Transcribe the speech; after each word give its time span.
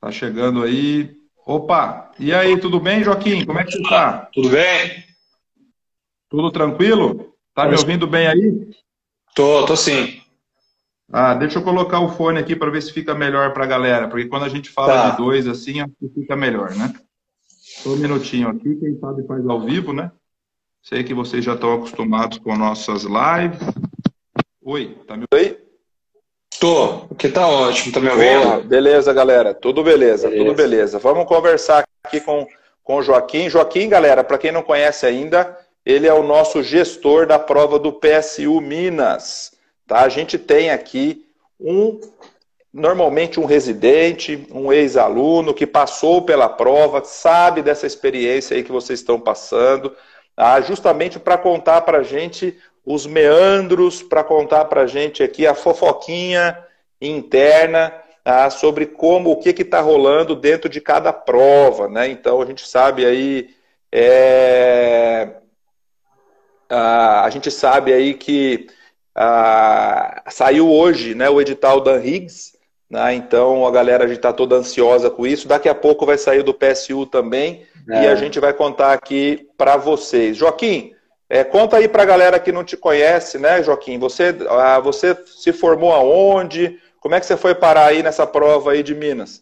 Tá 0.00 0.10
chegando 0.10 0.62
aí. 0.62 1.14
Opa! 1.46 2.10
E 2.18 2.32
aí, 2.32 2.58
tudo 2.58 2.80
bem, 2.80 3.04
Joaquim? 3.04 3.44
Como 3.44 3.58
é 3.58 3.64
que 3.64 3.72
você 3.72 3.82
está? 3.82 4.28
Tudo 4.32 4.48
bem? 4.48 5.04
Tudo 6.28 6.50
tranquilo? 6.50 7.34
Tá 7.54 7.66
me 7.66 7.76
ouvindo 7.76 8.06
bem 8.06 8.26
aí? 8.26 8.70
Tô, 9.34 9.66
tô 9.66 9.76
sim. 9.76 10.20
Ah, 11.12 11.34
deixa 11.34 11.58
eu 11.58 11.62
colocar 11.62 12.00
o 12.00 12.08
fone 12.10 12.38
aqui 12.38 12.54
para 12.54 12.70
ver 12.70 12.80
se 12.80 12.92
fica 12.92 13.14
melhor 13.14 13.52
para 13.52 13.64
a 13.64 13.66
galera, 13.66 14.08
porque 14.08 14.28
quando 14.28 14.44
a 14.44 14.48
gente 14.48 14.70
fala 14.70 14.92
tá. 14.92 15.10
de 15.10 15.16
dois 15.16 15.48
assim, 15.48 15.80
acho 15.80 15.92
que 15.98 16.08
fica 16.08 16.36
melhor, 16.36 16.74
né? 16.76 16.94
Só 17.48 17.90
um 17.90 17.96
minutinho 17.96 18.48
aqui, 18.48 18.76
quem 18.76 18.98
sabe 19.00 19.26
faz 19.26 19.44
ao 19.46 19.60
vivo, 19.60 19.92
né? 19.92 20.12
Sei 20.82 21.02
que 21.02 21.12
vocês 21.12 21.44
já 21.44 21.54
estão 21.54 21.74
acostumados 21.74 22.38
com 22.38 22.56
nossas 22.56 23.02
lives. 23.02 23.60
Oi, 24.62 24.96
tá 25.06 25.16
me 25.16 25.24
ouvindo? 25.32 25.59
Tô, 26.60 27.06
que 27.16 27.30
tá 27.30 27.48
ótimo, 27.48 27.90
tá 27.90 28.00
me 28.00 28.10
ouvindo? 28.10 28.68
beleza, 28.68 29.14
galera, 29.14 29.54
tudo 29.54 29.82
beleza, 29.82 30.28
beleza, 30.28 30.44
tudo 30.44 30.54
beleza. 30.54 30.98
Vamos 30.98 31.24
conversar 31.24 31.84
aqui 32.04 32.20
com, 32.20 32.46
com 32.84 32.96
o 32.96 33.02
Joaquim. 33.02 33.48
Joaquim, 33.48 33.88
galera, 33.88 34.22
para 34.22 34.36
quem 34.36 34.52
não 34.52 34.62
conhece 34.62 35.06
ainda, 35.06 35.56
ele 35.86 36.06
é 36.06 36.12
o 36.12 36.22
nosso 36.22 36.62
gestor 36.62 37.26
da 37.26 37.38
prova 37.38 37.78
do 37.78 37.90
PSU 37.90 38.60
Minas. 38.60 39.52
Tá? 39.86 40.02
A 40.02 40.10
gente 40.10 40.36
tem 40.36 40.70
aqui 40.70 41.24
um, 41.58 41.98
normalmente 42.70 43.40
um 43.40 43.46
residente, 43.46 44.46
um 44.52 44.70
ex-aluno 44.70 45.54
que 45.54 45.66
passou 45.66 46.20
pela 46.20 46.46
prova, 46.46 47.02
sabe 47.02 47.62
dessa 47.62 47.86
experiência 47.86 48.54
aí 48.54 48.62
que 48.62 48.70
vocês 48.70 49.00
estão 49.00 49.18
passando, 49.18 49.96
tá? 50.36 50.60
justamente 50.60 51.18
para 51.18 51.38
contar 51.38 51.80
para 51.80 52.00
a 52.00 52.02
gente 52.02 52.54
os 52.84 53.06
meandros, 53.06 54.02
para 54.02 54.24
contar 54.24 54.64
para 54.66 54.82
a 54.82 54.86
gente 54.86 55.22
aqui 55.22 55.46
a 55.46 55.54
fofoquinha 55.54 56.58
interna 57.00 57.92
tá? 58.24 58.50
sobre 58.50 58.86
como, 58.86 59.30
o 59.30 59.36
que 59.36 59.50
está 59.50 59.80
rolando 59.80 60.34
dentro 60.34 60.68
de 60.68 60.80
cada 60.80 61.12
prova. 61.12 61.88
Né? 61.88 62.08
Então 62.08 62.40
a 62.40 62.46
gente 62.46 62.66
sabe 62.66 63.04
aí. 63.04 63.50
É... 63.92 65.30
a 66.68 67.28
gente 67.30 67.50
sabe 67.50 67.92
aí 67.92 68.14
que 68.14 68.68
ah, 69.14 70.22
saiu 70.28 70.70
hoje 70.70 71.14
né, 71.14 71.28
o 71.28 71.40
edital 71.40 71.80
da 71.80 71.96
Higgs, 71.98 72.56
né, 72.88 73.14
então 73.14 73.66
a 73.66 73.70
galera 73.70 74.10
está 74.10 74.32
toda 74.32 74.56
ansiosa 74.56 75.10
com 75.10 75.26
isso. 75.26 75.48
Daqui 75.48 75.68
a 75.68 75.74
pouco 75.74 76.06
vai 76.06 76.16
sair 76.16 76.42
do 76.42 76.54
PSU 76.54 77.06
também 77.06 77.66
é. 77.88 78.04
e 78.04 78.06
a 78.06 78.14
gente 78.14 78.38
vai 78.38 78.52
contar 78.52 78.92
aqui 78.92 79.48
para 79.58 79.76
vocês. 79.76 80.36
Joaquim, 80.36 80.94
é, 81.30 81.44
conta 81.44 81.76
aí 81.76 81.86
para 81.86 82.02
a 82.02 82.06
galera 82.06 82.40
que 82.40 82.50
não 82.50 82.64
te 82.64 82.76
conhece, 82.76 83.38
né, 83.38 83.62
Joaquim? 83.62 84.00
Você, 84.00 84.34
ah, 84.48 84.80
você 84.80 85.16
se 85.24 85.52
formou 85.52 85.92
aonde? 85.92 86.76
Como 86.98 87.14
é 87.14 87.20
que 87.20 87.26
você 87.26 87.36
foi 87.36 87.54
parar 87.54 87.86
aí 87.86 88.02
nessa 88.02 88.26
prova 88.26 88.72
aí 88.72 88.82
de 88.82 88.96
Minas? 88.96 89.40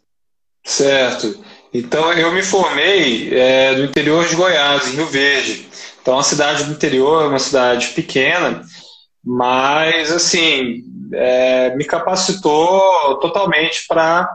Certo. 0.63 1.43
Então 1.73 2.13
eu 2.13 2.31
me 2.31 2.43
formei 2.43 3.35
é, 3.35 3.73
interior 3.81 4.29
de 4.29 4.37
Goiás, 4.37 4.89
em 4.89 4.97
Rio 4.97 5.07
Verde. 5.07 5.67
Então, 6.01 6.15
uma 6.15 6.23
cidade 6.23 6.65
do 6.65 6.73
interior, 6.73 7.29
uma 7.29 7.39
cidade 7.39 7.89
pequena, 7.89 8.63
mas, 9.25 10.11
assim, 10.13 10.85
é, 11.13 11.75
me 11.75 11.85
capacitou 11.85 13.19
totalmente 13.19 13.87
para 13.89 14.29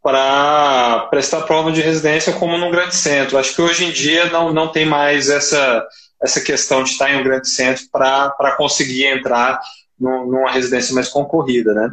para 0.00 1.08
prestar 1.10 1.42
prova 1.42 1.72
de 1.72 1.82
residência 1.82 2.32
como 2.32 2.56
num 2.56 2.70
grande 2.70 2.94
centro. 2.94 3.36
Acho 3.36 3.54
que 3.54 3.60
hoje 3.60 3.84
em 3.84 3.90
dia 3.90 4.26
não, 4.26 4.52
não 4.52 4.68
tem 4.68 4.86
mais 4.86 5.28
essa, 5.28 5.84
essa 6.22 6.40
questão 6.40 6.82
de 6.82 6.90
estar 6.90 7.10
em 7.10 7.20
um 7.20 7.24
grande 7.24 7.48
centro 7.48 7.84
para 7.90 8.54
conseguir 8.56 9.06
entrar 9.06 9.60
numa 9.98 10.50
residência 10.50 10.94
mais 10.94 11.08
concorrida, 11.08 11.72
né? 11.74 11.90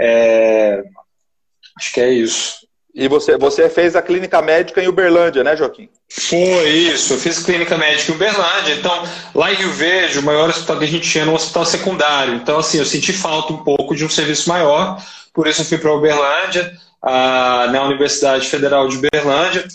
É, 0.00 0.82
acho 1.76 1.92
que 1.92 2.00
é 2.00 2.10
isso. 2.10 2.58
E 2.94 3.06
você, 3.06 3.36
você 3.38 3.68
fez 3.68 3.94
a 3.94 4.02
clínica 4.02 4.42
médica 4.42 4.82
em 4.82 4.88
Uberlândia, 4.88 5.44
né, 5.44 5.56
Joaquim? 5.56 5.88
Foi 6.10 6.68
isso, 6.68 7.12
eu 7.12 7.18
fiz 7.18 7.38
clínica 7.44 7.78
médica 7.78 8.10
em 8.10 8.14
Uberlândia. 8.14 8.74
Então, 8.74 9.04
lá 9.34 9.52
em 9.52 9.56
Rio 9.56 9.70
Verde, 9.70 10.18
o 10.18 10.22
maior 10.22 10.48
hospital 10.48 10.78
que 10.78 10.84
a 10.84 10.88
gente 10.88 11.08
tinha 11.08 11.22
era 11.22 11.30
um 11.30 11.34
hospital 11.34 11.64
secundário. 11.64 12.34
Então, 12.34 12.58
assim, 12.58 12.78
eu 12.78 12.84
senti 12.84 13.12
falta 13.12 13.52
um 13.52 13.62
pouco 13.62 13.94
de 13.94 14.04
um 14.04 14.08
serviço 14.08 14.48
maior, 14.48 15.00
por 15.32 15.46
isso 15.46 15.60
eu 15.60 15.66
fui 15.66 15.78
para 15.78 15.94
Uberlândia, 15.94 16.76
na 17.02 17.84
Universidade 17.84 18.48
Federal 18.48 18.88
de 18.88 18.96
Uberlândia. 18.96 19.66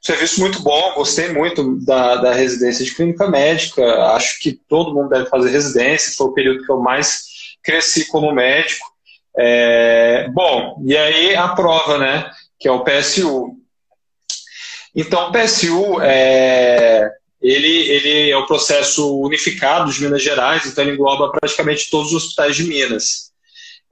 Serviço 0.00 0.40
muito 0.40 0.60
bom, 0.62 0.94
gostei 0.94 1.32
muito 1.32 1.78
da, 1.84 2.16
da 2.16 2.32
residência 2.32 2.84
de 2.84 2.94
clínica 2.94 3.28
médica. 3.28 3.82
Acho 4.14 4.40
que 4.40 4.52
todo 4.68 4.94
mundo 4.94 5.08
deve 5.08 5.26
fazer 5.26 5.50
residência, 5.50 6.14
foi 6.16 6.26
o 6.26 6.34
período 6.34 6.64
que 6.64 6.70
eu 6.70 6.80
mais 6.80 7.24
cresci 7.62 8.06
como 8.06 8.32
médico. 8.32 8.86
É, 9.38 10.28
bom, 10.30 10.82
e 10.84 10.96
aí 10.96 11.34
a 11.34 11.48
prova, 11.48 11.98
né? 11.98 12.30
que 12.62 12.68
é 12.68 12.72
o 12.72 12.84
PSU. 12.84 13.56
Então, 14.94 15.28
o 15.28 15.32
PSU 15.32 16.00
é, 16.00 17.10
ele, 17.40 17.88
ele 17.88 18.30
é 18.30 18.36
o 18.36 18.46
processo 18.46 19.18
unificado 19.20 19.90
de 19.90 20.00
Minas 20.00 20.22
Gerais, 20.22 20.64
então 20.64 20.84
ele 20.84 20.92
engloba 20.92 21.28
praticamente 21.32 21.90
todos 21.90 22.12
os 22.12 22.24
hospitais 22.24 22.54
de 22.54 22.64
Minas. 22.64 23.31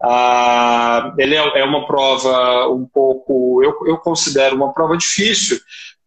Ah, 0.02 1.14
ele 1.18 1.34
é, 1.34 1.60
é, 1.60 1.64
uma 1.64 1.86
prova 1.86 2.68
um 2.68 2.86
pouco, 2.86 3.62
eu, 3.62 3.74
eu 3.86 3.98
considero 3.98 4.56
uma 4.56 4.72
prova 4.72 4.96
difícil, 4.96 5.60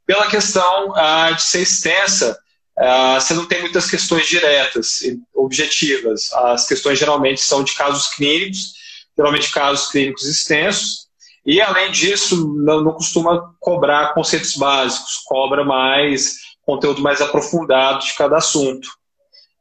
pela 0.05 0.27
questão 0.27 0.93
ah, 0.95 1.31
de 1.31 1.43
ser 1.43 1.61
extensa. 1.61 2.37
Ah, 2.77 3.19
você 3.19 3.33
não 3.33 3.45
tem 3.45 3.61
muitas 3.61 3.89
questões 3.89 4.27
diretas, 4.27 5.01
objetivas. 5.35 6.33
As 6.33 6.67
questões 6.67 6.97
geralmente 6.97 7.41
são 7.41 7.63
de 7.63 7.73
casos 7.75 8.07
clínicos, 8.15 8.73
geralmente 9.15 9.51
casos 9.51 9.91
clínicos 9.91 10.25
extensos, 10.25 11.03
e, 11.45 11.61
além 11.61 11.91
disso, 11.91 12.53
não, 12.55 12.81
não 12.81 12.93
costuma 12.93 13.53
cobrar 13.59 14.13
conceitos 14.13 14.55
básicos, 14.55 15.21
cobra 15.25 15.63
mais 15.63 16.41
conteúdo 16.65 17.01
mais 17.01 17.21
aprofundado 17.21 18.05
de 18.05 18.15
cada 18.15 18.37
assunto. 18.37 18.87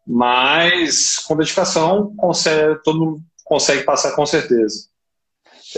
Mas, 0.06 1.18
com 1.18 1.36
dedicação, 1.36 2.14
consegue, 2.16 2.80
todo 2.84 2.98
mundo 2.98 3.20
consegue 3.52 3.82
passar 3.82 4.12
com 4.12 4.24
certeza. 4.24 4.86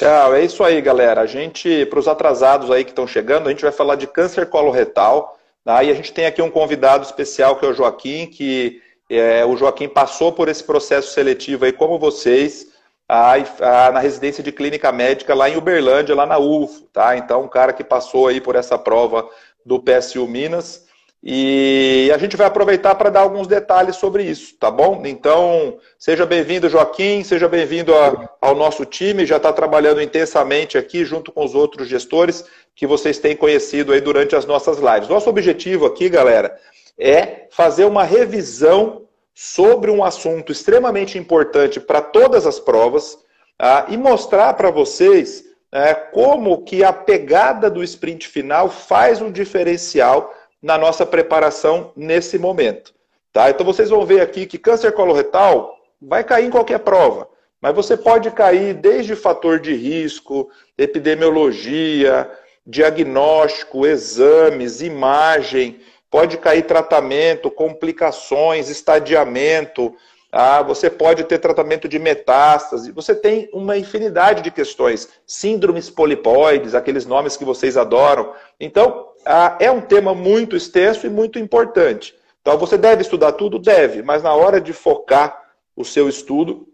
É, 0.01 0.39
é 0.39 0.45
isso 0.45 0.63
aí, 0.63 0.81
galera. 0.81 1.23
A 1.23 1.27
gente, 1.27 1.85
para 1.87 1.99
os 1.99 2.07
atrasados 2.07 2.71
aí 2.71 2.85
que 2.85 2.93
estão 2.93 3.05
chegando, 3.05 3.49
a 3.49 3.51
gente 3.51 3.63
vai 3.63 3.73
falar 3.73 3.97
de 3.97 4.07
câncer 4.07 4.47
coloretal. 4.47 5.37
Tá? 5.65 5.83
E 5.83 5.91
a 5.91 5.95
gente 5.95 6.13
tem 6.13 6.27
aqui 6.27 6.41
um 6.41 6.51
convidado 6.51 7.05
especial 7.05 7.57
que 7.57 7.67
é 7.67 7.69
o 7.69 7.75
Joaquim, 7.75 8.27
que 8.27 8.81
é, 9.11 9.45
o 9.45 9.57
Joaquim 9.57 9.89
passou 9.89 10.31
por 10.31 10.49
esse 10.49 10.63
processo 10.63 11.13
seletivo 11.13 11.65
aí 11.65 11.73
como 11.73 11.99
vocês 11.99 12.69
a, 13.09 13.33
a, 13.33 13.91
na 13.91 13.99
residência 13.99 14.43
de 14.43 14.53
clínica 14.53 14.93
médica 14.93 15.35
lá 15.35 15.51
em 15.51 15.57
Uberlândia, 15.57 16.15
lá 16.15 16.27
na 16.27 16.39
UFO, 16.39 16.83
tá? 16.93 17.17
Então, 17.17 17.43
um 17.43 17.49
cara 17.49 17.73
que 17.73 17.83
passou 17.83 18.29
aí 18.29 18.41
por 18.41 18.55
essa 18.55 18.79
prova 18.79 19.29
do 19.67 19.81
PSU 19.81 20.29
Minas. 20.29 20.84
E 21.27 22.11
a 22.15 22.19
gente 22.19 22.37
vai 22.37 22.47
aproveitar 22.47 22.95
para 22.97 23.09
dar 23.09 23.21
alguns 23.21 23.47
detalhes 23.47 23.97
sobre 23.97 24.25
isso, 24.25 24.59
tá 24.61 24.71
bom? 24.71 25.01
Então, 25.07 25.79
seja 25.99 26.27
bem-vindo, 26.27 26.69
Joaquim, 26.69 27.25
seja 27.25 27.49
bem-vindo 27.49 27.95
ao 28.43 28.55
nosso 28.55 28.85
time, 28.85 29.25
já 29.25 29.39
está 29.39 29.51
trabalhando 29.51 30.03
intensamente 30.03 30.77
aqui 30.77 31.03
junto 31.03 31.33
com 31.33 31.43
os 31.43 31.55
outros 31.55 31.89
gestores 31.89 32.45
que 32.77 32.87
vocês 32.87 33.19
têm 33.19 33.35
conhecido 33.35 33.95
aí 33.95 34.03
durante 34.03 34.37
as 34.37 34.45
nossas 34.45 34.77
lives. 34.77 35.09
Nosso 35.09 35.31
objetivo 35.31 35.87
aqui, 35.87 36.11
galera, 36.11 36.59
é 36.99 37.47
fazer 37.51 37.87
uma 37.87 38.05
revisão 38.05 39.07
sobre 39.35 39.91
um 39.91 40.05
assunto 40.05 40.53
extremamente 40.53 41.17
importante 41.17 41.81
para 41.81 42.03
todas 42.03 42.47
as 42.47 42.61
provas 42.61 43.17
ah, 43.59 43.87
e 43.89 43.97
mostrar 43.97 44.53
para 44.53 44.71
vocês 44.71 45.43
é, 45.73 45.95
como 45.95 46.63
que 46.65 46.85
a 46.85 46.93
pegada 46.93 47.71
do 47.71 47.83
sprint 47.83 48.29
final 48.29 48.69
faz 48.69 49.23
um 49.23 49.33
diferencial 49.33 50.31
na 50.65 50.79
nossa 50.79 51.05
preparação 51.05 51.93
nesse 51.95 52.39
momento. 52.39 52.95
Tá? 53.31 53.51
Então 53.51 53.67
vocês 53.67 53.91
vão 53.91 54.07
ver 54.07 54.23
aqui 54.23 54.47
que 54.47 54.57
câncer 54.57 54.93
coloretal 54.93 55.79
vai 56.01 56.25
cair 56.25 56.47
em 56.47 56.51
qualquer 56.51 56.79
prova, 56.79 57.29
mas 57.61 57.75
você 57.75 57.99
pode 57.99 58.31
cair 58.31 58.73
desde 58.73 59.15
fator 59.15 59.61
de 59.61 59.75
risco, 59.75 60.49
epidemiologia, 60.79 62.31
diagnóstico, 62.67 63.87
exames, 63.87 64.81
imagem, 64.81 65.81
pode 66.11 66.39
cair 66.39 66.63
tratamento, 66.63 67.51
complicações, 67.51 68.71
estadiamento, 68.71 69.95
ah, 70.37 70.63
você 70.63 70.91
pode 70.91 71.23
ter 71.23 71.39
tratamento 71.39 71.89
de 71.89 71.97
metástase, 71.97 72.91
você 72.91 73.15
tem 73.15 73.49
uma 73.53 73.79
infinidade 73.79 74.43
de 74.43 74.51
questões, 74.51 75.09
síndromes 75.25 75.89
polipoides, 75.89 76.75
aqueles 76.75 77.07
nomes 77.07 77.37
que 77.37 77.45
vocês 77.45 77.77
adoram. 77.77 78.33
Então, 78.59 79.11
ah, 79.25 79.57
é 79.61 79.71
um 79.71 79.81
tema 79.81 80.13
muito 80.13 80.57
extenso 80.57 81.07
e 81.07 81.11
muito 81.11 81.39
importante. 81.39 82.17
Então, 82.43 82.59
você 82.59 82.77
deve 82.77 83.03
estudar 83.03 83.31
tudo? 83.33 83.61
Deve, 83.61 84.03
mas 84.03 84.25
na 84.25 84.35
hora 84.35 84.61
de 84.61 84.73
focar 84.73 85.41
o 85.77 85.85
seu 85.85 86.09
estudo, 86.09 86.67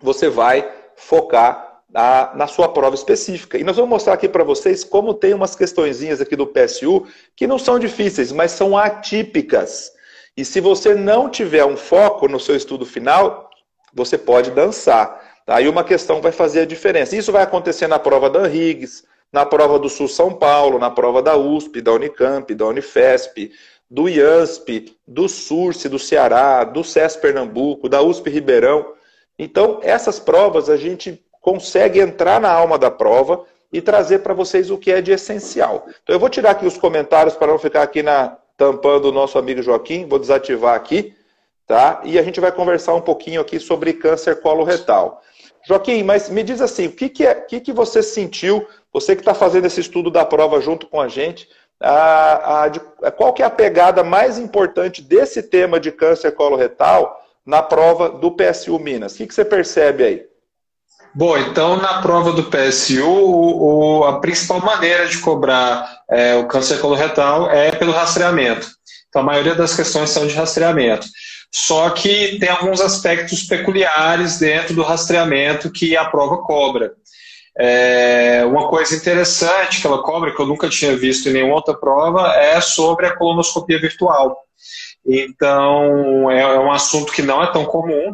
você 0.00 0.28
vai 0.28 0.70
focar 0.94 1.82
na, 1.90 2.32
na 2.36 2.46
sua 2.46 2.68
prova 2.68 2.94
específica. 2.94 3.58
E 3.58 3.64
nós 3.64 3.74
vamos 3.74 3.90
mostrar 3.90 4.12
aqui 4.12 4.28
para 4.28 4.44
vocês 4.44 4.84
como 4.84 5.14
tem 5.14 5.34
umas 5.34 5.56
questõezinhas 5.56 6.20
aqui 6.20 6.36
do 6.36 6.46
PSU 6.46 7.08
que 7.34 7.48
não 7.48 7.58
são 7.58 7.76
difíceis, 7.76 8.30
mas 8.30 8.52
são 8.52 8.78
atípicas. 8.78 9.93
E 10.36 10.44
se 10.44 10.60
você 10.60 10.94
não 10.94 11.28
tiver 11.28 11.64
um 11.64 11.76
foco 11.76 12.26
no 12.26 12.40
seu 12.40 12.56
estudo 12.56 12.84
final, 12.84 13.50
você 13.92 14.18
pode 14.18 14.50
dançar. 14.50 15.34
Aí 15.46 15.64
tá? 15.64 15.70
uma 15.70 15.84
questão 15.84 16.20
vai 16.20 16.32
fazer 16.32 16.60
a 16.60 16.66
diferença. 16.66 17.16
Isso 17.16 17.30
vai 17.30 17.42
acontecer 17.42 17.86
na 17.86 17.98
prova 17.98 18.28
da 18.28 18.48
Higgs, 18.48 19.04
na 19.32 19.46
prova 19.46 19.78
do 19.78 19.88
Sul 19.88 20.08
São 20.08 20.32
Paulo, 20.32 20.78
na 20.78 20.90
prova 20.90 21.22
da 21.22 21.36
USP, 21.36 21.80
da 21.80 21.92
Unicamp, 21.92 22.52
da 22.54 22.66
Unifesp, 22.66 23.52
do 23.88 24.08
IANSP, 24.08 24.96
do 25.06 25.28
SURSE 25.28 25.88
do 25.88 25.98
Ceará, 25.98 26.64
do 26.64 26.82
SES 26.82 27.16
Pernambuco, 27.16 27.88
da 27.88 28.02
USP 28.02 28.30
Ribeirão. 28.30 28.92
Então, 29.38 29.80
essas 29.82 30.18
provas 30.18 30.68
a 30.68 30.76
gente 30.76 31.24
consegue 31.40 32.00
entrar 32.00 32.40
na 32.40 32.50
alma 32.50 32.78
da 32.78 32.90
prova 32.90 33.44
e 33.72 33.80
trazer 33.80 34.20
para 34.20 34.34
vocês 34.34 34.70
o 34.70 34.78
que 34.78 34.90
é 34.90 35.00
de 35.00 35.12
essencial. 35.12 35.84
Então, 36.02 36.14
eu 36.14 36.20
vou 36.20 36.28
tirar 36.28 36.52
aqui 36.52 36.66
os 36.66 36.78
comentários 36.78 37.36
para 37.36 37.48
não 37.48 37.58
ficar 37.58 37.82
aqui 37.82 38.02
na 38.02 38.36
tampando 38.56 39.06
o 39.06 39.12
nosso 39.12 39.38
amigo 39.38 39.62
Joaquim, 39.62 40.06
vou 40.06 40.18
desativar 40.18 40.74
aqui, 40.74 41.14
tá? 41.66 42.00
E 42.04 42.18
a 42.18 42.22
gente 42.22 42.40
vai 42.40 42.52
conversar 42.52 42.94
um 42.94 43.00
pouquinho 43.00 43.40
aqui 43.40 43.58
sobre 43.58 43.92
câncer 43.94 44.40
coloretal. 44.40 45.22
Joaquim, 45.66 46.02
mas 46.02 46.28
me 46.28 46.42
diz 46.42 46.60
assim, 46.60 46.86
o 46.86 46.92
que, 46.92 47.08
que, 47.08 47.26
é, 47.26 47.34
que, 47.34 47.60
que 47.60 47.72
você 47.72 48.02
sentiu, 48.02 48.66
você 48.92 49.14
que 49.14 49.22
está 49.22 49.34
fazendo 49.34 49.66
esse 49.66 49.80
estudo 49.80 50.10
da 50.10 50.24
prova 50.24 50.60
junto 50.60 50.86
com 50.86 51.00
a 51.00 51.08
gente, 51.08 51.48
a, 51.80 52.62
a, 52.62 52.68
de, 52.68 52.80
qual 53.16 53.32
que 53.32 53.42
é 53.42 53.46
a 53.46 53.50
pegada 53.50 54.04
mais 54.04 54.38
importante 54.38 55.02
desse 55.02 55.42
tema 55.42 55.80
de 55.80 55.90
câncer 55.90 56.32
coloretal 56.32 57.20
na 57.44 57.62
prova 57.62 58.08
do 58.08 58.30
PSU 58.30 58.78
Minas? 58.78 59.14
O 59.14 59.16
que, 59.18 59.26
que 59.26 59.34
você 59.34 59.44
percebe 59.44 60.04
aí? 60.04 60.33
Bom, 61.14 61.38
então 61.38 61.76
na 61.76 62.02
prova 62.02 62.32
do 62.32 62.44
PSU, 62.44 63.06
o, 63.06 64.00
o, 64.00 64.04
a 64.04 64.20
principal 64.20 64.60
maneira 64.60 65.06
de 65.06 65.18
cobrar 65.18 66.02
é, 66.10 66.34
o 66.34 66.48
câncer 66.48 66.80
coloretal 66.80 67.48
é 67.48 67.70
pelo 67.70 67.92
rastreamento. 67.92 68.66
Então 69.08 69.22
a 69.22 69.24
maioria 69.24 69.54
das 69.54 69.76
questões 69.76 70.10
são 70.10 70.26
de 70.26 70.34
rastreamento. 70.34 71.06
Só 71.52 71.90
que 71.90 72.36
tem 72.40 72.48
alguns 72.48 72.80
aspectos 72.80 73.44
peculiares 73.44 74.40
dentro 74.40 74.74
do 74.74 74.82
rastreamento 74.82 75.70
que 75.70 75.96
a 75.96 76.04
prova 76.04 76.38
cobra. 76.38 76.92
É, 77.56 78.44
uma 78.44 78.68
coisa 78.68 78.96
interessante 78.96 79.80
que 79.80 79.86
ela 79.86 80.02
cobra, 80.02 80.34
que 80.34 80.42
eu 80.42 80.46
nunca 80.46 80.68
tinha 80.68 80.96
visto 80.96 81.28
em 81.28 81.32
nenhuma 81.32 81.54
outra 81.54 81.74
prova, 81.74 82.34
é 82.34 82.60
sobre 82.60 83.06
a 83.06 83.14
colonoscopia 83.14 83.80
virtual. 83.80 84.36
Então, 85.06 86.28
é, 86.28 86.40
é 86.40 86.58
um 86.58 86.72
assunto 86.72 87.12
que 87.12 87.22
não 87.22 87.40
é 87.40 87.52
tão 87.52 87.64
comum. 87.64 88.12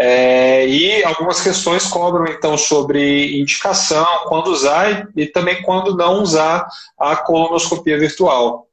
É, 0.00 0.64
e 0.64 1.02
algumas 1.02 1.40
questões 1.40 1.86
cobram, 1.86 2.26
então, 2.26 2.56
sobre 2.56 3.40
indicação, 3.40 4.06
quando 4.28 4.46
usar 4.48 5.10
e, 5.16 5.22
e 5.22 5.26
também 5.26 5.60
quando 5.62 5.96
não 5.96 6.22
usar 6.22 6.68
a 6.96 7.16
colonoscopia 7.16 7.98
virtual. 7.98 8.68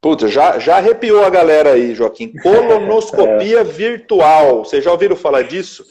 Puta, 0.00 0.26
já, 0.26 0.58
já 0.58 0.78
arrepiou 0.78 1.24
a 1.24 1.30
galera 1.30 1.74
aí, 1.74 1.94
Joaquim. 1.94 2.32
Colonoscopia 2.42 3.60
é. 3.60 3.64
virtual. 3.64 4.64
Vocês 4.64 4.82
já 4.82 4.90
ouviram 4.90 5.14
falar 5.14 5.42
disso? 5.42 5.86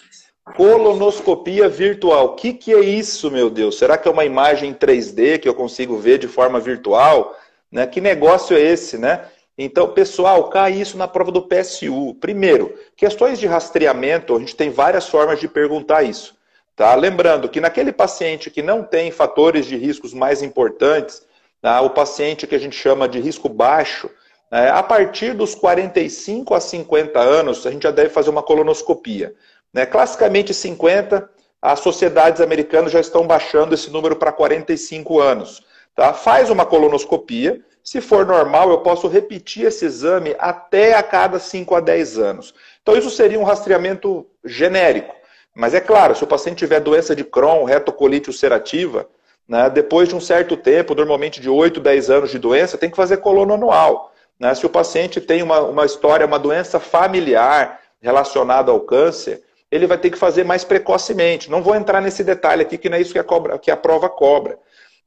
Colonoscopia 0.58 1.70
virtual. 1.70 2.26
O 2.26 2.36
que, 2.36 2.52
que 2.52 2.74
é 2.74 2.82
isso, 2.82 3.32
meu 3.32 3.50
Deus? 3.50 3.78
Será 3.78 3.98
que 3.98 4.10
é 4.10 4.12
uma 4.12 4.26
imagem 4.26 4.74
3D 4.74 5.40
que 5.40 5.48
eu 5.48 5.54
consigo 5.54 5.98
ver 5.98 6.18
de 6.18 6.28
forma 6.28 6.60
virtual? 6.60 7.38
Né? 7.72 7.88
Que 7.88 8.02
negócio 8.02 8.58
é 8.58 8.60
esse, 8.60 8.98
né? 8.98 9.24
Então, 9.64 9.90
pessoal, 9.90 10.50
cai 10.50 10.74
isso 10.74 10.98
na 10.98 11.08
prova 11.08 11.32
do 11.32 11.44
PSU. 11.44 12.16
Primeiro, 12.20 12.76
questões 12.96 13.40
de 13.40 13.46
rastreamento, 13.46 14.36
a 14.36 14.40
gente 14.40 14.56
tem 14.56 14.72
várias 14.72 15.08
formas 15.08 15.40
de 15.40 15.48
perguntar 15.48 16.02
isso. 16.02 16.36
Tá? 16.76 16.96
Lembrando 16.96 17.48
que 17.48 17.62
naquele 17.62 17.92
paciente 17.92 18.50
que 18.50 18.64
não 18.64 18.82
tem 18.82 19.12
fatores 19.12 19.68
de 19.68 19.78
riscos 19.78 20.16
mais 20.16 20.42
importantes, 20.42 21.22
tá? 21.62 21.80
o 21.82 21.92
paciente 21.92 22.48
que 22.48 22.56
a 22.56 22.60
gente 22.60 22.76
chama 22.76 23.08
de 23.08 23.20
risco 23.20 23.48
baixo, 23.48 24.10
né? 24.52 24.72
a 24.72 24.82
partir 24.82 25.34
dos 25.34 25.54
45 25.54 26.56
a 26.56 26.60
50 26.60 27.20
anos, 27.20 27.64
a 27.68 27.72
gente 27.72 27.84
já 27.84 27.92
deve 27.92 28.10
fazer 28.10 28.32
uma 28.32 28.42
colonoscopia. 28.42 29.36
Né? 29.72 29.86
Classicamente 29.86 30.56
50, 30.56 31.30
as 31.62 31.82
sociedades 31.82 32.42
americanas 32.42 32.92
já 32.92 33.00
estão 33.00 33.28
baixando 33.28 33.76
esse 33.76 33.92
número 33.92 34.16
para 34.16 34.32
45 34.32 35.20
anos. 35.20 35.62
Tá? 35.96 36.14
Faz 36.14 36.50
uma 36.50 36.66
colonoscopia, 36.66 37.62
se 37.84 38.00
for 38.02 38.26
normal, 38.26 38.70
eu 38.70 38.80
posso 38.80 39.08
repetir 39.08 39.66
esse 39.66 39.86
exame 39.86 40.36
até 40.38 40.94
a 40.94 41.04
cada 41.04 41.40
5 41.40 41.76
a 41.76 41.80
10 41.80 42.18
anos. 42.18 42.54
Então, 42.82 42.96
isso 42.96 43.10
seria 43.10 43.40
um 43.40 43.44
rastreamento 43.44 44.26
genérico. 44.44 45.16
Mas 45.56 45.74
é 45.74 45.82
claro, 45.82 46.16
se 46.16 46.24
o 46.24 46.28
paciente 46.28 46.60
tiver 46.60 46.80
doença 46.80 47.16
de 47.16 47.24
Crohn, 47.24 47.66
retocolite 47.66 48.30
ulcerativa, 48.30 49.08
né, 49.48 49.70
depois 49.70 50.08
de 50.08 50.16
um 50.16 50.22
certo 50.22 50.56
tempo, 50.56 50.96
normalmente 50.96 51.42
de 51.42 51.50
8, 51.50 51.80
10 51.80 52.10
anos 52.10 52.32
de 52.32 52.40
doença, 52.40 52.78
tem 52.78 52.90
que 52.90 52.96
fazer 52.96 53.18
colono 53.18 53.54
anual. 53.54 54.14
Né? 54.40 54.56
Se 54.56 54.66
o 54.66 54.70
paciente 54.70 55.20
tem 55.20 55.44
uma, 55.44 55.60
uma 55.62 55.86
história, 55.86 56.26
uma 56.26 56.40
doença 56.40 56.80
familiar 56.80 57.82
relacionada 58.02 58.72
ao 58.72 58.80
câncer, 58.80 59.44
ele 59.70 59.88
vai 59.88 59.98
ter 59.98 60.10
que 60.10 60.18
fazer 60.18 60.44
mais 60.44 60.64
precocemente. 60.64 61.50
Não 61.50 61.62
vou 61.62 61.76
entrar 61.76 62.02
nesse 62.02 62.24
detalhe 62.24 62.62
aqui, 62.62 62.78
que 62.78 62.90
não 62.90 62.98
é 62.98 63.02
isso 63.02 63.14
que 63.14 63.20
a, 63.20 63.24
cobra, 63.24 63.58
que 63.58 63.72
a 63.72 63.78
prova 63.78 64.10
cobra. 64.10 64.58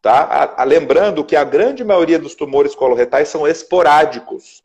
Tá? 0.05 0.21
A, 0.21 0.61
a, 0.61 0.65
lembrando 0.65 1.25
que 1.25 1.35
a 1.35 1.43
grande 1.45 1.83
maioria 1.83 2.19
dos 2.19 2.35
tumores 2.35 2.75
coloretais 2.75 3.29
são 3.29 3.49
esporádicos. 3.49 4.63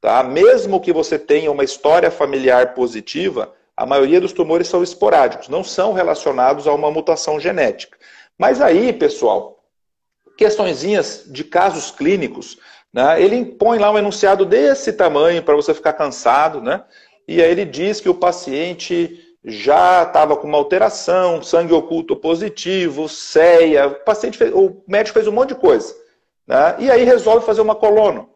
Tá? 0.00 0.20
Mesmo 0.24 0.80
que 0.80 0.92
você 0.92 1.16
tenha 1.16 1.52
uma 1.52 1.62
história 1.62 2.10
familiar 2.10 2.74
positiva, 2.74 3.54
a 3.76 3.86
maioria 3.86 4.20
dos 4.20 4.32
tumores 4.32 4.66
são 4.66 4.82
esporádicos, 4.82 5.46
não 5.46 5.62
são 5.62 5.92
relacionados 5.92 6.66
a 6.66 6.74
uma 6.74 6.90
mutação 6.90 7.38
genética. 7.38 7.96
Mas 8.36 8.60
aí, 8.60 8.92
pessoal, 8.92 9.62
questõezinhas 10.36 11.22
de 11.24 11.44
casos 11.44 11.92
clínicos, 11.92 12.58
né? 12.92 13.22
ele 13.22 13.36
impõe 13.36 13.78
lá 13.78 13.92
um 13.92 13.98
enunciado 13.98 14.44
desse 14.44 14.92
tamanho 14.92 15.40
para 15.40 15.54
você 15.54 15.72
ficar 15.72 15.92
cansado, 15.92 16.60
né? 16.60 16.82
e 17.28 17.40
aí 17.40 17.48
ele 17.48 17.64
diz 17.64 18.00
que 18.00 18.08
o 18.08 18.14
paciente 18.14 19.29
já 19.44 20.02
estava 20.02 20.36
com 20.36 20.46
uma 20.46 20.58
alteração, 20.58 21.42
sangue 21.42 21.72
oculto 21.72 22.14
positivo, 22.14 23.08
ceia, 23.08 23.88
o 23.88 23.94
paciente 24.04 24.36
fez, 24.36 24.52
o 24.54 24.82
médico 24.86 25.14
fez 25.14 25.26
um 25.26 25.32
monte 25.32 25.50
de 25.50 25.54
coisa. 25.54 25.94
Né? 26.46 26.76
E 26.78 26.90
aí 26.90 27.04
resolve 27.04 27.46
fazer 27.46 27.60
uma 27.60 27.74
colono. 27.74 28.28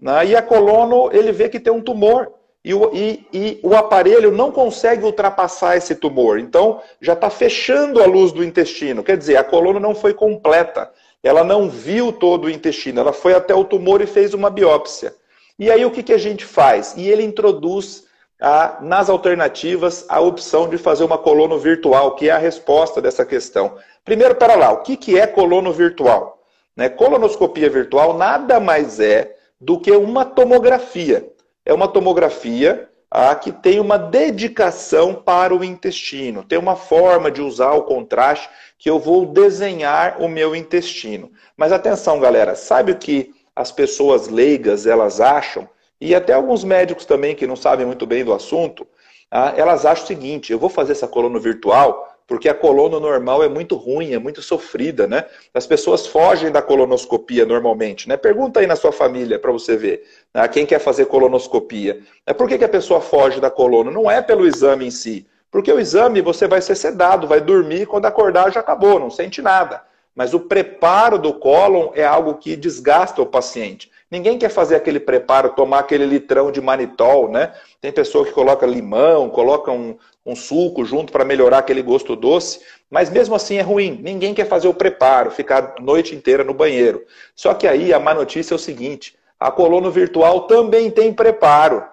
Né? 0.00 0.26
E 0.26 0.36
a 0.36 0.42
colono, 0.42 1.10
ele 1.12 1.32
vê 1.32 1.48
que 1.48 1.60
tem 1.60 1.72
um 1.72 1.80
tumor. 1.80 2.32
E 2.62 2.74
o, 2.74 2.90
e, 2.92 3.26
e 3.32 3.60
o 3.62 3.74
aparelho 3.74 4.30
não 4.30 4.52
consegue 4.52 5.02
ultrapassar 5.02 5.78
esse 5.78 5.94
tumor. 5.94 6.38
Então, 6.38 6.82
já 7.00 7.14
está 7.14 7.30
fechando 7.30 8.02
a 8.02 8.06
luz 8.06 8.32
do 8.32 8.44
intestino. 8.44 9.02
Quer 9.02 9.16
dizer, 9.16 9.36
a 9.36 9.44
colono 9.44 9.80
não 9.80 9.94
foi 9.94 10.12
completa. 10.12 10.90
Ela 11.22 11.42
não 11.42 11.70
viu 11.70 12.12
todo 12.12 12.44
o 12.44 12.50
intestino. 12.50 13.00
Ela 13.00 13.14
foi 13.14 13.32
até 13.32 13.54
o 13.54 13.64
tumor 13.64 14.02
e 14.02 14.06
fez 14.06 14.34
uma 14.34 14.50
biópsia. 14.50 15.14
E 15.58 15.70
aí, 15.70 15.86
o 15.86 15.90
que, 15.90 16.02
que 16.02 16.12
a 16.12 16.18
gente 16.18 16.44
faz? 16.44 16.94
E 16.98 17.08
ele 17.08 17.22
introduz 17.22 18.04
a, 18.40 18.78
nas 18.80 19.10
alternativas 19.10 20.06
a 20.08 20.20
opção 20.20 20.68
de 20.68 20.78
fazer 20.78 21.04
uma 21.04 21.18
colono 21.18 21.58
virtual, 21.58 22.14
que 22.14 22.28
é 22.28 22.32
a 22.32 22.38
resposta 22.38 23.00
dessa 23.00 23.24
questão. 23.26 23.76
Primeiro, 24.04 24.34
para 24.34 24.54
lá, 24.54 24.72
o 24.72 24.82
que, 24.82 24.96
que 24.96 25.18
é 25.18 25.26
colono 25.26 25.72
virtual? 25.72 26.42
Né? 26.74 26.88
Colonoscopia 26.88 27.68
virtual 27.68 28.14
nada 28.14 28.58
mais 28.58 28.98
é 28.98 29.36
do 29.60 29.78
que 29.78 29.90
uma 29.92 30.24
tomografia. 30.24 31.30
É 31.66 31.74
uma 31.74 31.86
tomografia 31.86 32.88
a, 33.10 33.34
que 33.34 33.52
tem 33.52 33.78
uma 33.78 33.98
dedicação 33.98 35.14
para 35.14 35.54
o 35.54 35.62
intestino, 35.62 36.44
tem 36.44 36.58
uma 36.58 36.76
forma 36.76 37.30
de 37.30 37.42
usar 37.42 37.72
o 37.72 37.82
contraste 37.82 38.48
que 38.78 38.88
eu 38.88 38.98
vou 38.98 39.26
desenhar 39.26 40.22
o 40.22 40.28
meu 40.28 40.56
intestino. 40.56 41.30
Mas 41.56 41.72
atenção, 41.72 42.18
galera, 42.18 42.54
sabe 42.54 42.92
o 42.92 42.96
que 42.96 43.34
as 43.54 43.70
pessoas 43.70 44.28
leigas 44.28 44.86
elas 44.86 45.20
acham? 45.20 45.68
E 46.00 46.14
até 46.14 46.32
alguns 46.32 46.64
médicos 46.64 47.04
também 47.04 47.34
que 47.34 47.46
não 47.46 47.56
sabem 47.56 47.84
muito 47.84 48.06
bem 48.06 48.24
do 48.24 48.32
assunto, 48.32 48.86
ah, 49.30 49.52
elas 49.56 49.84
acham 49.84 50.04
o 50.04 50.08
seguinte: 50.08 50.52
eu 50.52 50.58
vou 50.58 50.70
fazer 50.70 50.92
essa 50.92 51.06
coluna 51.06 51.38
virtual 51.38 52.10
porque 52.30 52.48
a 52.48 52.54
coluna 52.54 53.00
normal 53.00 53.42
é 53.42 53.48
muito 53.48 53.74
ruim, 53.74 54.12
é 54.12 54.18
muito 54.20 54.40
sofrida, 54.40 55.04
né? 55.08 55.24
As 55.52 55.66
pessoas 55.66 56.06
fogem 56.06 56.52
da 56.52 56.62
colonoscopia 56.62 57.44
normalmente, 57.44 58.08
né? 58.08 58.16
Pergunta 58.16 58.60
aí 58.60 58.68
na 58.68 58.76
sua 58.76 58.92
família 58.92 59.36
para 59.36 59.50
você 59.50 59.76
ver, 59.76 60.06
né? 60.32 60.46
quem 60.46 60.64
quer 60.64 60.78
fazer 60.78 61.06
colonoscopia. 61.06 62.00
É 62.24 62.32
por 62.32 62.46
que, 62.46 62.56
que 62.56 62.64
a 62.64 62.68
pessoa 62.68 63.00
foge 63.00 63.40
da 63.40 63.50
coluna? 63.50 63.90
Não 63.90 64.08
é 64.08 64.22
pelo 64.22 64.46
exame 64.46 64.86
em 64.86 64.92
si, 64.92 65.26
porque 65.50 65.72
o 65.72 65.80
exame 65.80 66.20
você 66.20 66.46
vai 66.46 66.62
ser 66.62 66.76
sedado, 66.76 67.26
vai 67.26 67.40
dormir, 67.40 67.86
quando 67.86 68.06
acordar 68.06 68.52
já 68.52 68.60
acabou, 68.60 69.00
não 69.00 69.10
sente 69.10 69.42
nada. 69.42 69.82
Mas 70.14 70.32
o 70.32 70.38
preparo 70.38 71.18
do 71.18 71.34
cólon 71.34 71.90
é 71.96 72.04
algo 72.04 72.34
que 72.34 72.54
desgasta 72.54 73.20
o 73.20 73.26
paciente. 73.26 73.90
Ninguém 74.10 74.36
quer 74.36 74.48
fazer 74.48 74.74
aquele 74.74 74.98
preparo, 74.98 75.50
tomar 75.50 75.78
aquele 75.78 76.04
litrão 76.04 76.50
de 76.50 76.60
manitol, 76.60 77.30
né? 77.30 77.54
Tem 77.80 77.92
pessoa 77.92 78.24
que 78.24 78.32
coloca 78.32 78.66
limão, 78.66 79.30
coloca 79.30 79.70
um, 79.70 79.96
um 80.26 80.34
suco 80.34 80.84
junto 80.84 81.12
para 81.12 81.24
melhorar 81.24 81.58
aquele 81.58 81.80
gosto 81.80 82.16
doce, 82.16 82.60
mas 82.90 83.08
mesmo 83.08 83.36
assim 83.36 83.58
é 83.58 83.62
ruim. 83.62 84.00
Ninguém 84.02 84.34
quer 84.34 84.48
fazer 84.48 84.66
o 84.66 84.74
preparo, 84.74 85.30
ficar 85.30 85.74
a 85.78 85.80
noite 85.80 86.14
inteira 86.14 86.42
no 86.42 86.52
banheiro. 86.52 87.04
Só 87.36 87.54
que 87.54 87.68
aí 87.68 87.92
a 87.92 88.00
má 88.00 88.12
notícia 88.12 88.52
é 88.52 88.56
o 88.56 88.58
seguinte: 88.58 89.16
a 89.38 89.48
colono 89.48 89.92
virtual 89.92 90.48
também 90.48 90.90
tem 90.90 91.12
preparo. 91.12 91.84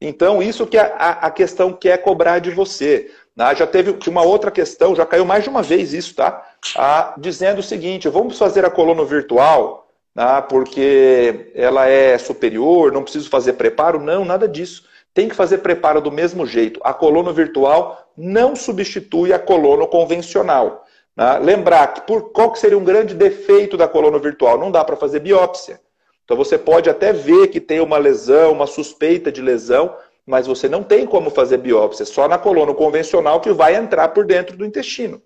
Então, 0.00 0.40
isso 0.40 0.64
que 0.64 0.78
a, 0.78 0.86
a 0.86 1.28
questão 1.28 1.72
quer 1.72 1.98
cobrar 1.98 2.38
de 2.38 2.52
você. 2.52 3.10
Né? 3.34 3.52
Já 3.56 3.66
teve 3.66 3.98
uma 4.08 4.22
outra 4.22 4.48
questão, 4.52 4.94
já 4.94 5.04
caiu 5.04 5.24
mais 5.24 5.42
de 5.42 5.50
uma 5.50 5.60
vez 5.60 5.92
isso, 5.92 6.14
tá? 6.14 6.40
Ah, 6.76 7.14
dizendo 7.18 7.58
o 7.58 7.64
seguinte: 7.64 8.08
vamos 8.08 8.38
fazer 8.38 8.64
a 8.64 8.70
colono 8.70 9.04
virtual 9.04 9.87
ah, 10.20 10.42
porque 10.42 11.52
ela 11.54 11.86
é 11.86 12.18
superior, 12.18 12.90
não 12.90 13.04
preciso 13.04 13.30
fazer 13.30 13.52
preparo. 13.52 14.00
Não, 14.00 14.24
nada 14.24 14.48
disso. 14.48 14.84
Tem 15.14 15.28
que 15.28 15.34
fazer 15.34 15.58
preparo 15.58 16.00
do 16.00 16.10
mesmo 16.10 16.44
jeito. 16.44 16.80
A 16.82 16.92
colono 16.92 17.32
virtual 17.32 18.10
não 18.16 18.56
substitui 18.56 19.32
a 19.32 19.38
colono 19.38 19.86
convencional. 19.86 20.84
Né? 21.16 21.38
Lembrar 21.38 21.94
que 21.94 22.00
por 22.00 22.32
qual 22.32 22.50
que 22.50 22.58
seria 22.58 22.76
um 22.76 22.82
grande 22.82 23.14
defeito 23.14 23.76
da 23.76 23.86
coluna 23.86 24.18
virtual? 24.18 24.58
Não 24.58 24.72
dá 24.72 24.84
para 24.84 24.96
fazer 24.96 25.20
biópsia. 25.20 25.80
Então 26.24 26.36
você 26.36 26.58
pode 26.58 26.90
até 26.90 27.12
ver 27.12 27.46
que 27.46 27.60
tem 27.60 27.78
uma 27.78 27.96
lesão, 27.96 28.50
uma 28.50 28.66
suspeita 28.66 29.30
de 29.30 29.40
lesão, 29.40 29.94
mas 30.26 30.48
você 30.48 30.68
não 30.68 30.82
tem 30.82 31.06
como 31.06 31.30
fazer 31.30 31.58
biópsia, 31.58 32.04
só 32.04 32.26
na 32.26 32.36
coluna 32.36 32.74
convencional 32.74 33.40
que 33.40 33.52
vai 33.52 33.76
entrar 33.76 34.08
por 34.08 34.26
dentro 34.26 34.56
do 34.56 34.66
intestino. 34.66 35.22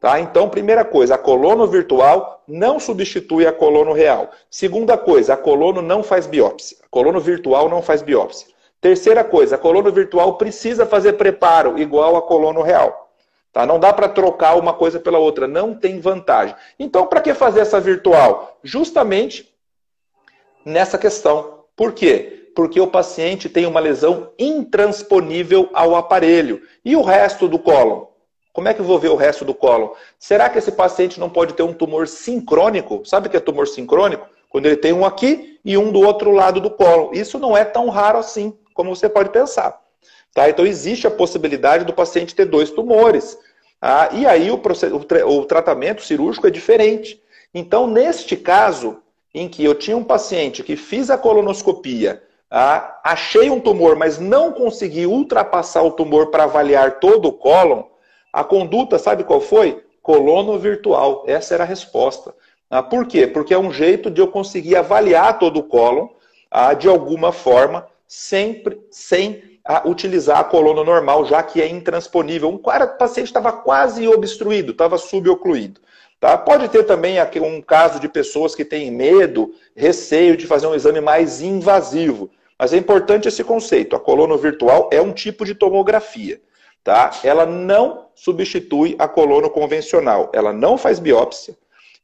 Tá? 0.00 0.20
Então, 0.20 0.48
primeira 0.48 0.84
coisa, 0.84 1.16
a 1.16 1.18
colono 1.18 1.66
virtual 1.66 2.42
não 2.46 2.78
substitui 2.78 3.46
a 3.46 3.52
colono 3.52 3.92
real. 3.92 4.30
Segunda 4.48 4.96
coisa, 4.96 5.34
a 5.34 5.36
colono 5.36 5.82
não 5.82 6.02
faz 6.02 6.26
biópsia. 6.26 6.76
A 6.84 6.88
colono 6.88 7.20
virtual 7.20 7.68
não 7.68 7.82
faz 7.82 8.00
biópsia. 8.00 8.46
Terceira 8.80 9.24
coisa, 9.24 9.56
a 9.56 9.58
colono 9.58 9.90
virtual 9.90 10.36
precisa 10.36 10.86
fazer 10.86 11.14
preparo 11.14 11.78
igual 11.78 12.16
a 12.16 12.22
colono 12.22 12.62
real. 12.62 13.10
Tá? 13.52 13.66
Não 13.66 13.80
dá 13.80 13.92
para 13.92 14.08
trocar 14.08 14.56
uma 14.56 14.72
coisa 14.72 15.00
pela 15.00 15.18
outra, 15.18 15.48
não 15.48 15.74
tem 15.74 15.98
vantagem. 15.98 16.54
Então, 16.78 17.06
para 17.06 17.20
que 17.20 17.34
fazer 17.34 17.60
essa 17.60 17.80
virtual? 17.80 18.56
Justamente 18.62 19.52
nessa 20.64 20.96
questão. 20.96 21.64
Por 21.74 21.92
quê? 21.92 22.52
Porque 22.54 22.80
o 22.80 22.86
paciente 22.86 23.48
tem 23.48 23.66
uma 23.66 23.80
lesão 23.80 24.30
intransponível 24.38 25.68
ao 25.72 25.96
aparelho. 25.96 26.62
E 26.84 26.94
o 26.94 27.02
resto 27.02 27.48
do 27.48 27.58
cólon? 27.58 28.07
Como 28.58 28.66
é 28.66 28.74
que 28.74 28.80
eu 28.80 28.84
vou 28.84 28.98
ver 28.98 29.10
o 29.10 29.14
resto 29.14 29.44
do 29.44 29.54
cólon? 29.54 29.90
Será 30.18 30.50
que 30.50 30.58
esse 30.58 30.72
paciente 30.72 31.20
não 31.20 31.30
pode 31.30 31.54
ter 31.54 31.62
um 31.62 31.72
tumor 31.72 32.08
sincrônico? 32.08 33.02
Sabe 33.04 33.28
o 33.28 33.30
que 33.30 33.36
é 33.36 33.40
tumor 33.40 33.68
sincrônico? 33.68 34.26
Quando 34.50 34.66
ele 34.66 34.74
tem 34.74 34.92
um 34.92 35.04
aqui 35.04 35.60
e 35.64 35.78
um 35.78 35.92
do 35.92 36.00
outro 36.00 36.32
lado 36.32 36.60
do 36.60 36.68
cólon. 36.68 37.10
Isso 37.12 37.38
não 37.38 37.56
é 37.56 37.64
tão 37.64 37.88
raro 37.88 38.18
assim, 38.18 38.52
como 38.74 38.96
você 38.96 39.08
pode 39.08 39.30
pensar. 39.30 39.80
Tá? 40.34 40.50
Então 40.50 40.66
existe 40.66 41.06
a 41.06 41.10
possibilidade 41.10 41.84
do 41.84 41.92
paciente 41.92 42.34
ter 42.34 42.46
dois 42.46 42.68
tumores. 42.72 43.38
Ah, 43.80 44.08
e 44.10 44.26
aí 44.26 44.50
o, 44.50 44.56
o, 44.56 45.38
o 45.38 45.44
tratamento 45.44 46.02
cirúrgico 46.02 46.48
é 46.48 46.50
diferente. 46.50 47.22
Então, 47.54 47.86
neste 47.86 48.36
caso, 48.36 48.96
em 49.32 49.48
que 49.48 49.64
eu 49.64 49.76
tinha 49.76 49.96
um 49.96 50.02
paciente 50.02 50.64
que 50.64 50.74
fiz 50.74 51.10
a 51.10 51.16
colonoscopia, 51.16 52.24
ah, 52.50 52.98
achei 53.04 53.50
um 53.50 53.60
tumor, 53.60 53.94
mas 53.94 54.18
não 54.18 54.50
consegui 54.50 55.06
ultrapassar 55.06 55.82
o 55.82 55.92
tumor 55.92 56.32
para 56.32 56.42
avaliar 56.42 56.98
todo 56.98 57.28
o 57.28 57.32
cólon, 57.32 57.84
a 58.40 58.44
conduta, 58.44 58.98
sabe 58.98 59.24
qual 59.24 59.40
foi? 59.40 59.82
Colono 60.00 60.58
virtual. 60.58 61.24
Essa 61.26 61.54
era 61.54 61.64
a 61.64 61.66
resposta. 61.66 62.32
Ah, 62.70 62.82
por 62.82 63.06
quê? 63.06 63.26
Porque 63.26 63.52
é 63.52 63.58
um 63.58 63.72
jeito 63.72 64.10
de 64.10 64.20
eu 64.20 64.28
conseguir 64.28 64.76
avaliar 64.76 65.38
todo 65.38 65.58
o 65.58 65.64
cólon 65.64 66.08
ah, 66.50 66.72
de 66.72 66.88
alguma 66.88 67.32
forma, 67.32 67.86
sempre 68.06 68.80
sem 68.90 69.42
ah, 69.64 69.82
utilizar 69.86 70.38
a 70.38 70.44
coluna 70.44 70.84
normal, 70.84 71.24
já 71.24 71.42
que 71.42 71.60
é 71.60 71.68
intransponível. 71.68 72.48
Um 72.48 72.58
paciente 72.58 73.26
estava 73.26 73.50
quase 73.50 74.06
obstruído, 74.06 74.72
estava 74.72 74.98
subocluído. 74.98 75.80
Tá? 76.20 76.38
Pode 76.38 76.68
ter 76.68 76.84
também 76.84 77.18
aqui 77.18 77.40
um 77.40 77.60
caso 77.60 77.98
de 77.98 78.08
pessoas 78.08 78.54
que 78.54 78.64
têm 78.64 78.90
medo, 78.90 79.52
receio 79.74 80.36
de 80.36 80.46
fazer 80.46 80.66
um 80.66 80.74
exame 80.74 81.00
mais 81.00 81.40
invasivo. 81.40 82.30
Mas 82.58 82.72
é 82.72 82.76
importante 82.76 83.28
esse 83.28 83.42
conceito. 83.42 83.96
A 83.96 84.00
coluna 84.00 84.36
virtual 84.36 84.88
é 84.92 85.00
um 85.00 85.12
tipo 85.12 85.44
de 85.44 85.54
tomografia. 85.54 86.40
Tá? 86.82 87.10
Ela 87.22 87.44
não 87.44 88.06
substitui 88.14 88.96
a 88.98 89.06
coluna 89.06 89.48
convencional. 89.48 90.30
Ela 90.32 90.52
não 90.52 90.78
faz 90.78 90.98
biópsia 90.98 91.56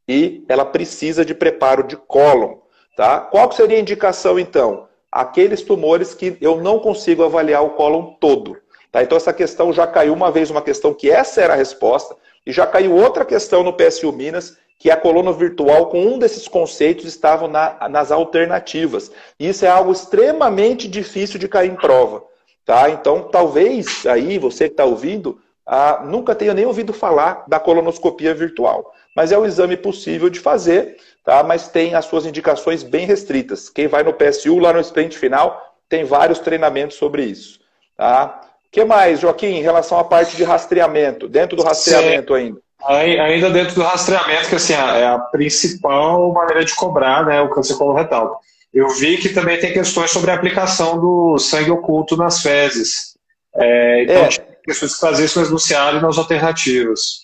e 0.06 0.44
ela 0.48 0.64
precisa 0.64 1.24
de 1.24 1.34
preparo 1.34 1.82
de 1.82 1.96
cólon. 1.96 2.58
Tá? 2.96 3.20
Qual 3.20 3.50
seria 3.52 3.76
a 3.76 3.80
indicação, 3.80 4.38
então? 4.38 4.86
Aqueles 5.10 5.62
tumores 5.62 6.14
que 6.14 6.36
eu 6.40 6.60
não 6.60 6.78
consigo 6.78 7.24
avaliar 7.24 7.64
o 7.64 7.70
cólon 7.70 8.14
todo. 8.20 8.56
Tá? 8.92 9.02
Então, 9.02 9.16
essa 9.16 9.32
questão 9.32 9.72
já 9.72 9.86
caiu 9.86 10.12
uma 10.12 10.30
vez, 10.30 10.50
uma 10.50 10.62
questão 10.62 10.94
que 10.94 11.10
essa 11.10 11.40
era 11.40 11.54
a 11.54 11.56
resposta, 11.56 12.14
e 12.46 12.52
já 12.52 12.66
caiu 12.66 12.94
outra 12.94 13.24
questão 13.24 13.62
no 13.62 13.72
PSU 13.72 14.12
Minas, 14.12 14.56
que 14.78 14.90
a 14.90 14.96
coluna 14.96 15.32
virtual, 15.32 15.86
com 15.86 16.00
um 16.04 16.18
desses 16.18 16.46
conceitos, 16.46 17.04
estavam 17.04 17.48
na, 17.48 17.88
nas 17.88 18.12
alternativas. 18.12 19.10
E 19.40 19.48
isso 19.48 19.64
é 19.64 19.68
algo 19.68 19.90
extremamente 19.90 20.86
difícil 20.86 21.38
de 21.38 21.48
cair 21.48 21.70
em 21.70 21.76
prova. 21.76 22.22
Tá? 22.64 22.88
Então, 22.90 23.22
talvez 23.22 24.06
aí, 24.06 24.38
você 24.38 24.68
que 24.68 24.72
está 24.72 24.84
ouvindo, 24.84 25.38
ah, 25.66 26.02
nunca 26.04 26.34
tenha 26.34 26.54
nem 26.54 26.66
ouvido 26.66 26.92
falar 26.92 27.44
da 27.46 27.60
colonoscopia 27.60 28.34
virtual. 28.34 28.92
Mas 29.14 29.32
é 29.32 29.38
um 29.38 29.44
exame 29.44 29.76
possível 29.76 30.28
de 30.28 30.40
fazer, 30.40 30.96
tá? 31.24 31.42
mas 31.42 31.68
tem 31.68 31.94
as 31.94 32.06
suas 32.06 32.26
indicações 32.26 32.82
bem 32.82 33.06
restritas. 33.06 33.68
Quem 33.68 33.86
vai 33.86 34.02
no 34.02 34.12
PSU, 34.12 34.58
lá 34.58 34.72
no 34.72 34.80
sprint 34.80 35.16
final, 35.16 35.74
tem 35.88 36.04
vários 36.04 36.38
treinamentos 36.38 36.96
sobre 36.96 37.24
isso. 37.24 37.60
Tá? 37.96 38.40
O 38.66 38.70
que 38.70 38.84
mais, 38.84 39.20
Joaquim, 39.20 39.46
em 39.58 39.62
relação 39.62 39.98
à 39.98 40.04
parte 40.04 40.36
de 40.36 40.42
rastreamento? 40.44 41.28
Dentro 41.28 41.56
do 41.56 41.62
rastreamento 41.62 42.34
Sim. 42.34 42.40
ainda. 42.40 42.64
Ainda 42.86 43.50
dentro 43.50 43.74
do 43.76 43.82
rastreamento, 43.82 44.48
que 44.48 44.56
assim, 44.56 44.74
é 44.74 45.06
a 45.06 45.18
principal 45.18 46.32
maneira 46.32 46.64
de 46.64 46.74
cobrar 46.74 47.24
né, 47.24 47.40
o 47.40 47.48
câncer 47.48 47.76
coloretal. 47.76 48.40
Eu 48.74 48.88
vi 48.88 49.16
que 49.18 49.28
também 49.28 49.56
tem 49.56 49.72
questões 49.72 50.10
sobre 50.10 50.32
a 50.32 50.34
aplicação 50.34 51.00
do 51.00 51.38
sangue 51.38 51.70
oculto 51.70 52.16
nas 52.16 52.42
fezes. 52.42 53.16
É, 53.54 54.02
então, 54.02 54.24
é. 54.24 54.28
questões 54.64 54.94
que 54.94 55.00
fazer 55.00 55.26
isso 55.26 55.40
no 55.40 55.46
enunciado 55.46 56.00
nas 56.00 56.18
alternativas. 56.18 57.20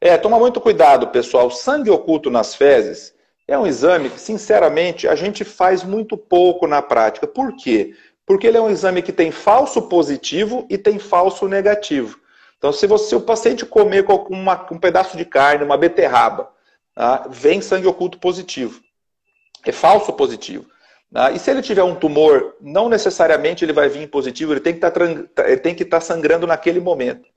É, 0.00 0.18
toma 0.18 0.36
muito 0.36 0.60
cuidado, 0.60 1.06
pessoal. 1.08 1.48
Sangue 1.48 1.90
oculto 1.90 2.28
nas 2.28 2.56
fezes 2.56 3.14
é 3.46 3.56
um 3.56 3.64
exame 3.64 4.10
que, 4.10 4.20
sinceramente, 4.20 5.06
a 5.06 5.14
gente 5.14 5.44
faz 5.44 5.84
muito 5.84 6.16
pouco 6.16 6.66
na 6.66 6.82
prática. 6.82 7.24
Por 7.28 7.54
quê? 7.54 7.94
Porque 8.26 8.48
ele 8.48 8.56
é 8.56 8.60
um 8.60 8.70
exame 8.70 9.00
que 9.00 9.12
tem 9.12 9.30
falso 9.30 9.82
positivo 9.82 10.66
e 10.68 10.76
tem 10.76 10.98
falso 10.98 11.46
negativo. 11.46 12.18
Então, 12.58 12.72
se 12.72 12.84
você, 12.88 13.10
se 13.10 13.14
o 13.14 13.20
paciente 13.20 13.64
comer 13.64 14.02
com 14.02 14.16
uma, 14.28 14.66
um 14.72 14.78
pedaço 14.78 15.16
de 15.16 15.24
carne, 15.24 15.64
uma 15.64 15.76
beterraba, 15.76 16.50
tá? 16.96 17.28
vem 17.30 17.60
sangue 17.60 17.86
oculto 17.86 18.18
positivo 18.18 18.83
é 19.70 19.72
falso 19.72 20.12
positivo. 20.12 20.66
Né? 21.10 21.34
E 21.34 21.38
se 21.38 21.50
ele 21.50 21.62
tiver 21.62 21.82
um 21.82 21.94
tumor, 21.94 22.54
não 22.60 22.88
necessariamente 22.88 23.64
ele 23.64 23.72
vai 23.72 23.88
vir 23.88 24.08
positivo, 24.08 24.52
ele 24.52 24.60
tem 24.60 24.74
que 24.74 24.80
tá 24.80 24.88
estar 24.88 25.84
tá 25.88 26.00
sangrando 26.00 26.46
naquele 26.46 26.80
momento. 26.80 27.28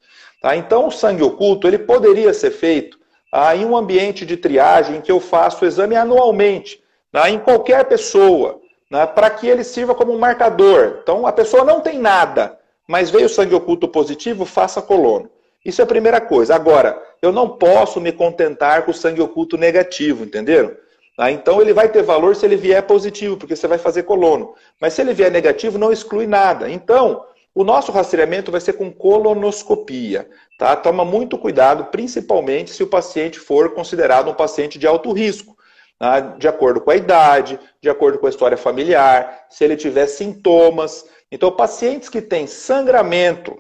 Tá? 0.42 0.56
Então, 0.56 0.88
o 0.88 0.92
sangue 0.92 1.24
oculto 1.24 1.68
ele 1.68 1.80
poderia 1.80 2.34
ser 2.34 2.52
feito 2.52 2.98
ah, 3.32 3.56
em 3.56 3.66
um 3.66 3.76
ambiente 3.76 4.26
de 4.26 4.38
triagem 4.38 4.98
em 4.98 5.02
que 5.02 5.12
eu 5.12 5.20
faço 5.20 5.64
o 5.64 5.68
exame 5.68 5.96
anualmente, 5.96 6.82
né, 7.12 7.30
em 7.30 7.40
qualquer 7.40 7.86
pessoa, 7.86 8.60
né, 8.90 9.06
para 9.06 9.30
que 9.30 9.48
ele 9.48 9.64
sirva 9.64 9.94
como 9.94 10.14
um 10.14 10.20
marcador. 10.20 11.00
Então, 11.02 11.28
a 11.28 11.32
pessoa 11.32 11.64
não 11.64 11.82
tem 11.82 12.00
nada, 12.00 12.58
mas 12.88 13.10
veio 13.10 13.28
sangue 13.28 13.54
oculto 13.54 13.88
positivo, 13.88 14.46
faça 14.46 14.82
colono. 14.82 15.30
Isso 15.66 15.82
é 15.82 15.84
a 15.84 15.88
primeira 15.88 16.22
coisa. 16.22 16.56
Agora, 16.56 17.02
eu 17.22 17.32
não 17.32 17.50
posso 17.50 18.00
me 18.00 18.12
contentar 18.12 18.84
com 18.84 18.92
o 18.92 18.94
sangue 18.94 19.22
oculto 19.22 19.58
negativo, 19.58 20.24
entenderam? 20.24 20.72
Tá? 21.18 21.32
Então 21.32 21.60
ele 21.60 21.74
vai 21.74 21.90
ter 21.90 22.04
valor 22.04 22.36
se 22.36 22.46
ele 22.46 22.56
vier 22.56 22.84
positivo, 22.84 23.36
porque 23.36 23.56
você 23.56 23.68
vai 23.68 23.80
fazer 23.80 24.04
colono. 24.04 24.54
Mas 24.80 24.94
se 24.94 25.02
ele 25.02 25.16
vier 25.16 25.32
negativo, 25.32 25.80
não 25.80 25.92
exclui 25.92 26.28
nada. 26.28 26.70
Então, 26.70 27.26
o 27.56 27.64
nosso 27.64 27.92
rastreamento 27.92 28.52
vai 28.52 28.62
ser 28.62 28.74
com 28.74 28.94
colonoscopia. 28.94 30.30
Tá? 30.60 30.76
Toma 30.76 31.04
muito 31.04 31.36
cuidado, 31.40 31.86
principalmente 31.86 32.70
se 32.70 32.84
o 32.84 32.88
paciente 32.88 33.40
for 33.40 33.74
considerado 33.74 34.30
um 34.30 34.36
paciente 34.36 34.78
de 34.78 34.86
alto 34.86 35.12
risco. 35.12 35.58
Tá? 35.98 36.20
De 36.20 36.48
acordo 36.48 36.80
com 36.80 36.92
a 36.92 36.96
idade, 36.96 37.60
de 37.82 37.90
acordo 37.90 38.20
com 38.20 38.28
a 38.28 38.30
história 38.30 38.56
familiar, 38.56 39.48
se 39.50 39.64
ele 39.64 39.76
tiver 39.76 40.06
sintomas. 40.06 41.04
Então, 41.32 41.52
pacientes 41.52 42.10
que 42.10 42.22
têm 42.22 42.46
sangramento, 42.46 43.58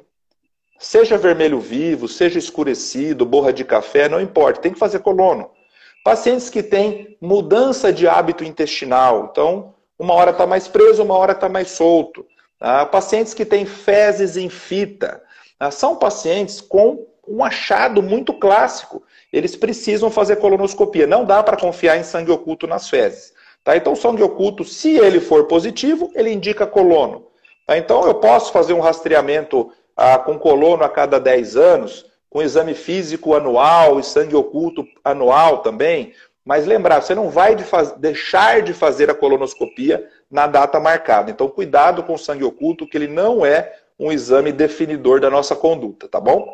seja 0.77 1.17
vermelho 1.17 1.59
vivo, 1.59 2.07
seja 2.07 2.37
escurecido, 2.37 3.25
borra 3.25 3.51
de 3.51 3.65
café, 3.65 4.07
não 4.07 4.21
importa, 4.21 4.61
tem 4.61 4.73
que 4.73 4.77
fazer 4.77 4.99
colono. 4.99 5.56
Pacientes 6.07 6.49
que 6.49 6.63
têm 6.63 7.17
mudança 7.19 7.91
de 7.91 8.07
hábito 8.07 8.41
intestinal, 8.41 9.27
então, 9.29 9.73
uma 9.99 10.13
hora 10.13 10.31
está 10.31 10.47
mais 10.47 10.65
preso, 10.65 11.03
uma 11.03 11.17
hora 11.17 11.33
está 11.33 11.49
mais 11.49 11.71
solto. 11.71 12.25
Tá? 12.57 12.85
Pacientes 12.85 13.33
que 13.33 13.43
têm 13.43 13.65
fezes 13.65 14.37
em 14.37 14.47
fita, 14.47 15.21
tá? 15.59 15.69
são 15.69 15.97
pacientes 15.97 16.61
com 16.61 17.05
um 17.27 17.43
achado 17.43 18.01
muito 18.01 18.31
clássico. 18.31 19.03
Eles 19.33 19.57
precisam 19.57 20.09
fazer 20.09 20.37
colonoscopia. 20.37 21.05
Não 21.05 21.25
dá 21.25 21.43
para 21.43 21.57
confiar 21.57 21.97
em 21.97 22.03
sangue 22.03 22.31
oculto 22.31 22.65
nas 22.65 22.89
fezes. 22.89 23.33
Tá? 23.61 23.75
Então, 23.75 23.93
sangue 23.93 24.23
oculto, 24.23 24.63
se 24.63 24.97
ele 24.97 25.19
for 25.19 25.43
positivo, 25.43 26.09
ele 26.15 26.31
indica 26.31 26.65
colono. 26.65 27.27
Tá? 27.65 27.77
Então, 27.77 28.07
eu 28.07 28.15
posso 28.15 28.53
fazer 28.53 28.71
um 28.71 28.79
rastreamento 28.79 29.73
ah, 29.93 30.17
com 30.17 30.39
colono 30.39 30.85
a 30.85 30.89
cada 30.89 31.19
10 31.19 31.57
anos, 31.57 32.05
com 32.29 32.41
exame 32.41 32.73
físico 32.73 33.33
anual 33.33 33.99
e 33.99 34.03
sangue 34.03 34.35
oculto 34.35 34.85
anual 35.03 35.59
também. 35.59 36.13
Mas 36.43 36.65
lembrar, 36.65 37.01
você 37.01 37.13
não 37.13 37.29
vai 37.29 37.55
de 37.55 37.63
faz... 37.63 37.91
deixar 37.93 38.61
de 38.61 38.73
fazer 38.73 39.09
a 39.09 39.15
colonoscopia 39.15 40.07
na 40.29 40.47
data 40.47 40.79
marcada. 40.79 41.29
Então, 41.29 41.49
cuidado 41.49 42.03
com 42.03 42.13
o 42.13 42.17
sangue 42.17 42.43
oculto, 42.43 42.87
que 42.87 42.97
ele 42.97 43.07
não 43.07 43.45
é 43.45 43.73
um 43.99 44.11
exame 44.11 44.51
definidor 44.51 45.19
da 45.19 45.29
nossa 45.29 45.55
conduta, 45.55 46.07
tá 46.07 46.19
bom? 46.19 46.49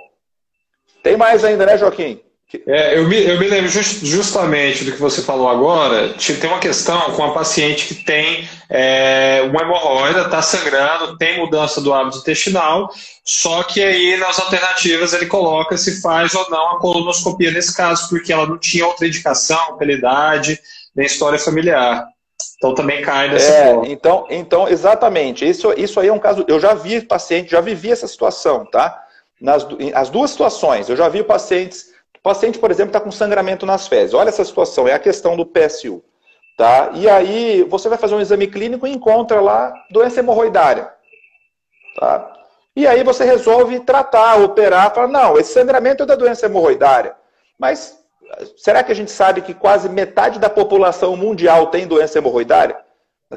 Tem 1.03 1.17
mais 1.17 1.43
ainda, 1.43 1.65
né, 1.65 1.77
Joaquim? 1.77 2.23
É, 2.67 3.00
eu, 3.00 3.07
me, 3.07 3.17
eu 3.24 3.39
me 3.39 3.48
lembro 3.48 3.67
just, 3.67 4.05
justamente 4.05 4.83
do 4.83 4.91
que 4.91 5.00
você 5.00 5.24
falou 5.24 5.50
agora. 5.50 6.13
Tem 6.13 6.50
uma 6.50 6.60
questão 6.60 7.00
com 7.13 7.24
a 7.24 7.33
paciente 7.33 7.88
que 7.88 7.95
tem 7.95 8.48
é, 8.69 9.41
uma 9.50 9.62
hemorroida, 9.62 10.22
está 10.22 10.41
sangrando, 10.41 11.17
tem 11.17 11.39
mudança 11.39 11.81
do 11.81 11.91
hábito 11.91 12.19
intestinal, 12.19 12.89
só 13.25 13.63
que 13.63 13.83
aí 13.83 14.17
nas 14.17 14.39
alternativas 14.39 15.13
ele 15.13 15.25
coloca 15.25 15.75
se 15.77 16.00
faz 16.00 16.36
ou 16.36 16.48
não 16.51 16.75
a 16.75 16.79
colonoscopia 16.79 17.51
nesse 17.51 17.75
caso, 17.75 18.07
porque 18.07 18.31
ela 18.31 18.45
não 18.45 18.60
tinha 18.60 18.86
outra 18.86 19.07
indicação 19.07 19.75
pela 19.77 19.91
idade, 19.91 20.60
nem 20.95 21.07
história 21.07 21.39
familiar. 21.39 22.05
Então 22.57 22.75
também 22.75 23.01
cai 23.01 23.29
nessa 23.29 23.51
é, 23.51 23.81
Então, 23.86 24.27
então, 24.29 24.69
exatamente. 24.69 25.48
Isso, 25.48 25.74
isso 25.75 26.00
aí 26.00 26.07
é 26.07 26.13
um 26.13 26.19
caso. 26.19 26.45
Eu 26.48 26.60
já 26.60 26.74
vi 26.74 27.01
paciente, 27.01 27.51
já 27.51 27.62
vivi 27.62 27.91
essa 27.91 28.07
situação, 28.07 28.65
tá? 28.65 29.01
Nas 29.41 29.65
as 29.93 30.10
duas 30.10 30.31
situações. 30.31 30.88
Eu 30.88 30.95
já 30.95 31.10
vi 31.10 31.24
pacientes 31.24 31.92
o 32.23 32.29
paciente, 32.29 32.57
por 32.57 32.71
exemplo, 32.71 32.89
está 32.89 33.01
com 33.01 33.11
sangramento 33.11 33.65
nas 33.65 33.85
fezes. 33.85 34.13
Olha 34.13 34.29
essa 34.29 34.45
situação, 34.45 34.87
é 34.87 34.93
a 34.93 34.99
questão 34.99 35.35
do 35.35 35.45
PSU. 35.45 36.01
Tá? 36.57 36.91
E 36.93 37.09
aí 37.09 37.63
você 37.63 37.89
vai 37.89 37.97
fazer 37.97 38.15
um 38.15 38.21
exame 38.21 38.47
clínico 38.47 38.87
e 38.87 38.93
encontra 38.93 39.41
lá 39.41 39.73
doença 39.91 40.21
hemorroidária. 40.21 40.89
Tá? 41.99 42.33
E 42.77 42.87
aí 42.87 43.03
você 43.03 43.25
resolve 43.25 43.81
tratar, 43.81 44.41
operar, 44.41 44.93
fala, 44.93 45.07
não, 45.09 45.37
esse 45.37 45.51
sangramento 45.51 46.03
é 46.03 46.05
da 46.05 46.15
doença 46.15 46.45
hemorroidária. 46.45 47.13
Mas 47.59 47.99
será 48.55 48.83
que 48.83 48.93
a 48.93 48.95
gente 48.95 49.11
sabe 49.11 49.41
que 49.41 49.53
quase 49.53 49.89
metade 49.89 50.39
da 50.39 50.49
população 50.49 51.17
mundial 51.17 51.67
tem 51.67 51.85
doença 51.85 52.19
hemorroidária? 52.19 52.77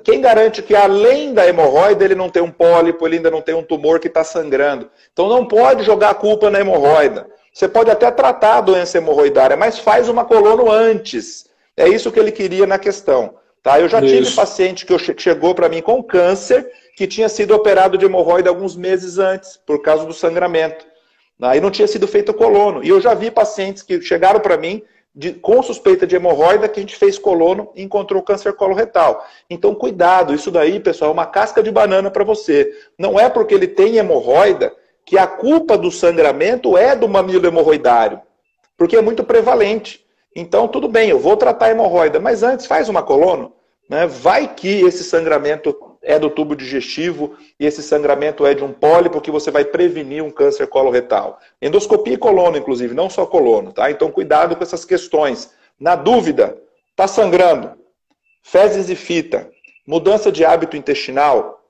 Quem 0.05 0.21
garante 0.21 0.63
que 0.63 0.77
além 0.77 1.35
da 1.35 1.45
hemorroida 1.45 2.05
ele 2.05 2.15
não 2.15 2.31
tem 2.31 2.43
um 2.43 2.53
pólipo, 2.53 3.05
ele 3.05 3.17
ainda 3.17 3.33
não 3.33 3.43
tem 3.43 3.55
um 3.55 3.65
tumor 3.65 3.99
que 3.99 4.07
está 4.07 4.23
sangrando? 4.23 4.89
Então 5.13 5.29
não 5.29 5.45
pode 5.45 5.83
jogar 5.83 6.11
a 6.11 6.15
culpa 6.15 6.51
na 6.51 6.61
hemorroida. 6.61 7.27
Você 7.57 7.67
pode 7.67 7.91
até 7.91 8.11
tratar 8.11 8.59
a 8.59 8.61
doença 8.61 8.99
hemorroidária, 8.99 9.57
mas 9.57 9.79
faz 9.79 10.11
uma 10.11 10.27
colono 10.27 10.71
antes. 10.71 11.47
É 11.75 11.89
isso 11.89 12.13
que 12.13 12.21
ele 12.21 12.31
queria 12.31 12.67
na 12.67 12.79
questão. 12.79 13.37
Tá? 13.63 13.81
Eu 13.81 13.89
já 13.89 13.99
isso. 13.99 14.15
tive 14.15 14.37
paciente 14.37 14.85
que 14.85 14.99
chegou 15.17 15.55
para 15.55 15.67
mim 15.67 15.81
com 15.81 16.03
câncer, 16.03 16.71
que 16.95 17.07
tinha 17.07 17.31
sido 17.31 17.55
operado 17.55 17.97
de 17.97 18.05
hemorroida 18.05 18.51
alguns 18.51 18.77
meses 18.77 19.17
antes, 19.17 19.57
por 19.57 19.81
causa 19.81 20.05
do 20.05 20.13
sangramento. 20.13 20.85
Aí 21.41 21.59
não 21.59 21.71
tinha 21.71 21.89
sido 21.89 22.07
feito 22.07 22.35
colono. 22.35 22.85
E 22.85 22.91
eu 22.91 23.01
já 23.01 23.15
vi 23.15 23.31
pacientes 23.31 23.83
que 23.83 24.03
chegaram 24.03 24.39
para 24.39 24.59
mim 24.59 24.83
de, 25.15 25.33
com 25.33 25.63
suspeita 25.63 26.07
de 26.07 26.15
hemorroida, 26.15 26.69
que 26.69 26.79
a 26.79 26.83
gente 26.83 26.97
fez 26.97 27.19
colono 27.19 27.73
e 27.75 27.83
encontrou 27.83 28.23
câncer 28.23 28.53
coloretal. 28.53 29.27
Então, 29.49 29.75
cuidado, 29.75 30.35
isso 30.35 30.51
daí, 30.51 30.79
pessoal, 30.79 31.11
é 31.11 31.15
uma 31.15 31.25
casca 31.25 31.63
de 31.63 31.71
banana 31.71 32.11
para 32.11 32.23
você. 32.23 32.71
Não 32.99 33.19
é 33.19 33.31
porque 33.31 33.55
ele 33.55 33.67
tem 33.67 33.97
hemorroida 33.97 34.75
que 35.07 35.17
a 35.17 35.27
culpa 35.27 35.79
do 35.79 35.91
sangramento 35.91 36.77
é 36.77 36.97
do 36.97 37.09
mamilo 37.09 37.47
hemorroidário, 37.47 38.21
porque 38.77 38.97
é 38.97 39.01
muito 39.01 39.23
prevalente. 39.23 40.05
Então, 40.35 40.67
tudo 40.67 40.89
bem, 40.89 41.09
eu 41.09 41.19
vou 41.19 41.37
tratar 41.37 41.67
a 41.67 41.71
hemorroida, 41.71 42.19
mas 42.19 42.43
antes 42.43 42.67
faz 42.67 42.89
uma 42.89 43.05
colono. 43.05 43.53
Né? 43.89 44.05
Vai 44.09 44.53
que 44.53 44.81
esse 44.81 45.05
sangramento 45.05 45.75
é 46.03 46.19
do 46.19 46.29
tubo 46.29 46.57
digestivo 46.57 47.37
e 47.59 47.65
esse 47.65 47.85
sangramento 47.85 48.45
é 48.45 48.53
de 48.53 48.65
um 48.65 48.73
pólipo 48.73 49.21
que 49.21 49.31
você 49.31 49.49
vai 49.51 49.65
prevenir 49.65 50.25
um 50.25 50.31
câncer 50.31 50.67
coloretal. 50.67 51.39
Endoscopia 51.63 52.15
e 52.15 52.19
colono, 52.19 52.59
inclusive, 52.59 52.93
não 52.93 53.09
só 53.09 53.25
colono, 53.25 53.73
tá? 53.73 53.89
Então, 53.91 54.11
cuidado 54.11 54.57
com 54.57 54.63
essas 54.63 54.85
questões. 54.85 55.53
Na 55.79 55.95
dúvida, 55.95 56.61
tá 56.97 57.07
sangrando, 57.07 57.73
fezes 58.43 58.91
e 58.91 58.97
fita, 58.97 59.49
mudança 59.87 60.33
de 60.33 60.45
hábito 60.45 60.77
intestinal, 60.77 61.65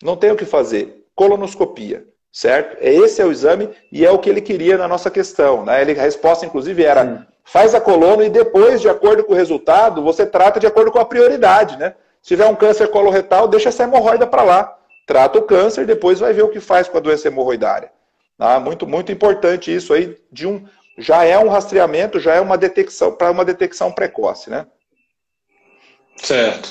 não 0.00 0.16
tem 0.16 0.30
o 0.30 0.36
que 0.36 0.44
fazer. 0.44 1.04
Colonoscopia 1.16 2.04
certo? 2.36 2.76
Esse 2.82 3.22
é 3.22 3.24
o 3.24 3.32
exame 3.32 3.70
e 3.90 4.04
é 4.04 4.10
o 4.10 4.18
que 4.18 4.28
ele 4.28 4.42
queria 4.42 4.76
na 4.76 4.86
nossa 4.86 5.10
questão. 5.10 5.64
Né? 5.64 5.80
Ele, 5.80 5.98
a 5.98 6.02
resposta, 6.02 6.44
inclusive, 6.44 6.84
era 6.84 7.02
Sim. 7.02 7.26
faz 7.42 7.74
a 7.74 7.80
coluna 7.80 8.26
e 8.26 8.28
depois, 8.28 8.82
de 8.82 8.90
acordo 8.90 9.24
com 9.24 9.32
o 9.32 9.36
resultado, 9.36 10.02
você 10.02 10.26
trata 10.26 10.60
de 10.60 10.66
acordo 10.66 10.92
com 10.92 10.98
a 10.98 11.04
prioridade. 11.06 11.78
Né? 11.78 11.94
Se 12.20 12.28
tiver 12.28 12.44
um 12.44 12.54
câncer 12.54 12.88
coloretal, 12.88 13.48
deixa 13.48 13.70
essa 13.70 13.84
hemorroida 13.84 14.26
para 14.26 14.42
lá. 14.42 14.78
Trata 15.06 15.38
o 15.38 15.44
câncer 15.44 15.84
e 15.84 15.86
depois 15.86 16.20
vai 16.20 16.34
ver 16.34 16.42
o 16.42 16.50
que 16.50 16.60
faz 16.60 16.86
com 16.88 16.98
a 16.98 17.00
doença 17.00 17.26
hemorroidária. 17.26 17.90
Tá? 18.36 18.60
Muito, 18.60 18.86
muito 18.86 19.10
importante 19.10 19.74
isso 19.74 19.94
aí, 19.94 20.14
de 20.30 20.46
um, 20.46 20.62
já 20.98 21.24
é 21.24 21.38
um 21.38 21.48
rastreamento, 21.48 22.20
já 22.20 22.34
é 22.34 22.40
uma 22.42 22.58
detecção, 22.58 23.12
para 23.12 23.30
uma 23.30 23.46
detecção 23.46 23.90
precoce, 23.90 24.50
né? 24.50 24.66
Certo. 26.18 26.68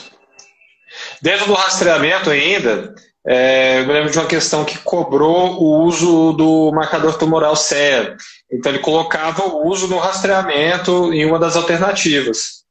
Dentro 1.23 1.47
do 1.47 1.53
rastreamento 1.53 2.29
ainda, 2.29 2.93
é, 3.27 3.79
eu 3.79 3.87
me 3.87 3.93
lembro 3.93 4.11
de 4.11 4.19
uma 4.19 4.27
questão 4.27 4.63
que 4.63 4.77
cobrou 4.79 5.59
o 5.59 5.83
uso 5.83 6.33
do 6.33 6.71
marcador 6.71 7.17
tumoral 7.17 7.55
CEA. 7.55 8.15
Então 8.51 8.71
ele 8.71 8.81
colocava 8.81 9.43
o 9.45 9.67
uso 9.67 9.87
no 9.87 9.97
rastreamento 9.97 11.11
em 11.11 11.25
uma 11.25 11.39
das 11.39 11.55
alternativas. 11.55 12.63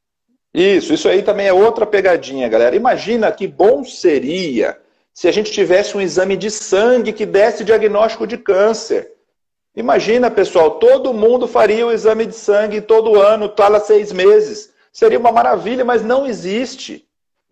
Isso, 0.53 0.93
isso 0.93 1.09
aí 1.09 1.21
também 1.21 1.47
é 1.47 1.53
outra 1.53 1.85
pegadinha, 1.85 2.47
galera. 2.47 2.75
Imagina 2.75 3.29
que 3.31 3.45
bom 3.45 3.83
seria 3.83 4.77
se 5.13 5.27
a 5.27 5.31
gente 5.31 5.51
tivesse 5.51 5.97
um 5.97 6.01
exame 6.01 6.37
de 6.37 6.49
sangue 6.49 7.11
que 7.11 7.25
desse 7.25 7.63
diagnóstico 7.63 8.25
de 8.25 8.37
câncer. 8.37 9.11
Imagina, 9.75 10.31
pessoal, 10.31 10.71
todo 10.71 11.13
mundo 11.13 11.47
faria 11.47 11.85
o 11.85 11.91
exame 11.91 12.25
de 12.25 12.35
sangue 12.35 12.79
todo 12.79 13.19
ano, 13.19 13.49
cada 13.49 13.81
seis 13.81 14.13
meses. 14.13 14.69
Seria 14.93 15.19
uma 15.19 15.33
maravilha, 15.33 15.83
mas 15.83 16.01
não 16.01 16.25
existe. 16.25 17.04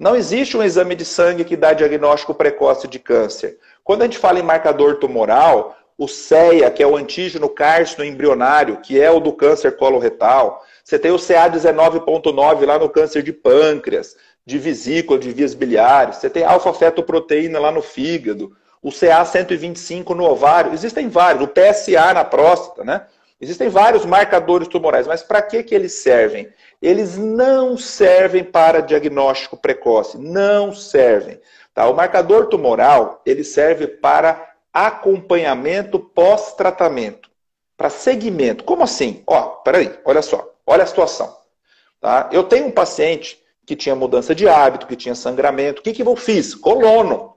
Não 0.04 0.18
existe 0.18 0.58
um 0.58 0.62
exame 0.62 0.96
de 0.96 1.06
sangue 1.06 1.46
que 1.46 1.56
dá 1.56 1.72
diagnóstico 1.72 2.34
precoce 2.34 2.90
de 2.90 3.00
câncer. 3.00 3.58
Quando 3.86 4.02
a 4.02 4.04
gente 4.04 4.18
fala 4.18 4.38
em 4.38 4.44
marcador 4.44 4.98
tumoral, 4.98 5.78
o 5.98 6.10
CEA, 6.10 6.70
que 6.70 6.84
é 6.84 6.86
o 6.86 6.98
antígeno 6.98 7.48
cársino 7.48 8.04
embrionário, 8.04 8.82
que 8.82 9.00
é 9.00 9.10
o 9.10 9.22
do 9.22 9.32
câncer 9.32 9.78
coloretal, 9.78 10.62
você 10.84 11.00
tem 11.00 11.10
o 11.10 11.16
CA19.9 11.16 12.66
lá 12.66 12.78
no 12.78 12.90
câncer 12.90 13.24
de 13.24 13.32
pâncreas, 13.32 14.18
de 14.46 14.58
vesícula, 14.58 15.18
de 15.18 15.32
vias 15.32 15.54
biliares, 15.54 16.18
você 16.18 16.30
tem 16.30 16.44
alfa-fetoproteína 16.44 17.58
lá 17.58 17.72
no 17.72 17.82
fígado, 17.82 18.52
o 18.82 18.90
CA125 18.90 20.10
no 20.10 20.26
ovário, 20.26 20.74
existem 20.74 21.08
vários, 21.08 21.42
o 21.42 21.48
PSA 21.48 22.14
na 22.14 22.26
próstata, 22.26 22.84
né? 22.84 23.06
Existem 23.40 23.70
vários 23.70 24.06
marcadores 24.06 24.68
tumorais, 24.68 25.08
mas 25.08 25.24
para 25.24 25.42
que, 25.42 25.64
que 25.64 25.74
eles 25.74 25.94
servem? 25.94 26.50
Eles 26.84 27.18
não 27.18 27.78
servem 27.78 28.44
para 28.44 28.82
diagnóstico 28.82 29.56
precoce, 29.56 30.18
não 30.18 30.74
servem. 30.74 31.40
Tá? 31.74 31.88
O 31.88 31.96
marcador 31.96 32.48
tumoral, 32.48 33.22
ele 33.26 33.42
serve 33.42 33.88
para 33.88 34.54
acompanhamento 34.74 35.98
pós-tratamento, 35.98 37.30
para 37.78 37.90
segmento. 37.90 38.66
Como 38.66 38.84
assim? 38.84 39.24
Ó, 39.26 39.42
peraí, 39.64 39.98
olha 40.04 40.22
só, 40.22 40.54
olha 40.68 40.84
a 40.84 40.88
situação. 40.88 41.34
Tá? 42.02 42.30
Eu 42.34 42.44
tenho 42.44 42.68
um 42.68 42.72
paciente 42.72 43.42
que 43.66 43.78
tinha 43.78 43.96
mudança 43.96 44.36
de 44.36 44.46
hábito, 44.50 44.86
que 44.86 44.98
tinha 44.98 45.16
sangramento. 45.16 45.80
O 45.80 45.84
que, 45.84 45.94
que 45.94 46.04
eu 46.04 46.16
fiz? 46.18 46.54
Colono. 46.54 47.34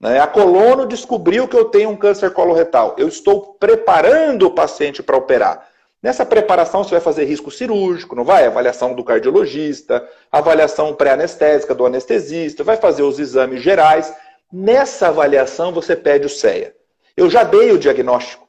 Né? 0.00 0.18
A 0.18 0.26
colono 0.26 0.86
descobriu 0.86 1.46
que 1.46 1.56
eu 1.56 1.66
tenho 1.66 1.90
um 1.90 1.96
câncer 1.96 2.32
coloretal. 2.32 2.94
Eu 2.96 3.06
estou 3.06 3.54
preparando 3.60 4.46
o 4.46 4.54
paciente 4.54 5.02
para 5.02 5.16
operar. 5.16 5.67
Nessa 6.00 6.24
preparação 6.24 6.84
você 6.84 6.90
vai 6.90 7.00
fazer 7.00 7.24
risco 7.24 7.50
cirúrgico, 7.50 8.14
não 8.14 8.24
vai? 8.24 8.46
Avaliação 8.46 8.94
do 8.94 9.02
cardiologista, 9.02 10.08
avaliação 10.30 10.94
pré-anestésica 10.94 11.74
do 11.74 11.84
anestesista, 11.84 12.62
vai 12.62 12.76
fazer 12.76 13.02
os 13.02 13.18
exames 13.18 13.60
gerais. 13.62 14.14
Nessa 14.52 15.08
avaliação 15.08 15.72
você 15.72 15.96
pede 15.96 16.26
o 16.26 16.30
CEA. 16.30 16.74
Eu 17.16 17.28
já 17.28 17.42
dei 17.42 17.72
o 17.72 17.78
diagnóstico. 17.78 18.46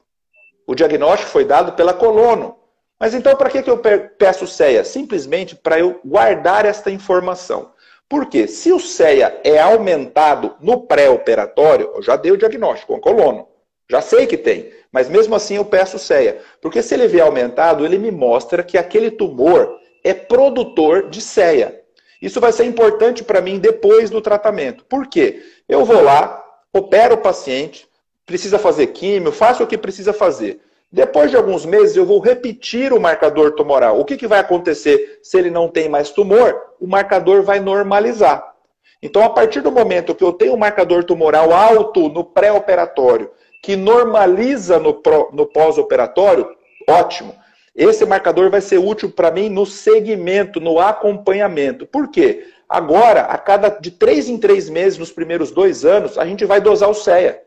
O 0.64 0.76
diagnóstico 0.76 1.30
foi 1.30 1.44
dado 1.44 1.72
pela 1.72 1.92
colono. 1.92 2.56
Mas 2.98 3.14
então 3.14 3.34
para 3.34 3.50
que 3.50 3.68
eu 3.68 3.78
peço 4.16 4.44
o 4.44 4.48
CEA? 4.48 4.84
Simplesmente 4.84 5.56
para 5.56 5.80
eu 5.80 6.00
guardar 6.04 6.64
esta 6.64 6.88
informação. 6.88 7.72
Por 8.08 8.26
quê? 8.26 8.46
Se 8.46 8.72
o 8.72 8.78
CEA 8.78 9.40
é 9.42 9.58
aumentado 9.58 10.54
no 10.60 10.82
pré-operatório, 10.82 11.90
eu 11.94 12.02
já 12.02 12.14
dei 12.14 12.30
o 12.30 12.36
diagnóstico 12.36 12.94
a 12.94 13.00
colono. 13.00 13.49
Já 13.90 14.00
sei 14.00 14.24
que 14.24 14.36
tem. 14.36 14.70
Mas 14.92 15.08
mesmo 15.08 15.34
assim 15.34 15.56
eu 15.56 15.64
peço 15.64 15.98
CEA. 15.98 16.40
Porque 16.62 16.80
se 16.80 16.94
ele 16.94 17.08
vier 17.08 17.26
aumentado, 17.26 17.84
ele 17.84 17.98
me 17.98 18.12
mostra 18.12 18.62
que 18.62 18.78
aquele 18.78 19.10
tumor 19.10 19.76
é 20.04 20.14
produtor 20.14 21.10
de 21.10 21.20
CEA. 21.20 21.82
Isso 22.22 22.40
vai 22.40 22.52
ser 22.52 22.64
importante 22.64 23.24
para 23.24 23.40
mim 23.40 23.58
depois 23.58 24.08
do 24.08 24.20
tratamento. 24.20 24.84
Por 24.84 25.08
quê? 25.08 25.42
Eu 25.68 25.84
vou 25.84 26.00
lá, 26.00 26.40
opero 26.72 27.16
o 27.16 27.20
paciente, 27.20 27.88
precisa 28.24 28.60
fazer 28.60 28.88
químio, 28.88 29.32
faço 29.32 29.64
o 29.64 29.66
que 29.66 29.76
precisa 29.76 30.12
fazer. 30.12 30.60
Depois 30.92 31.30
de 31.30 31.36
alguns 31.36 31.66
meses, 31.66 31.96
eu 31.96 32.06
vou 32.06 32.20
repetir 32.20 32.92
o 32.92 33.00
marcador 33.00 33.52
tumoral. 33.52 33.98
O 33.98 34.04
que, 34.04 34.16
que 34.16 34.26
vai 34.26 34.38
acontecer 34.38 35.18
se 35.22 35.36
ele 35.36 35.50
não 35.50 35.68
tem 35.68 35.88
mais 35.88 36.10
tumor? 36.10 36.54
O 36.80 36.86
marcador 36.86 37.42
vai 37.42 37.58
normalizar. 37.58 38.54
Então, 39.02 39.22
a 39.24 39.30
partir 39.30 39.62
do 39.62 39.72
momento 39.72 40.14
que 40.14 40.22
eu 40.22 40.32
tenho 40.32 40.54
um 40.54 40.58
marcador 40.58 41.02
tumoral 41.02 41.52
alto 41.52 42.08
no 42.08 42.22
pré-operatório 42.22 43.30
que 43.62 43.76
normaliza 43.76 44.78
no, 44.78 45.00
no 45.32 45.46
pós-operatório, 45.46 46.48
ótimo. 46.88 47.34
Esse 47.74 48.04
marcador 48.04 48.50
vai 48.50 48.60
ser 48.60 48.78
útil 48.78 49.10
para 49.10 49.30
mim 49.30 49.48
no 49.48 49.64
segmento, 49.64 50.60
no 50.60 50.80
acompanhamento. 50.80 51.86
Por 51.86 52.08
quê? 52.08 52.46
Agora, 52.68 53.22
a 53.22 53.38
cada 53.38 53.68
de 53.68 53.90
três 53.90 54.28
em 54.28 54.38
três 54.38 54.68
meses, 54.68 54.98
nos 54.98 55.12
primeiros 55.12 55.50
dois 55.50 55.84
anos, 55.84 56.18
a 56.18 56.24
gente 56.24 56.44
vai 56.44 56.60
dosar 56.60 56.88
o 56.88 56.94
CEA. 56.94 57.42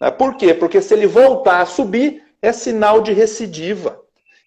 Né? 0.00 0.10
Por 0.10 0.36
quê? 0.36 0.54
Porque 0.54 0.80
se 0.80 0.94
ele 0.94 1.06
voltar 1.06 1.60
a 1.60 1.66
subir, 1.66 2.22
é 2.40 2.52
sinal 2.52 3.00
de 3.00 3.12
recidiva. 3.12 4.00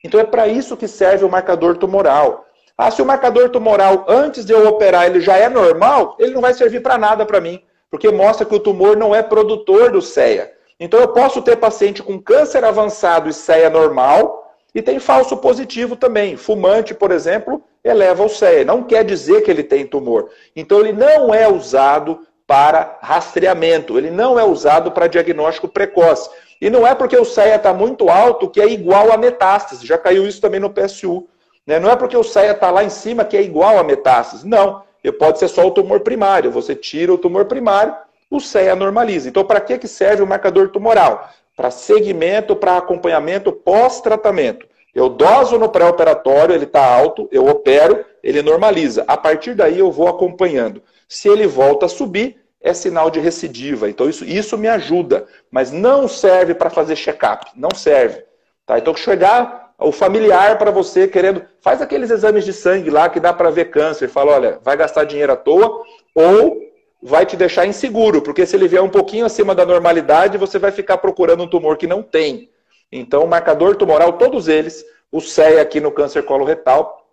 Então 0.03 0.19
é 0.19 0.23
para 0.23 0.47
isso 0.47 0.77
que 0.77 0.87
serve 0.87 1.25
o 1.25 1.29
marcador 1.29 1.77
tumoral. 1.77 2.45
Ah, 2.77 2.89
se 2.89 3.01
o 3.01 3.05
marcador 3.05 3.49
tumoral, 3.49 4.05
antes 4.07 4.43
de 4.45 4.53
eu 4.53 4.67
operar, 4.67 5.05
ele 5.05 5.21
já 5.21 5.37
é 5.37 5.47
normal, 5.47 6.15
ele 6.17 6.33
não 6.33 6.41
vai 6.41 6.53
servir 6.53 6.81
para 6.81 6.97
nada 6.97 7.25
para 7.25 7.41
mim, 7.41 7.61
porque 7.91 8.09
mostra 8.09 8.45
que 8.45 8.55
o 8.55 8.59
tumor 8.59 8.97
não 8.97 9.13
é 9.13 9.21
produtor 9.21 9.91
do 9.91 10.01
CEA. 10.01 10.51
Então 10.83 10.99
eu 10.99 11.09
posso 11.09 11.43
ter 11.43 11.57
paciente 11.57 12.01
com 12.01 12.19
câncer 12.19 12.65
avançado 12.65 13.29
e 13.29 13.33
CEA 13.33 13.69
normal, 13.69 14.51
e 14.73 14.81
tem 14.81 14.97
falso 14.97 15.37
positivo 15.37 15.95
também. 15.95 16.35
Fumante, 16.35 16.95
por 16.95 17.11
exemplo, 17.11 17.61
eleva 17.83 18.25
o 18.25 18.29
CEA. 18.29 18.65
Não 18.65 18.81
quer 18.81 19.03
dizer 19.03 19.41
que 19.41 19.51
ele 19.51 19.61
tem 19.61 19.85
tumor. 19.85 20.31
Então 20.55 20.79
ele 20.79 20.91
não 20.91 21.31
é 21.31 21.47
usado 21.47 22.25
para 22.47 22.97
rastreamento, 22.99 23.95
ele 23.95 24.09
não 24.09 24.39
é 24.39 24.43
usado 24.43 24.91
para 24.91 25.05
diagnóstico 25.05 25.67
precoce. 25.67 26.31
E 26.59 26.67
não 26.67 26.87
é 26.87 26.95
porque 26.95 27.15
o 27.15 27.25
CEA 27.25 27.57
está 27.57 27.71
muito 27.73 28.09
alto 28.09 28.49
que 28.49 28.59
é 28.59 28.67
igual 28.67 29.11
a 29.11 29.17
metástase. 29.17 29.85
Já 29.85 29.99
caiu 29.99 30.25
isso 30.27 30.41
também 30.41 30.59
no 30.59 30.71
PSU. 30.71 31.27
Né? 31.67 31.79
Não 31.79 31.91
é 31.91 31.95
porque 31.95 32.17
o 32.17 32.23
CEA 32.23 32.53
está 32.53 32.71
lá 32.71 32.83
em 32.83 32.89
cima 32.89 33.23
que 33.23 33.37
é 33.37 33.41
igual 33.43 33.77
a 33.77 33.83
metástase. 33.83 34.47
Não. 34.47 34.81
Pode 35.19 35.37
ser 35.37 35.47
só 35.47 35.67
o 35.67 35.71
tumor 35.71 35.99
primário. 35.99 36.49
Você 36.49 36.73
tira 36.73 37.13
o 37.13 37.17
tumor 37.19 37.45
primário, 37.45 37.95
o 38.31 38.39
CEA 38.39 38.75
normaliza. 38.75 39.27
Então, 39.27 39.43
para 39.43 39.59
que, 39.59 39.77
que 39.77 39.87
serve 39.87 40.23
o 40.23 40.27
marcador 40.27 40.69
tumoral? 40.69 41.29
Para 41.55 41.69
segmento, 41.69 42.55
para 42.55 42.77
acompanhamento 42.77 43.51
pós-tratamento. 43.51 44.65
Eu 44.95 45.09
doso 45.09 45.59
no 45.59 45.69
pré-operatório, 45.69 46.55
ele 46.55 46.63
está 46.63 46.83
alto, 46.83 47.27
eu 47.31 47.45
opero, 47.45 48.03
ele 48.23 48.41
normaliza. 48.41 49.03
A 49.07 49.17
partir 49.17 49.53
daí 49.53 49.77
eu 49.77 49.91
vou 49.91 50.07
acompanhando. 50.07 50.81
Se 51.07 51.27
ele 51.27 51.45
volta 51.45 51.85
a 51.85 51.89
subir, 51.89 52.37
é 52.61 52.73
sinal 52.73 53.09
de 53.09 53.19
recidiva. 53.19 53.89
Então 53.89 54.09
isso, 54.09 54.23
isso 54.23 54.57
me 54.57 54.67
ajuda, 54.67 55.25
mas 55.49 55.71
não 55.71 56.07
serve 56.07 56.53
para 56.53 56.69
fazer 56.69 56.95
check-up, 56.95 57.47
não 57.55 57.69
serve. 57.75 58.23
Tá? 58.65 58.77
Então 58.77 58.95
chegar 58.95 59.73
o 59.77 59.91
familiar 59.91 60.57
para 60.57 60.71
você 60.71 61.07
querendo, 61.07 61.43
faz 61.59 61.81
aqueles 61.81 62.11
exames 62.11 62.45
de 62.45 62.53
sangue 62.53 62.89
lá 62.89 63.09
que 63.09 63.19
dá 63.19 63.33
para 63.33 63.49
ver 63.49 63.71
câncer, 63.71 64.07
fala, 64.07 64.33
olha, 64.33 64.59
vai 64.63 64.77
gastar 64.77 65.05
dinheiro 65.05 65.33
à 65.33 65.35
toa 65.35 65.83
ou 66.13 66.70
vai 67.01 67.25
te 67.25 67.35
deixar 67.35 67.65
inseguro, 67.65 68.21
porque 68.21 68.45
se 68.45 68.55
ele 68.55 68.67
vier 68.67 68.81
um 68.81 68.89
pouquinho 68.89 69.25
acima 69.25 69.55
da 69.55 69.65
normalidade, 69.65 70.37
você 70.37 70.59
vai 70.59 70.71
ficar 70.71 70.97
procurando 70.97 71.43
um 71.43 71.49
tumor 71.49 71.77
que 71.77 71.87
não 71.87 72.03
tem. 72.03 72.49
Então, 72.91 73.25
marcador 73.25 73.75
tumoral, 73.75 74.13
todos 74.13 74.47
eles, 74.47 74.85
o 75.11 75.19
CEA 75.19 75.61
aqui 75.61 75.79
no 75.79 75.91
câncer 75.91 76.23
coloretal, 76.23 77.07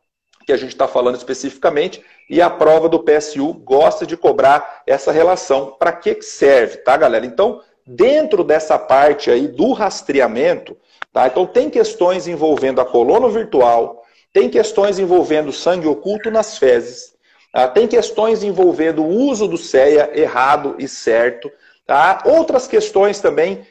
que 0.45 0.53
a 0.53 0.57
gente 0.57 0.71
está 0.71 0.89
falando 0.89 1.17
especificamente, 1.17 2.03
e 2.29 2.43
a 2.43 2.51
prova 2.51 2.89
do 2.89 3.03
PSU 3.03 3.53
gosta 3.53 4.07
de 4.07 4.17
cobrar 4.17 4.83
essa 4.87 5.13
relação. 5.13 5.77
Para 5.79 5.93
que 5.93 6.21
serve, 6.23 6.79
tá, 6.79 6.97
galera? 6.97 7.25
Então, 7.25 7.61
dentro 7.87 8.43
dessa 8.45 8.79
parte 8.79 9.31
aí 9.31 9.47
do 9.49 9.73
rastreamento, 9.73 10.77
tá? 11.13 11.27
Então, 11.27 11.47
tem 11.47 11.71
questões 11.71 12.27
envolvendo 12.27 12.81
a 12.81 12.85
coluna 12.85 13.29
virtual, 13.29 14.03
tem 14.33 14.49
questões 14.49 14.99
envolvendo 14.99 15.53
sangue 15.53 15.87
oculto 15.87 16.31
nas 16.31 16.59
fezes, 16.59 17.15
tá? 17.53 17.69
tem 17.69 17.87
questões 17.87 18.43
envolvendo 18.43 19.03
o 19.03 19.09
uso 19.09 19.47
do 19.47 19.57
CEA 19.57 20.11
errado 20.15 20.77
e 20.79 20.89
certo, 20.89 21.51
Tá? 21.87 22.23
Outras 22.27 22.67
questões 22.67 23.19
também, 23.19 23.67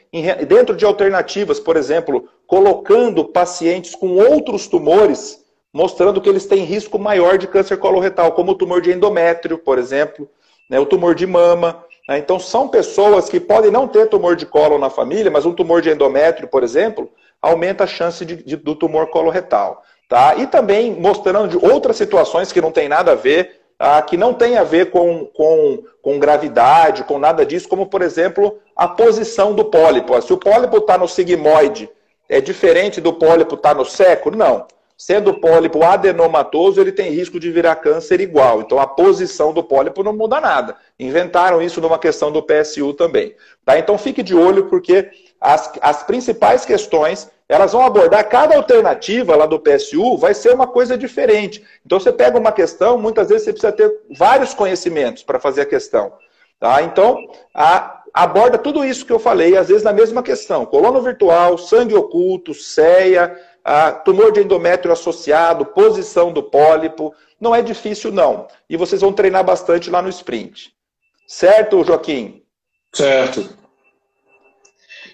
dentro 0.47 0.75
de 0.75 0.83
alternativas, 0.83 1.59
por 1.59 1.77
exemplo, 1.77 2.27
colocando 2.47 3.23
pacientes 3.23 3.93
com 3.93 4.15
outros 4.15 4.65
tumores 4.65 5.45
mostrando 5.77 6.19
que 6.19 6.27
eles 6.27 6.47
têm 6.47 6.63
risco 6.63 6.97
maior 6.97 7.37
de 7.37 7.47
câncer 7.47 7.77
coloretal, 7.77 8.31
como 8.31 8.51
o 8.51 8.55
tumor 8.55 8.81
de 8.81 8.91
endométrio, 8.91 9.59
por 9.59 9.77
exemplo, 9.77 10.27
né, 10.67 10.79
o 10.79 10.87
tumor 10.87 11.13
de 11.13 11.27
mama. 11.27 11.83
Né? 12.09 12.17
Então, 12.17 12.39
são 12.39 12.67
pessoas 12.67 13.29
que 13.29 13.39
podem 13.39 13.69
não 13.69 13.87
ter 13.87 14.07
tumor 14.07 14.35
de 14.35 14.47
colo 14.47 14.79
na 14.79 14.89
família, 14.89 15.29
mas 15.29 15.45
um 15.45 15.53
tumor 15.53 15.81
de 15.81 15.91
endométrio, 15.91 16.47
por 16.47 16.63
exemplo, 16.63 17.11
aumenta 17.39 17.83
a 17.83 17.87
chance 17.87 18.25
de, 18.25 18.37
de, 18.37 18.55
do 18.55 18.73
tumor 18.73 19.11
coloretal. 19.11 19.83
Tá? 20.09 20.35
E 20.35 20.47
também 20.47 20.99
mostrando 20.99 21.47
de 21.47 21.63
outras 21.63 21.95
situações 21.95 22.51
que 22.51 22.61
não 22.61 22.71
tem 22.71 22.89
nada 22.89 23.11
a 23.11 23.15
ver, 23.15 23.61
tá? 23.77 24.01
que 24.01 24.17
não 24.17 24.33
tem 24.33 24.57
a 24.57 24.63
ver 24.63 24.89
com, 24.89 25.25
com, 25.25 25.83
com 26.01 26.19
gravidade, 26.19 27.03
com 27.03 27.19
nada 27.19 27.45
disso, 27.45 27.67
como, 27.67 27.85
por 27.85 28.01
exemplo, 28.01 28.59
a 28.75 28.87
posição 28.87 29.53
do 29.53 29.65
pólipo. 29.65 30.19
Se 30.21 30.33
o 30.33 30.37
pólipo 30.37 30.77
está 30.77 30.97
no 30.97 31.07
sigmoide, 31.07 31.89
é 32.29 32.41
diferente 32.41 32.99
do 32.99 33.13
pólipo 33.13 33.55
estar 33.55 33.69
tá 33.69 33.75
no 33.75 33.85
seco? 33.85 34.31
Não. 34.31 34.65
Sendo 34.97 35.29
o 35.29 35.39
pólipo 35.39 35.83
adenomatoso, 35.83 36.81
ele 36.81 36.91
tem 36.91 37.11
risco 37.11 37.39
de 37.39 37.51
virar 37.51 37.75
câncer 37.75 38.19
igual. 38.19 38.61
Então 38.61 38.79
a 38.79 38.87
posição 38.87 39.53
do 39.53 39.63
pólipo 39.63 40.01
não 40.01 40.11
muda 40.11 40.41
nada. 40.41 40.75
Inventaram 40.99 41.61
isso 41.61 41.79
numa 41.79 41.99
questão 41.99 42.31
do 42.31 42.41
PSU 42.41 42.93
também. 42.95 43.35
Tá? 43.63 43.77
Então 43.77 43.95
fique 43.95 44.23
de 44.23 44.35
olho, 44.35 44.65
porque 44.65 45.11
as, 45.39 45.71
as 45.81 46.01
principais 46.01 46.65
questões 46.65 47.29
elas 47.49 47.71
vão 47.71 47.81
abordar 47.81 48.27
cada 48.27 48.55
alternativa 48.55 49.35
lá 49.35 49.45
do 49.45 49.59
PSU, 49.59 50.17
vai 50.17 50.33
ser 50.33 50.53
uma 50.53 50.67
coisa 50.67 50.97
diferente. 50.97 51.63
Então 51.85 51.99
você 51.99 52.11
pega 52.11 52.37
uma 52.37 52.51
questão, 52.51 52.97
muitas 52.97 53.29
vezes 53.29 53.45
você 53.45 53.53
precisa 53.53 53.71
ter 53.71 53.91
vários 54.17 54.53
conhecimentos 54.53 55.23
para 55.23 55.39
fazer 55.39 55.61
a 55.61 55.65
questão. 55.65 56.11
Tá? 56.59 56.81
Então, 56.81 57.17
a, 57.53 58.03
aborda 58.13 58.57
tudo 58.57 58.83
isso 58.83 59.05
que 59.05 59.13
eu 59.13 59.19
falei, 59.19 59.55
às 59.55 59.69
vezes 59.69 59.83
na 59.83 59.93
mesma 59.93 60.21
questão. 60.21 60.65
Colono 60.65 61.01
virtual, 61.01 61.57
sangue 61.57 61.95
oculto, 61.95 62.53
ceia, 62.53 63.39
ah, 63.63 63.91
tumor 63.91 64.31
de 64.31 64.41
endométrio 64.41 64.91
associado, 64.91 65.65
posição 65.65 66.31
do 66.33 66.43
pólipo. 66.43 67.13
Não 67.39 67.55
é 67.55 67.61
difícil, 67.61 68.11
não. 68.11 68.47
E 68.69 68.75
vocês 68.75 69.01
vão 69.01 69.13
treinar 69.13 69.43
bastante 69.43 69.89
lá 69.89 70.01
no 70.01 70.09
sprint. 70.09 70.73
Certo, 71.27 71.83
Joaquim? 71.83 72.43
Certo. 72.93 73.47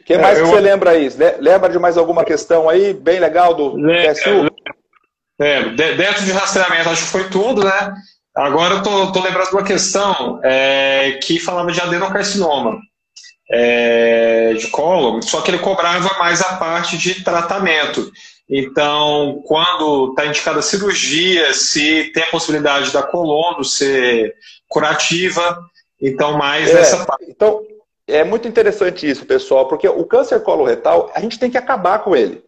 O 0.04 0.06
que 0.06 0.18
mais 0.18 0.38
é, 0.38 0.42
eu... 0.42 0.46
que 0.46 0.52
você 0.52 0.60
lembra 0.60 0.92
aí? 0.92 1.10
Lembra 1.40 1.70
de 1.70 1.80
mais 1.80 1.98
alguma 1.98 2.26
questão 2.26 2.70
aí, 2.70 2.94
bem 2.94 3.20
legal 3.20 3.54
do 3.54 3.72
PSU? 3.72 4.52
É, 5.40 5.64
dentro 5.70 6.26
de 6.26 6.32
rastreamento, 6.32 6.90
acho 6.90 7.06
que 7.06 7.12
foi 7.12 7.30
tudo, 7.30 7.64
né? 7.64 7.94
Agora 8.36 8.76
eu 8.76 8.84
tô, 8.84 9.12
tô 9.12 9.22
lembrando 9.22 9.50
de 9.50 9.56
uma 9.56 9.64
questão 9.64 10.42
é, 10.44 11.20
que 11.24 11.40
falava 11.40 11.72
de 11.72 11.80
adenocarcinoma 11.80 12.80
é, 13.50 14.54
de 14.56 14.68
colo, 14.68 15.22
só 15.22 15.42
que 15.42 15.52
ele 15.52 15.60
cobrava 15.60 16.18
mais 16.18 16.42
a 16.42 16.58
parte 16.58 16.98
de 16.98 17.24
tratamento. 17.24 18.12
Então, 18.50 19.42
quando 19.46 20.10
está 20.10 20.26
indicada 20.26 20.60
a 20.60 20.64
cirurgia, 20.64 21.54
se 21.54 22.12
tem 22.14 22.24
a 22.24 22.28
possibilidade 22.28 22.92
da 22.92 23.04
colono 23.04 23.64
ser 23.64 24.36
curativa, 24.68 25.64
então 26.02 26.38
mais 26.38 26.70
é, 26.70 26.82
essa 26.82 27.06
parte. 27.06 27.26
Então, 27.30 27.62
é 28.08 28.24
muito 28.24 28.48
interessante 28.48 29.10
isso, 29.10 29.26
pessoal, 29.26 29.68
porque 29.68 29.88
o 29.88 30.06
câncer 30.06 30.42
coloretal, 30.42 31.12
a 31.14 31.22
gente 31.22 31.40
tem 31.40 31.50
que 31.50 31.58
acabar 31.58 32.00
com 32.00 32.16
ele. 32.16 32.44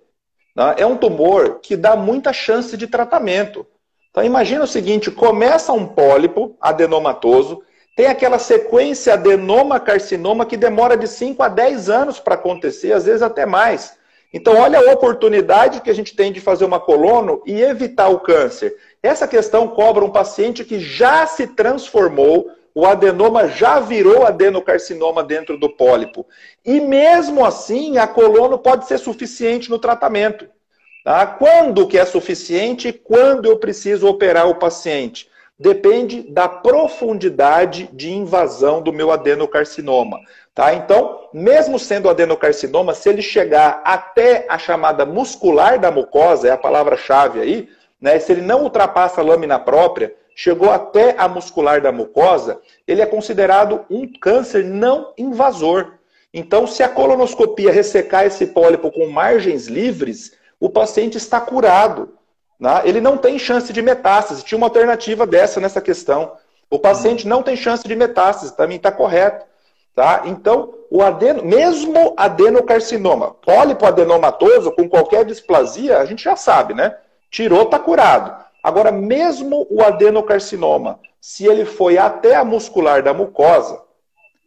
Né? 0.55 0.75
É 0.77 0.85
um 0.85 0.97
tumor 0.97 1.59
que 1.61 1.75
dá 1.75 1.95
muita 1.95 2.33
chance 2.33 2.75
de 2.75 2.87
tratamento. 2.87 3.65
Então, 4.09 4.23
imagina 4.23 4.63
o 4.63 4.67
seguinte: 4.67 5.11
começa 5.11 5.73
um 5.73 5.87
pólipo 5.87 6.55
adenomatoso, 6.59 7.61
tem 7.95 8.07
aquela 8.07 8.39
sequência 8.39 9.13
adenoma-carcinoma 9.13 10.45
que 10.45 10.57
demora 10.57 10.97
de 10.97 11.07
5 11.07 11.41
a 11.41 11.47
10 11.47 11.89
anos 11.89 12.19
para 12.19 12.35
acontecer, 12.35 12.91
às 12.91 13.05
vezes 13.05 13.21
até 13.21 13.45
mais. 13.45 13.97
Então, 14.33 14.57
olha 14.57 14.79
a 14.79 14.91
oportunidade 14.91 15.79
que 15.79 15.89
a 15.89 15.93
gente 15.93 16.13
tem 16.13 16.29
de 16.29 16.41
fazer 16.41 16.65
uma 16.65 16.79
colono 16.79 17.41
e 17.45 17.61
evitar 17.61 18.09
o 18.09 18.19
câncer. 18.19 18.75
Essa 19.01 19.25
questão 19.25 19.69
cobra 19.69 20.03
um 20.03 20.09
paciente 20.09 20.65
que 20.65 20.77
já 20.77 21.25
se 21.25 21.47
transformou, 21.47 22.49
o 22.75 22.85
adenoma 22.85 23.47
já 23.47 23.79
virou 23.79 24.27
adenocarcinoma 24.27 25.23
dentro 25.23 25.57
do 25.57 25.69
pólipo. 25.69 26.27
E 26.63 26.81
mesmo 26.81 27.45
assim, 27.45 27.97
a 27.97 28.05
colono 28.05 28.59
pode 28.59 28.85
ser 28.85 28.97
suficiente 28.97 29.69
no 29.69 29.79
tratamento. 29.79 30.45
Tá? 31.05 31.25
Quando 31.25 31.87
que 31.87 31.97
é 31.97 32.03
suficiente 32.03 32.89
e 32.89 32.93
quando 32.93 33.45
eu 33.45 33.57
preciso 33.57 34.07
operar 34.07 34.49
o 34.49 34.55
paciente? 34.55 35.29
Depende 35.57 36.23
da 36.23 36.49
profundidade 36.49 37.89
de 37.93 38.11
invasão 38.11 38.81
do 38.81 38.91
meu 38.91 39.09
adenocarcinoma. 39.09 40.19
Tá? 40.53 40.73
Então, 40.73 41.29
mesmo 41.33 41.79
sendo 41.79 42.09
adenocarcinoma, 42.09 42.93
se 42.93 43.07
ele 43.07 43.21
chegar 43.21 43.81
até 43.85 44.45
a 44.49 44.57
chamada 44.57 45.05
muscular 45.05 45.79
da 45.79 45.91
mucosa, 45.91 46.49
é 46.49 46.51
a 46.51 46.57
palavra-chave 46.57 47.39
aí, 47.39 47.69
né? 48.01 48.19
se 48.19 48.33
ele 48.33 48.41
não 48.41 48.63
ultrapassa 48.63 49.21
a 49.21 49.23
lâmina 49.23 49.57
própria, 49.57 50.13
chegou 50.35 50.69
até 50.69 51.15
a 51.17 51.29
muscular 51.29 51.81
da 51.81 51.93
mucosa, 51.93 52.59
ele 52.85 53.01
é 53.01 53.05
considerado 53.05 53.85
um 53.89 54.05
câncer 54.19 54.65
não 54.65 55.13
invasor. 55.17 55.93
Então, 56.33 56.67
se 56.67 56.83
a 56.83 56.89
colonoscopia 56.89 57.71
ressecar 57.71 58.25
esse 58.25 58.47
pólipo 58.47 58.91
com 58.91 59.07
margens 59.07 59.67
livres, 59.67 60.33
o 60.59 60.69
paciente 60.69 61.17
está 61.17 61.39
curado. 61.39 62.09
Né? 62.59 62.81
Ele 62.83 62.99
não 62.99 63.17
tem 63.17 63.39
chance 63.39 63.71
de 63.71 63.81
metástase. 63.81 64.43
Tinha 64.43 64.57
uma 64.57 64.67
alternativa 64.67 65.25
dessa 65.25 65.61
nessa 65.61 65.79
questão. 65.79 66.33
O 66.69 66.77
paciente 66.77 67.25
não 67.25 67.41
tem 67.41 67.55
chance 67.55 67.87
de 67.87 67.95
metástase, 67.95 68.57
também 68.57 68.75
está 68.75 68.91
correto. 68.91 69.45
Tá? 69.95 70.23
Então, 70.25 70.73
o 70.91 71.01
adeno, 71.01 71.41
mesmo 71.45 72.13
adenocarcinoma, 72.17 73.31
pólipo 73.35 73.85
adenomatoso, 73.85 74.73
com 74.73 74.89
qualquer 74.89 75.23
displasia, 75.23 75.99
a 75.99 76.05
gente 76.05 76.21
já 76.21 76.35
sabe, 76.35 76.73
né? 76.73 76.97
Tirou, 77.31 77.63
está 77.63 77.79
curado. 77.79 78.44
Agora, 78.65 78.91
mesmo 78.91 79.67
o 79.69 79.83
adenocarcinoma, 79.83 80.99
se 81.21 81.45
ele 81.45 81.65
foi 81.65 81.99
até 81.99 82.35
a 82.35 82.43
muscular 82.43 83.03
da 83.03 83.13
mucosa 83.13 83.79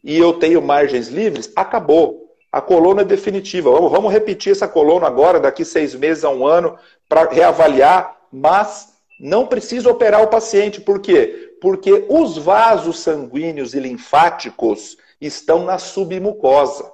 e 0.02 0.18
eu 0.18 0.32
tenho 0.32 0.60
margens 0.60 1.06
livres, 1.06 1.52
acabou. 1.54 2.26
a 2.50 2.60
coluna 2.60 3.02
é 3.02 3.04
definitiva. 3.04 3.70
Vamos 3.70 4.12
repetir 4.12 4.50
essa 4.50 4.66
coluna 4.66 5.06
agora, 5.06 5.38
daqui 5.38 5.64
seis 5.64 5.94
meses 5.94 6.24
a 6.24 6.30
um 6.30 6.44
ano, 6.44 6.76
para 7.08 7.30
reavaliar, 7.30 8.16
mas 8.32 8.88
não 9.20 9.46
precisa 9.46 9.88
operar 9.88 10.20
o 10.20 10.26
paciente. 10.26 10.80
Por 10.80 10.98
quê? 10.98 11.56
Porque 11.60 12.04
os 12.08 12.36
vasos 12.36 12.98
sanguíneos 12.98 13.72
e 13.72 13.78
linfáticos 13.78 14.96
estão 15.20 15.64
na 15.64 15.78
submucosa. 15.78 16.90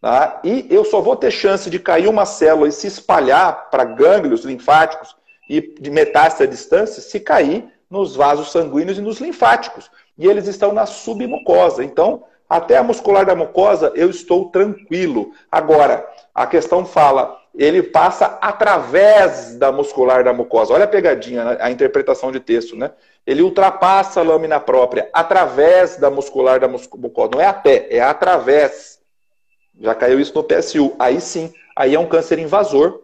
Tá? 0.00 0.40
E 0.44 0.68
eu 0.70 0.84
só 0.84 1.00
vou 1.00 1.16
ter 1.16 1.32
chance 1.32 1.68
de 1.68 1.80
cair 1.80 2.06
uma 2.06 2.24
célula 2.24 2.68
e 2.68 2.72
se 2.72 2.86
espalhar 2.86 3.70
para 3.70 3.82
gânglios 3.82 4.44
linfáticos 4.44 5.16
e 5.48 5.60
de 5.60 5.90
metástase 5.90 6.44
à 6.44 6.46
distância 6.46 7.02
se 7.02 7.20
cair 7.20 7.64
nos 7.90 8.16
vasos 8.16 8.50
sanguíneos 8.50 8.98
e 8.98 9.02
nos 9.02 9.20
linfáticos. 9.20 9.90
E 10.16 10.26
eles 10.26 10.46
estão 10.46 10.72
na 10.72 10.86
submucosa. 10.86 11.84
Então, 11.84 12.24
até 12.48 12.76
a 12.76 12.82
muscular 12.82 13.24
da 13.24 13.34
mucosa, 13.34 13.92
eu 13.94 14.10
estou 14.10 14.50
tranquilo. 14.50 15.32
Agora, 15.50 16.06
a 16.34 16.46
questão 16.46 16.84
fala, 16.84 17.40
ele 17.54 17.82
passa 17.82 18.38
através 18.40 19.56
da 19.56 19.70
muscular 19.70 20.24
da 20.24 20.32
mucosa. 20.32 20.74
Olha 20.74 20.84
a 20.84 20.88
pegadinha, 20.88 21.44
né? 21.44 21.58
a 21.60 21.70
interpretação 21.70 22.32
de 22.32 22.40
texto, 22.40 22.76
né? 22.76 22.90
Ele 23.26 23.42
ultrapassa 23.42 24.20
a 24.20 24.22
lâmina 24.22 24.60
própria 24.60 25.08
através 25.12 25.96
da 25.96 26.10
muscular 26.10 26.60
da 26.60 26.68
mucosa. 26.68 27.30
Não 27.32 27.40
é 27.40 27.46
até, 27.46 27.86
é 27.90 28.00
através. 28.00 28.98
Já 29.80 29.94
caiu 29.94 30.20
isso 30.20 30.34
no 30.34 30.44
PSU. 30.44 30.94
Aí 30.98 31.20
sim, 31.20 31.52
aí 31.74 31.94
é 31.94 31.98
um 31.98 32.06
câncer 32.06 32.38
invasor. 32.38 33.00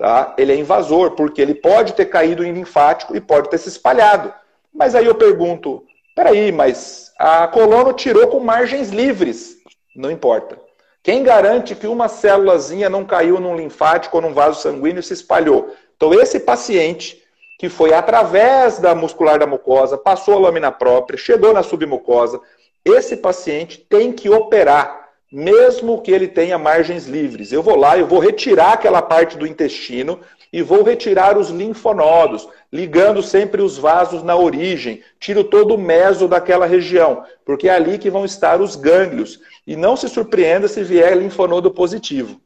Tá? 0.00 0.34
Ele 0.38 0.50
é 0.50 0.56
invasor, 0.56 1.10
porque 1.10 1.42
ele 1.42 1.54
pode 1.54 1.92
ter 1.92 2.06
caído 2.06 2.42
em 2.42 2.54
linfático 2.54 3.14
e 3.14 3.20
pode 3.20 3.50
ter 3.50 3.58
se 3.58 3.68
espalhado. 3.68 4.32
Mas 4.72 4.94
aí 4.94 5.04
eu 5.04 5.14
pergunto, 5.14 5.84
peraí, 6.16 6.50
mas 6.50 7.12
a 7.18 7.46
colono 7.46 7.92
tirou 7.92 8.26
com 8.28 8.40
margens 8.40 8.88
livres. 8.88 9.58
Não 9.94 10.10
importa. 10.10 10.58
Quem 11.02 11.22
garante 11.22 11.74
que 11.74 11.86
uma 11.86 12.08
célulazinha 12.08 12.88
não 12.88 13.04
caiu 13.04 13.38
num 13.38 13.54
linfático 13.54 14.16
ou 14.16 14.22
num 14.22 14.32
vaso 14.32 14.62
sanguíneo 14.62 15.00
e 15.00 15.02
se 15.02 15.12
espalhou? 15.12 15.76
Então, 15.94 16.14
esse 16.14 16.40
paciente 16.40 17.22
que 17.58 17.68
foi 17.68 17.92
através 17.92 18.78
da 18.78 18.94
muscular 18.94 19.38
da 19.38 19.46
mucosa, 19.46 19.98
passou 19.98 20.32
a 20.32 20.38
lâmina 20.38 20.72
própria, 20.72 21.18
chegou 21.18 21.52
na 21.52 21.62
submucosa, 21.62 22.40
esse 22.82 23.18
paciente 23.18 23.76
tem 23.76 24.14
que 24.14 24.30
operar, 24.30 24.99
mesmo 25.32 26.00
que 26.00 26.10
ele 26.10 26.26
tenha 26.26 26.58
margens 26.58 27.06
livres. 27.06 27.52
Eu 27.52 27.62
vou 27.62 27.76
lá, 27.76 27.96
eu 27.96 28.06
vou 28.06 28.18
retirar 28.18 28.72
aquela 28.72 29.00
parte 29.00 29.38
do 29.38 29.46
intestino 29.46 30.20
e 30.52 30.62
vou 30.62 30.82
retirar 30.82 31.38
os 31.38 31.50
linfonodos, 31.50 32.48
ligando 32.72 33.22
sempre 33.22 33.62
os 33.62 33.78
vasos 33.78 34.22
na 34.22 34.34
origem. 34.34 35.02
Tiro 35.20 35.44
todo 35.44 35.74
o 35.74 35.78
meso 35.78 36.26
daquela 36.26 36.66
região, 36.66 37.22
porque 37.44 37.68
é 37.68 37.74
ali 37.74 37.98
que 37.98 38.10
vão 38.10 38.24
estar 38.24 38.60
os 38.60 38.74
gânglios. 38.74 39.40
E 39.66 39.76
não 39.76 39.96
se 39.96 40.08
surpreenda 40.08 40.66
se 40.66 40.82
vier 40.82 41.16
linfonodo 41.16 41.70
positivo. 41.70 42.40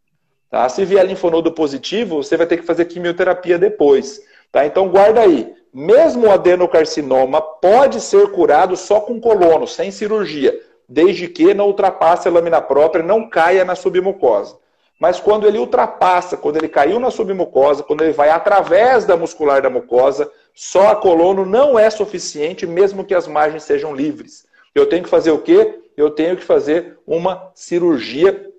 Tá? 0.51 0.69
Se 0.69 0.85
vier 0.85 1.07
linfonodo 1.07 1.51
positivo, 1.53 2.23
você 2.23 2.37
vai 2.37 2.47
ter 2.47 2.59
que 2.59 2.67
fazer 2.67 2.85
quimioterapia 2.85 3.59
depois. 3.59 4.21
Tá? 4.53 4.67
Então 4.67 4.89
guarda 4.89 5.23
aí. 5.23 5.55
Mesmo 5.73 6.27
o 6.27 6.31
adenocarcinoma 6.31 7.41
pode 7.41 8.01
ser 8.01 8.29
curado 8.29 8.77
só 8.77 9.01
com 9.01 9.19
colono, 9.19 9.67
sem 9.67 9.91
cirurgia, 9.91 10.57
desde 10.89 11.29
que 11.29 11.55
não 11.55 11.67
ultrapasse 11.67 12.29
a 12.29 12.31
lâmina 12.31 12.61
própria, 12.61 13.03
não 13.03 13.29
caia 13.29 13.65
na 13.65 13.75
submucosa. 13.75 14.57
Mas 14.99 15.19
quando 15.19 15.47
ele 15.47 15.59
ultrapassa, 15.59 16.37
quando 16.37 16.57
ele 16.57 16.69
caiu 16.69 17.01
na 17.01 17.11
submucosa, 17.11 17.83
quando 17.83 18.03
ele 18.03 18.13
vai 18.13 18.31
através 18.31 19.05
da 19.05 19.17
muscular 19.17 19.61
da 19.61 19.69
mucosa, 19.69 20.31
só 20.55 20.89
a 20.89 20.97
colono 20.97 21.45
não 21.45 21.79
é 21.79 21.91
suficiente, 21.91 22.67
mesmo 22.67 23.05
que 23.05 23.15
as 23.15 23.27
margens 23.27 23.65
sejam 23.65 23.95
livres. 23.95 24.47
Eu 24.75 24.87
tenho 24.87 25.03
que 25.03 25.09
fazer 25.09 25.31
o 25.31 25.41
quê? 25.41 25.81
Eu 25.97 26.11
tenho 26.11 26.37
que 26.37 26.45
fazer 26.45 26.99
uma 27.07 27.51
cirurgia 27.55 28.51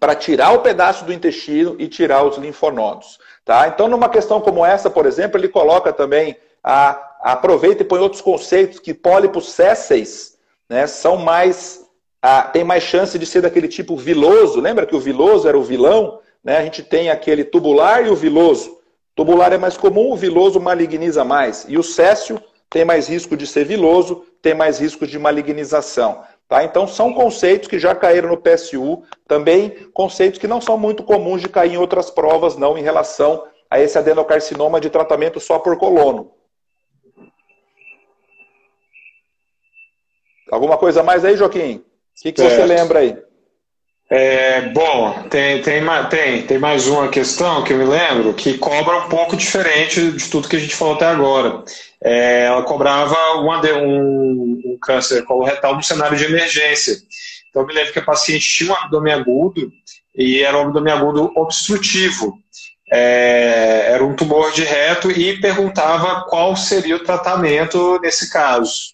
para 0.00 0.14
tirar 0.14 0.52
o 0.52 0.60
pedaço 0.60 1.04
do 1.04 1.12
intestino 1.12 1.76
e 1.78 1.86
tirar 1.86 2.24
os 2.24 2.36
linfonodos. 2.38 3.18
Tá? 3.44 3.68
Então, 3.68 3.88
numa 3.88 4.08
questão 4.08 4.40
como 4.40 4.64
essa, 4.64 4.90
por 4.90 5.06
exemplo, 5.06 5.38
ele 5.38 5.48
coloca 5.48 5.92
também, 5.92 6.36
a, 6.62 7.12
aproveita 7.22 7.82
e 7.82 7.86
põe 7.86 8.00
outros 8.00 8.22
conceitos, 8.22 8.78
que 8.78 8.92
pólipos 8.92 9.52
césseis 9.52 10.33
né, 10.68 10.86
são 10.86 11.16
mais 11.16 11.84
ah, 12.26 12.42
tem 12.42 12.64
mais 12.64 12.82
chance 12.82 13.18
de 13.18 13.26
ser 13.26 13.42
daquele 13.42 13.68
tipo 13.68 13.96
viloso. 13.96 14.58
Lembra 14.58 14.86
que 14.86 14.96
o 14.96 15.00
viloso 15.00 15.46
era 15.46 15.58
o 15.58 15.62
vilão? 15.62 16.20
Né? 16.42 16.56
A 16.56 16.62
gente 16.62 16.82
tem 16.82 17.10
aquele 17.10 17.44
tubular 17.44 18.06
e 18.06 18.08
o 18.08 18.16
viloso. 18.16 18.78
Tubular 19.14 19.52
é 19.52 19.58
mais 19.58 19.76
comum, 19.76 20.10
o 20.10 20.16
viloso 20.16 20.58
maligniza 20.58 21.22
mais. 21.22 21.66
E 21.68 21.76
o 21.76 21.82
céssio 21.82 22.42
tem 22.70 22.82
mais 22.82 23.08
risco 23.08 23.36
de 23.36 23.46
ser 23.46 23.66
viloso, 23.66 24.24
tem 24.40 24.54
mais 24.54 24.78
risco 24.78 25.06
de 25.06 25.18
malignização. 25.18 26.22
Tá? 26.48 26.64
Então, 26.64 26.88
são 26.88 27.12
conceitos 27.12 27.68
que 27.68 27.78
já 27.78 27.94
caíram 27.94 28.30
no 28.30 28.38
PSU, 28.38 29.02
também 29.28 29.70
conceitos 29.92 30.38
que 30.38 30.48
não 30.48 30.62
são 30.62 30.78
muito 30.78 31.02
comuns 31.02 31.42
de 31.42 31.48
cair 31.48 31.74
em 31.74 31.76
outras 31.78 32.10
provas, 32.10 32.56
não, 32.56 32.76
em 32.76 32.82
relação 32.82 33.44
a 33.70 33.80
esse 33.80 33.98
adenocarcinoma 33.98 34.80
de 34.80 34.88
tratamento 34.88 35.38
só 35.40 35.58
por 35.58 35.76
colono. 35.76 36.32
Alguma 40.54 40.78
coisa 40.78 41.02
mais 41.02 41.24
aí, 41.24 41.36
Joaquim? 41.36 41.76
O 41.76 42.22
que, 42.22 42.32
que 42.32 42.40
você 42.40 42.64
lembra 42.64 43.00
aí? 43.00 43.16
É, 44.08 44.68
bom, 44.68 45.24
tem, 45.28 45.60
tem, 45.62 45.82
tem, 46.08 46.42
tem 46.46 46.58
mais 46.58 46.86
uma 46.86 47.08
questão 47.08 47.64
que 47.64 47.72
eu 47.72 47.78
me 47.78 47.84
lembro 47.84 48.32
que 48.34 48.56
cobra 48.58 48.98
um 48.98 49.08
pouco 49.08 49.36
diferente 49.36 50.12
de 50.12 50.30
tudo 50.30 50.46
que 50.46 50.54
a 50.54 50.58
gente 50.60 50.76
falou 50.76 50.94
até 50.94 51.06
agora. 51.06 51.64
É, 52.00 52.44
ela 52.44 52.62
cobrava 52.62 53.16
um, 53.36 54.60
um, 54.64 54.78
câncer 54.80 55.24
coloretal 55.24 55.74
no 55.74 55.82
cenário 55.82 56.16
de 56.16 56.24
emergência. 56.24 56.96
Então, 57.50 57.62
eu 57.62 57.66
me 57.66 57.74
lembro 57.74 57.92
que 57.92 57.98
a 57.98 58.04
paciente 58.04 58.46
tinha 58.46 58.70
um 58.70 58.76
abdômen 58.76 59.12
agudo 59.12 59.72
e 60.14 60.40
era 60.40 60.56
um 60.56 60.62
abdômen 60.62 60.92
agudo 60.92 61.32
obstrutivo. 61.34 62.38
É, 62.92 63.86
era 63.88 64.04
um 64.04 64.14
tumor 64.14 64.52
de 64.52 64.62
reto 64.62 65.10
e 65.10 65.40
perguntava 65.40 66.26
qual 66.28 66.54
seria 66.54 66.94
o 66.94 67.02
tratamento 67.02 67.98
nesse 68.00 68.30
caso. 68.30 68.93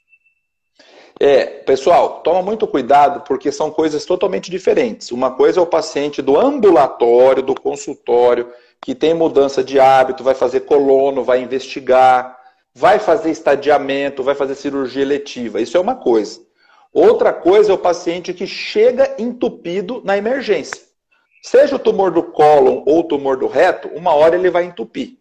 É, 1.23 1.45
pessoal, 1.45 2.23
toma 2.23 2.41
muito 2.41 2.67
cuidado 2.67 3.21
porque 3.21 3.53
são 3.53 3.71
coisas 3.71 4.07
totalmente 4.07 4.51
diferentes. 4.51 5.13
Uma 5.13 5.31
coisa 5.31 5.61
é 5.61 5.63
o 5.63 5.67
paciente 5.67 6.23
do 6.23 6.39
ambulatório, 6.39 7.43
do 7.43 7.55
consultório, 7.55 8.51
que 8.81 8.95
tem 8.95 9.13
mudança 9.13 9.63
de 9.63 9.79
hábito, 9.79 10.25
vai 10.25 10.35
fazer 10.35 10.61
colono, 10.61 11.23
vai 11.23 11.43
investigar, 11.43 12.39
vai 12.75 12.99
fazer 12.99 13.31
estadiamento, 13.31 14.23
vai 14.23 14.35
fazer 14.35 14.55
cirurgia 14.55 15.03
eletiva. 15.03 15.61
Isso 15.61 15.77
é 15.77 15.81
uma 15.81 15.95
coisa. 15.95 16.41
Outra 16.91 17.35
coisa 17.35 17.71
é 17.71 17.75
o 17.75 17.79
paciente 17.79 18.33
que 18.33 18.47
chega 18.47 19.15
entupido 19.19 20.01
na 20.03 20.17
emergência. 20.17 20.81
Seja 21.43 21.77
o 21.77 21.79
tumor 21.79 22.11
do 22.11 22.23
cólon 22.23 22.83
ou 22.87 23.01
o 23.01 23.05
tumor 23.05 23.37
do 23.37 23.47
reto, 23.47 23.89
uma 23.89 24.15
hora 24.15 24.37
ele 24.37 24.51
vai 24.51 24.65
entupir. 24.65 25.20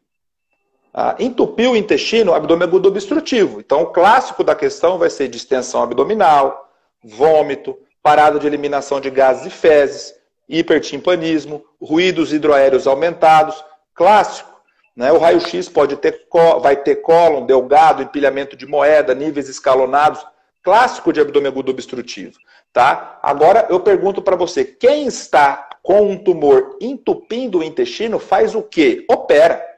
Ah, 0.94 1.16
entupir 1.20 1.70
o 1.70 1.76
intestino, 1.76 2.34
abdômen 2.34 2.68
agudo 2.68 2.90
obstrutivo. 2.90 3.60
Então, 3.60 3.82
o 3.82 3.88
clássico 3.88 4.44
da 4.44 4.56
questão 4.56 4.98
vai 4.98 5.10
ser 5.10 5.28
distensão 5.28 5.84
abdominal, 5.84 6.70
vômito, 7.04 7.78
parada 8.02 8.40
de 8.40 8.48
eliminação 8.48 9.00
de 9.00 9.10
gases 9.10 9.46
e 9.46 9.50
fezes, 9.50 10.16
hipertimpanismo, 10.48 11.64
ruídos 11.80 12.34
hidroaéreos 12.34 12.88
aumentados. 12.88 13.64
Clássico. 13.94 14.50
Né? 14.96 15.12
O 15.12 15.20
raio-x 15.20 15.70
pode 15.70 15.96
ter, 15.96 16.28
vai 16.60 16.76
ter 16.76 16.98
cólon, 16.98 17.46
delgado, 17.46 18.02
empilhamento 18.02 18.58
de 18.58 18.66
moeda, 18.66 19.14
níveis 19.14 19.48
escalonados. 19.48 20.26
Clássico 20.64 21.14
de 21.14 21.22
abdômen 21.22 21.52
agudo 21.52 21.72
obstrutivo. 21.72 22.38
Tá? 22.74 23.20
Agora, 23.22 23.68
eu 23.70 23.80
pergunto 23.80 24.22
para 24.22 24.36
você, 24.36 24.66
quem 24.66 25.06
está 25.06 25.70
com 25.84 26.12
um 26.12 26.18
tumor 26.18 26.78
entupindo 26.82 27.60
o 27.60 27.64
intestino 27.64 28.20
faz 28.20 28.56
o 28.56 28.62
quê? 28.62 29.06
Opera. 29.10 29.69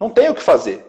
Não 0.00 0.10
tem 0.10 0.28
o 0.28 0.34
que 0.34 0.42
fazer. 0.42 0.84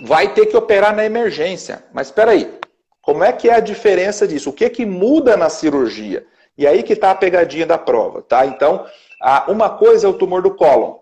Vai 0.00 0.34
ter 0.34 0.46
que 0.46 0.56
operar 0.56 0.94
na 0.94 1.04
emergência. 1.04 1.84
Mas 1.92 2.08
espera 2.08 2.32
aí, 2.32 2.58
como 3.00 3.22
é 3.22 3.32
que 3.32 3.48
é 3.48 3.54
a 3.54 3.60
diferença 3.60 4.26
disso? 4.26 4.50
O 4.50 4.52
que 4.52 4.64
é 4.64 4.70
que 4.70 4.84
muda 4.84 5.36
na 5.36 5.48
cirurgia? 5.48 6.26
E 6.58 6.66
aí 6.66 6.82
que 6.82 6.94
está 6.94 7.10
a 7.10 7.14
pegadinha 7.14 7.66
da 7.66 7.78
prova, 7.78 8.22
tá? 8.22 8.46
Então, 8.46 8.86
uma 9.46 9.70
coisa 9.70 10.06
é 10.06 10.10
o 10.10 10.14
tumor 10.14 10.42
do 10.42 10.54
cólon, 10.54 10.96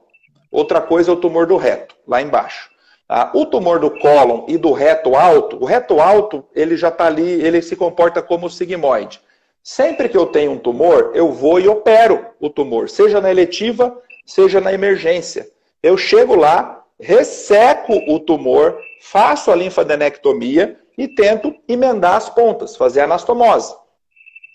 outra 0.50 0.80
coisa 0.80 1.10
é 1.10 1.14
o 1.14 1.16
tumor 1.16 1.46
do 1.46 1.56
reto, 1.56 1.94
lá 2.06 2.20
embaixo. 2.20 2.70
Tá? 3.06 3.30
O 3.34 3.46
tumor 3.46 3.78
do 3.78 3.90
cólon 3.90 4.44
e 4.48 4.58
do 4.58 4.72
reto 4.72 5.14
alto, 5.14 5.56
o 5.62 5.64
reto 5.64 6.00
alto, 6.00 6.44
ele 6.54 6.76
já 6.76 6.88
está 6.88 7.06
ali, 7.06 7.22
ele 7.22 7.62
se 7.62 7.76
comporta 7.76 8.20
como 8.20 8.50
sigmoide. 8.50 9.20
Sempre 9.62 10.08
que 10.08 10.16
eu 10.16 10.26
tenho 10.26 10.52
um 10.52 10.58
tumor, 10.58 11.12
eu 11.14 11.30
vou 11.30 11.60
e 11.60 11.68
opero 11.68 12.26
o 12.40 12.50
tumor, 12.50 12.88
seja 12.88 13.20
na 13.20 13.30
eletiva, 13.30 13.96
seja 14.26 14.60
na 14.60 14.72
emergência. 14.72 15.48
Eu 15.84 15.98
chego 15.98 16.34
lá, 16.34 16.82
resseco 16.98 17.92
o 18.08 18.18
tumor, 18.18 18.80
faço 19.02 19.50
a 19.50 19.54
linfadenectomia 19.54 20.80
e 20.96 21.06
tento 21.06 21.54
emendar 21.68 22.14
as 22.14 22.30
pontas, 22.30 22.74
fazer 22.74 23.02
anastomose. 23.02 23.74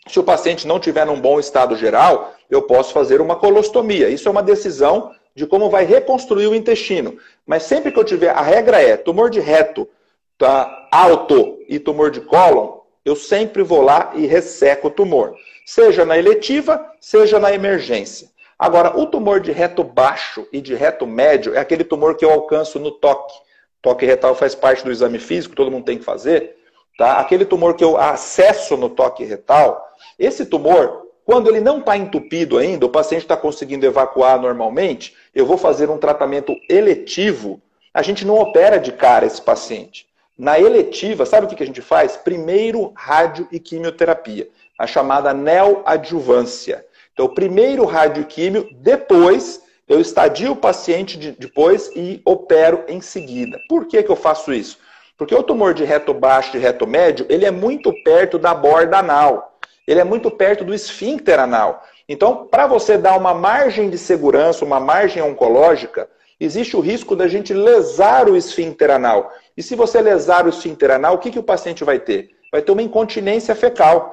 Se 0.07 0.19
o 0.19 0.23
paciente 0.23 0.65
não 0.65 0.79
tiver 0.79 1.05
num 1.05 1.21
bom 1.21 1.39
estado 1.39 1.75
geral, 1.75 2.33
eu 2.49 2.63
posso 2.63 2.91
fazer 2.91 3.21
uma 3.21 3.35
colostomia. 3.35 4.09
Isso 4.09 4.27
é 4.27 4.31
uma 4.31 4.41
decisão 4.41 5.11
de 5.35 5.45
como 5.45 5.69
vai 5.69 5.85
reconstruir 5.85 6.47
o 6.47 6.55
intestino. 6.55 7.15
Mas 7.45 7.61
sempre 7.61 7.91
que 7.91 7.99
eu 7.99 8.03
tiver, 8.03 8.31
a 8.31 8.41
regra 8.41 8.81
é 8.81 8.97
tumor 8.97 9.29
de 9.29 9.39
reto 9.39 9.87
tá, 10.35 10.87
alto 10.91 11.59
e 11.69 11.77
tumor 11.77 12.09
de 12.09 12.21
cólon, 12.21 12.79
eu 13.05 13.15
sempre 13.15 13.61
vou 13.61 13.83
lá 13.83 14.13
e 14.15 14.25
resseco 14.25 14.87
o 14.87 14.91
tumor. 14.91 15.35
Seja 15.63 16.03
na 16.03 16.17
eletiva, 16.17 16.83
seja 16.99 17.37
na 17.37 17.53
emergência. 17.53 18.29
Agora, 18.59 18.99
o 18.99 19.05
tumor 19.05 19.39
de 19.39 19.53
reto 19.53 19.85
baixo 19.85 20.45
e 20.51 20.59
de 20.59 20.75
reto 20.75 21.07
médio 21.07 21.55
é 21.55 21.59
aquele 21.59 21.85
tumor 21.85 22.17
que 22.17 22.25
eu 22.25 22.29
alcanço 22.29 22.77
no 22.77 22.91
toque. 22.91 23.33
Toque 23.81 24.05
retal 24.05 24.35
faz 24.35 24.53
parte 24.53 24.83
do 24.83 24.91
exame 24.91 25.17
físico, 25.17 25.55
todo 25.55 25.71
mundo 25.71 25.85
tem 25.85 25.97
que 25.97 26.03
fazer. 26.03 26.57
Tá? 26.97 27.19
Aquele 27.19 27.45
tumor 27.45 27.75
que 27.75 27.83
eu 27.83 27.95
acesso 27.95 28.75
no 28.75 28.89
toque 28.89 29.23
retal, 29.23 29.81
esse 30.19 30.45
tumor, 30.45 31.07
quando 31.23 31.47
ele 31.47 31.61
não 31.61 31.79
está 31.79 31.95
entupido 31.95 32.57
ainda, 32.57 32.85
o 32.85 32.89
paciente 32.89 33.21
está 33.21 33.37
conseguindo 33.37 33.85
evacuar 33.85 34.41
normalmente, 34.41 35.15
eu 35.33 35.45
vou 35.45 35.57
fazer 35.57 35.89
um 35.89 35.97
tratamento 35.97 36.53
eletivo. 36.69 37.61
A 37.93 38.01
gente 38.01 38.25
não 38.25 38.37
opera 38.37 38.77
de 38.77 38.91
cara 38.91 39.25
esse 39.25 39.41
paciente. 39.41 40.05
Na 40.37 40.59
eletiva, 40.59 41.25
sabe 41.25 41.45
o 41.45 41.49
que 41.49 41.63
a 41.63 41.65
gente 41.65 41.81
faz? 41.81 42.17
Primeiro, 42.17 42.91
rádio 42.93 43.47
e 43.51 43.59
quimioterapia, 43.59 44.49
a 44.77 44.85
chamada 44.85 45.33
neoadjuvância. 45.33 46.85
Então, 47.19 47.27
primeiro 47.27 47.83
rádio 47.83 48.21
e 48.21 48.25
químio, 48.25 48.69
depois 48.79 49.61
eu 49.89 49.99
estadio 49.99 50.53
o 50.53 50.55
paciente 50.55 51.17
de, 51.17 51.33
depois 51.33 51.91
e 51.93 52.21
opero 52.23 52.85
em 52.87 53.01
seguida. 53.01 53.59
Por 53.67 53.87
que, 53.87 54.01
que 54.01 54.09
eu 54.09 54.15
faço 54.15 54.53
isso? 54.53 54.77
Porque 55.17 55.35
o 55.35 55.43
tumor 55.43 55.73
de 55.73 55.83
reto 55.83 56.13
baixo 56.13 56.55
e 56.55 56.59
reto 56.61 56.87
médio, 56.87 57.25
ele 57.27 57.45
é 57.45 57.51
muito 57.51 57.93
perto 58.05 58.39
da 58.39 58.53
borda 58.53 58.99
anal. 58.99 59.59
Ele 59.85 59.99
é 59.99 60.03
muito 60.05 60.31
perto 60.31 60.63
do 60.63 60.73
esfíncter 60.73 61.41
anal. 61.41 61.83
Então, 62.07 62.47
para 62.49 62.65
você 62.65 62.97
dar 62.97 63.17
uma 63.17 63.33
margem 63.33 63.89
de 63.89 63.97
segurança, 63.97 64.63
uma 64.63 64.79
margem 64.79 65.21
oncológica, 65.21 66.09
existe 66.39 66.77
o 66.77 66.79
risco 66.79 67.17
da 67.17 67.27
gente 67.27 67.53
lesar 67.53 68.29
o 68.29 68.37
esfíncter 68.37 68.91
anal. 68.91 69.29
E 69.57 69.61
se 69.61 69.75
você 69.75 70.01
lesar 70.01 70.45
o 70.45 70.49
esfíncter 70.49 70.91
anal, 70.91 71.15
o 71.15 71.17
que, 71.17 71.31
que 71.31 71.39
o 71.39 71.43
paciente 71.43 71.83
vai 71.83 71.99
ter? 71.99 72.29
Vai 72.49 72.61
ter 72.61 72.71
uma 72.71 72.81
incontinência 72.81 73.53
fecal. 73.53 74.09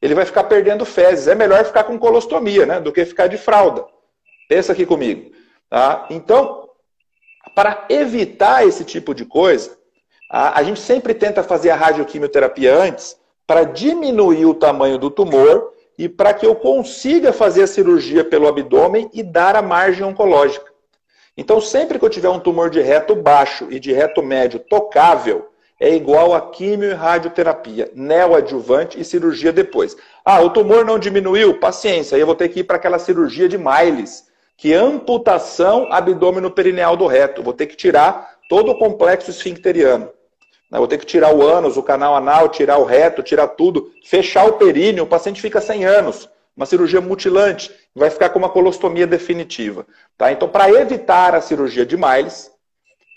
Ele 0.00 0.14
vai 0.14 0.24
ficar 0.24 0.44
perdendo 0.44 0.84
fezes. 0.84 1.28
É 1.28 1.34
melhor 1.34 1.64
ficar 1.64 1.84
com 1.84 1.98
colostomia, 1.98 2.64
né? 2.64 2.80
Do 2.80 2.92
que 2.92 3.04
ficar 3.04 3.26
de 3.26 3.36
fralda. 3.36 3.84
Pensa 4.48 4.72
aqui 4.72 4.86
comigo. 4.86 5.32
Tá? 5.68 6.06
Então, 6.10 6.68
para 7.54 7.86
evitar 7.88 8.66
esse 8.66 8.84
tipo 8.84 9.14
de 9.14 9.24
coisa, 9.24 9.76
a, 10.30 10.60
a 10.60 10.62
gente 10.62 10.80
sempre 10.80 11.14
tenta 11.14 11.42
fazer 11.42 11.70
a 11.70 11.76
radioquimioterapia 11.76 12.74
antes 12.74 13.16
para 13.46 13.64
diminuir 13.64 14.46
o 14.46 14.54
tamanho 14.54 14.98
do 14.98 15.10
tumor 15.10 15.72
e 15.98 16.08
para 16.08 16.32
que 16.32 16.46
eu 16.46 16.54
consiga 16.54 17.32
fazer 17.32 17.64
a 17.64 17.66
cirurgia 17.66 18.24
pelo 18.24 18.46
abdômen 18.46 19.10
e 19.12 19.22
dar 19.22 19.56
a 19.56 19.62
margem 19.62 20.04
oncológica. 20.04 20.72
Então, 21.36 21.60
sempre 21.60 21.98
que 21.98 22.04
eu 22.04 22.10
tiver 22.10 22.28
um 22.28 22.40
tumor 22.40 22.70
de 22.70 22.80
reto 22.80 23.14
baixo 23.16 23.68
e 23.70 23.80
de 23.80 23.92
reto 23.92 24.22
médio 24.22 24.60
tocável, 24.60 25.48
é 25.80 25.94
igual 25.94 26.34
a 26.34 26.50
quimio 26.50 26.90
e 26.90 26.94
radioterapia, 26.94 27.90
neoadjuvante 27.94 29.00
e 29.00 29.04
cirurgia 29.04 29.52
depois. 29.52 29.96
Ah, 30.24 30.40
o 30.40 30.50
tumor 30.50 30.84
não 30.84 30.98
diminuiu? 30.98 31.58
Paciência, 31.60 32.16
aí 32.16 32.20
eu 32.20 32.26
vou 32.26 32.34
ter 32.34 32.48
que 32.48 32.60
ir 32.60 32.64
para 32.64 32.76
aquela 32.76 32.98
cirurgia 32.98 33.48
de 33.48 33.56
Miles, 33.56 34.26
que 34.56 34.72
é 34.72 34.76
amputação 34.76 35.86
abdômeno 35.92 36.50
perineal 36.50 36.96
do 36.96 37.06
reto. 37.06 37.42
Vou 37.42 37.52
ter 37.52 37.66
que 37.66 37.76
tirar 37.76 38.38
todo 38.48 38.72
o 38.72 38.78
complexo 38.78 39.30
esfincteriano. 39.30 40.10
Vou 40.70 40.86
ter 40.86 40.98
que 40.98 41.06
tirar 41.06 41.34
o 41.34 41.42
ânus, 41.42 41.76
o 41.76 41.82
canal 41.82 42.14
anal, 42.14 42.48
tirar 42.48 42.76
o 42.78 42.84
reto, 42.84 43.22
tirar 43.22 43.48
tudo, 43.48 43.90
fechar 44.04 44.46
o 44.46 44.54
períneo, 44.54 45.04
o 45.04 45.06
paciente 45.06 45.40
fica 45.40 45.60
100 45.60 45.84
anos. 45.84 46.28
Uma 46.54 46.66
cirurgia 46.66 47.00
mutilante, 47.00 47.70
vai 47.94 48.10
ficar 48.10 48.30
com 48.30 48.38
uma 48.38 48.50
colostomia 48.50 49.06
definitiva. 49.06 49.86
Tá? 50.16 50.32
Então, 50.32 50.48
para 50.48 50.68
evitar 50.70 51.34
a 51.34 51.40
cirurgia 51.40 51.86
de 51.86 51.96
Miles, 51.96 52.50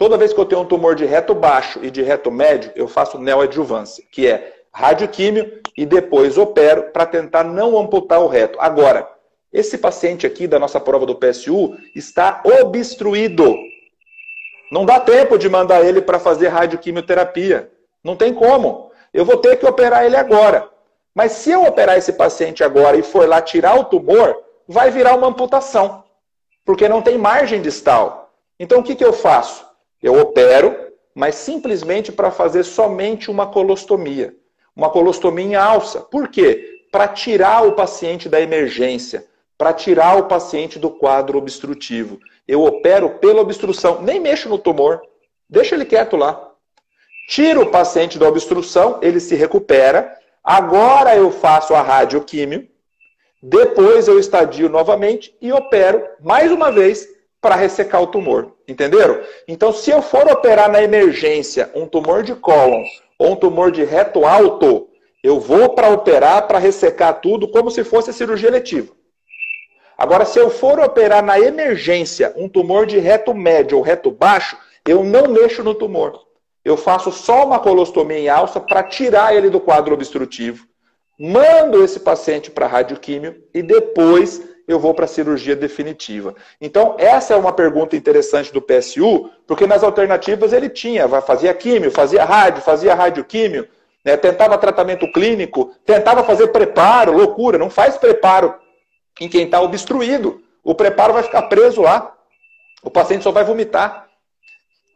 toda 0.02 0.18
vez 0.18 0.34
que 0.34 0.40
eu 0.40 0.46
tenho 0.46 0.62
um 0.62 0.66
tumor 0.66 0.96
de 0.96 1.06
reto 1.06 1.36
baixo 1.36 1.80
e 1.84 1.92
de 1.92 2.02
reto 2.02 2.32
médio, 2.32 2.72
eu 2.76 2.88
faço 2.88 3.20
neoadjuvância, 3.20 4.04
que 4.12 4.26
é 4.26 4.52
radioquímio 4.74 5.62
e 5.78 5.86
depois 5.86 6.40
opero 6.40 6.90
para 6.92 7.06
tentar 7.06 7.44
não 7.44 7.78
amputar 7.78 8.20
o 8.20 8.26
reto. 8.26 8.60
Agora, 8.60 9.08
esse 9.54 9.78
paciente 9.78 10.26
aqui 10.26 10.48
da 10.48 10.58
nossa 10.58 10.80
prova 10.80 11.06
do 11.06 11.14
PSU 11.14 11.78
está 11.94 12.42
obstruído. 12.44 13.56
Não 14.72 14.88
dá 14.88 15.00
tempo 15.00 15.38
de 15.38 15.48
mandar 15.48 15.86
ele 15.86 16.02
para 16.02 16.18
fazer 16.18 16.48
radioquimioterapia. 16.48 17.70
Não 18.04 18.16
tem 18.16 18.34
como. 18.34 18.92
Eu 19.14 19.24
vou 19.24 19.38
ter 19.38 19.58
que 19.58 19.68
operar 19.68 20.04
ele 20.04 20.16
agora. 20.16 20.68
Mas 21.14 21.34
se 21.34 21.52
eu 21.52 21.64
operar 21.64 21.96
esse 21.96 22.14
paciente 22.14 22.64
agora 22.64 22.98
e 22.98 23.04
for 23.04 23.30
lá 23.30 23.40
tirar 23.40 23.80
o 23.80 23.84
tumor, 23.84 24.36
vai 24.68 24.90
virar 24.90 25.16
uma 25.16 25.28
amputação. 25.28 26.04
Porque 26.66 26.90
não 26.90 27.04
tem 27.04 27.20
margem 27.20 27.62
distal. 27.62 28.34
Então 28.60 28.80
o 28.80 28.84
que, 28.84 28.96
que 28.96 29.06
eu 29.06 29.14
faço? 29.14 29.70
Eu 30.02 30.20
opero, 30.20 30.76
mas 31.14 31.36
simplesmente 31.36 32.12
para 32.12 32.32
fazer 32.32 32.64
somente 32.64 33.30
uma 33.30 33.48
colostomia. 33.48 34.36
Uma 34.76 34.90
colostomia 34.90 35.46
em 35.46 35.56
alça. 35.56 36.02
Por 36.02 36.28
quê? 36.30 36.86
Para 36.92 37.08
tirar 37.08 37.66
o 37.66 37.74
paciente 37.74 38.28
da 38.28 38.42
emergência, 38.42 39.26
para 39.58 39.74
tirar 39.74 40.18
o 40.18 40.28
paciente 40.28 40.80
do 40.80 40.90
quadro 40.90 41.38
obstrutivo 41.38 42.20
eu 42.52 42.64
opero 42.64 43.12
pela 43.12 43.40
obstrução, 43.42 44.02
nem 44.02 44.20
mexo 44.20 44.50
no 44.50 44.58
tumor, 44.58 45.02
deixa 45.50 45.74
ele 45.74 45.86
quieto 45.86 46.18
lá. 46.18 46.52
Tiro 47.30 47.62
o 47.62 47.72
paciente 47.72 48.20
da 48.20 48.28
obstrução, 48.28 49.00
ele 49.02 49.22
se 49.22 49.36
recupera. 49.36 50.14
Agora 50.44 51.16
eu 51.16 51.32
faço 51.32 51.74
a 51.74 51.82
radioquímio, 51.82 52.68
depois 53.42 54.10
eu 54.10 54.20
estadio 54.20 54.68
novamente 54.68 55.34
e 55.40 55.54
opero 55.54 56.04
mais 56.20 56.52
uma 56.52 56.72
vez 56.72 57.08
para 57.42 57.56
ressecar 57.56 58.02
o 58.02 58.08
tumor. 58.08 58.54
Entenderam? 58.68 59.20
Então, 59.48 59.74
se 59.74 59.90
eu 59.90 60.02
for 60.02 60.32
operar 60.32 60.72
na 60.72 60.82
emergência 60.82 61.72
um 61.74 61.88
tumor 61.88 62.22
de 62.22 62.36
cólon 62.36 62.84
ou 63.18 63.32
um 63.32 63.36
tumor 63.36 63.72
de 63.72 63.84
reto 63.84 64.24
alto, 64.26 64.88
eu 65.24 65.40
vou 65.40 65.70
para 65.70 65.90
operar 65.90 66.48
para 66.48 66.60
ressecar 66.60 67.20
tudo 67.20 67.48
como 67.48 67.72
se 67.72 67.84
fosse 67.84 68.14
cirurgia 68.14 68.52
letiva. 68.52 68.94
Agora, 69.98 70.26
se 70.26 70.40
eu 70.40 70.50
for 70.50 70.80
operar 70.80 71.24
na 71.24 71.40
emergência 71.40 72.34
um 72.36 72.48
tumor 72.48 72.86
de 72.86 72.98
reto 73.00 73.34
médio 73.34 73.78
ou 73.78 73.84
reto 73.84 74.12
baixo, 74.12 74.58
eu 74.88 75.04
não 75.04 75.28
mexo 75.28 75.64
no 75.64 75.76
tumor. 75.76 76.26
Eu 76.64 76.78
faço 76.78 77.12
só 77.12 77.46
uma 77.46 77.60
colostomia 77.60 78.18
em 78.18 78.30
alça 78.30 78.60
para 78.60 78.84
tirar 78.84 79.36
ele 79.36 79.50
do 79.50 79.60
quadro 79.60 79.94
obstrutivo, 79.94 80.66
mando 81.20 81.84
esse 81.84 82.00
paciente 82.00 82.50
para 82.50 82.68
radioquímio 82.68 83.44
e 83.54 83.62
depois 83.62 84.42
eu 84.72 84.80
vou 84.80 84.94
para 84.94 85.06
a 85.06 85.08
cirurgia 85.08 85.56
definitiva. 85.56 86.36
Então, 86.60 86.96
essa 86.98 87.34
é 87.34 87.38
uma 87.38 87.54
pergunta 87.54 87.96
interessante 87.96 88.52
do 88.54 88.62
PSU, 88.62 89.30
porque 89.46 89.68
nas 89.68 89.84
alternativas 89.84 90.54
ele 90.54 90.70
tinha, 90.70 91.08
fazia 91.22 91.54
químio, 91.54 91.92
fazia 91.92 92.24
rádio, 92.24 92.62
fazia 92.62 92.96
radioquímio, 92.96 93.68
né, 94.04 94.18
tentava 94.18 94.58
tratamento 94.58 95.12
clínico, 95.12 95.74
tentava 95.86 96.24
fazer 96.24 96.48
preparo, 96.48 97.12
loucura, 97.14 97.58
não 97.58 97.70
faz 97.70 97.98
preparo 97.98 98.56
em 99.20 99.30
quem 99.30 99.44
está 99.44 99.62
obstruído. 99.62 100.42
O 100.64 100.74
preparo 100.76 101.14
vai 101.14 101.24
ficar 101.24 101.44
preso 101.44 101.82
lá. 101.82 102.16
O 102.84 102.90
paciente 102.90 103.24
só 103.24 103.32
vai 103.32 103.44
vomitar. 103.44 104.08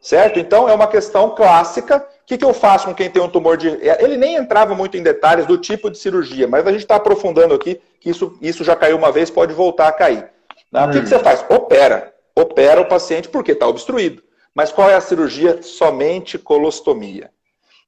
Certo? 0.01 0.39
Então, 0.39 0.69
é 0.69 0.73
uma 0.73 0.87
questão 0.87 1.35
clássica. 1.35 2.07
O 2.25 2.27
que, 2.27 2.39
que 2.39 2.43
eu 2.43 2.55
faço 2.55 2.87
com 2.87 2.95
quem 2.95 3.07
tem 3.07 3.21
um 3.21 3.29
tumor 3.29 3.55
de. 3.55 3.67
Ele 3.99 4.17
nem 4.17 4.35
entrava 4.35 4.73
muito 4.73 4.97
em 4.97 5.03
detalhes 5.03 5.45
do 5.45 5.59
tipo 5.59 5.91
de 5.91 5.97
cirurgia, 5.99 6.47
mas 6.47 6.65
a 6.65 6.71
gente 6.71 6.81
está 6.81 6.95
aprofundando 6.95 7.53
aqui 7.53 7.79
que 8.01 8.09
isso, 8.09 8.35
isso 8.41 8.63
já 8.63 8.75
caiu 8.75 8.97
uma 8.97 9.11
vez, 9.11 9.29
pode 9.29 9.53
voltar 9.53 9.89
a 9.89 9.91
cair. 9.91 10.27
Né? 10.71 10.85
O 10.85 10.89
que, 10.89 11.01
que 11.01 11.07
você 11.07 11.19
faz? 11.19 11.45
Opera. 11.47 12.11
Opera 12.35 12.81
o 12.81 12.87
paciente 12.87 13.29
porque 13.29 13.51
está 13.51 13.67
obstruído. 13.67 14.23
Mas 14.55 14.71
qual 14.71 14.89
é 14.89 14.95
a 14.95 15.01
cirurgia? 15.01 15.61
Somente 15.61 16.39
colostomia. 16.39 17.29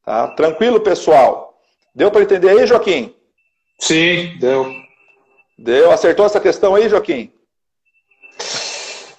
Tá? 0.06 0.28
Tranquilo, 0.28 0.80
pessoal? 0.82 1.60
Deu 1.96 2.12
para 2.12 2.22
entender 2.22 2.50
aí, 2.50 2.68
Joaquim? 2.68 3.16
Sim, 3.80 4.38
deu. 4.40 4.72
Deu? 5.58 5.92
Acertou 5.92 6.28
essa 6.28 6.40
questão 6.40 6.76
aí, 6.76 6.88
Joaquim? 6.88 7.34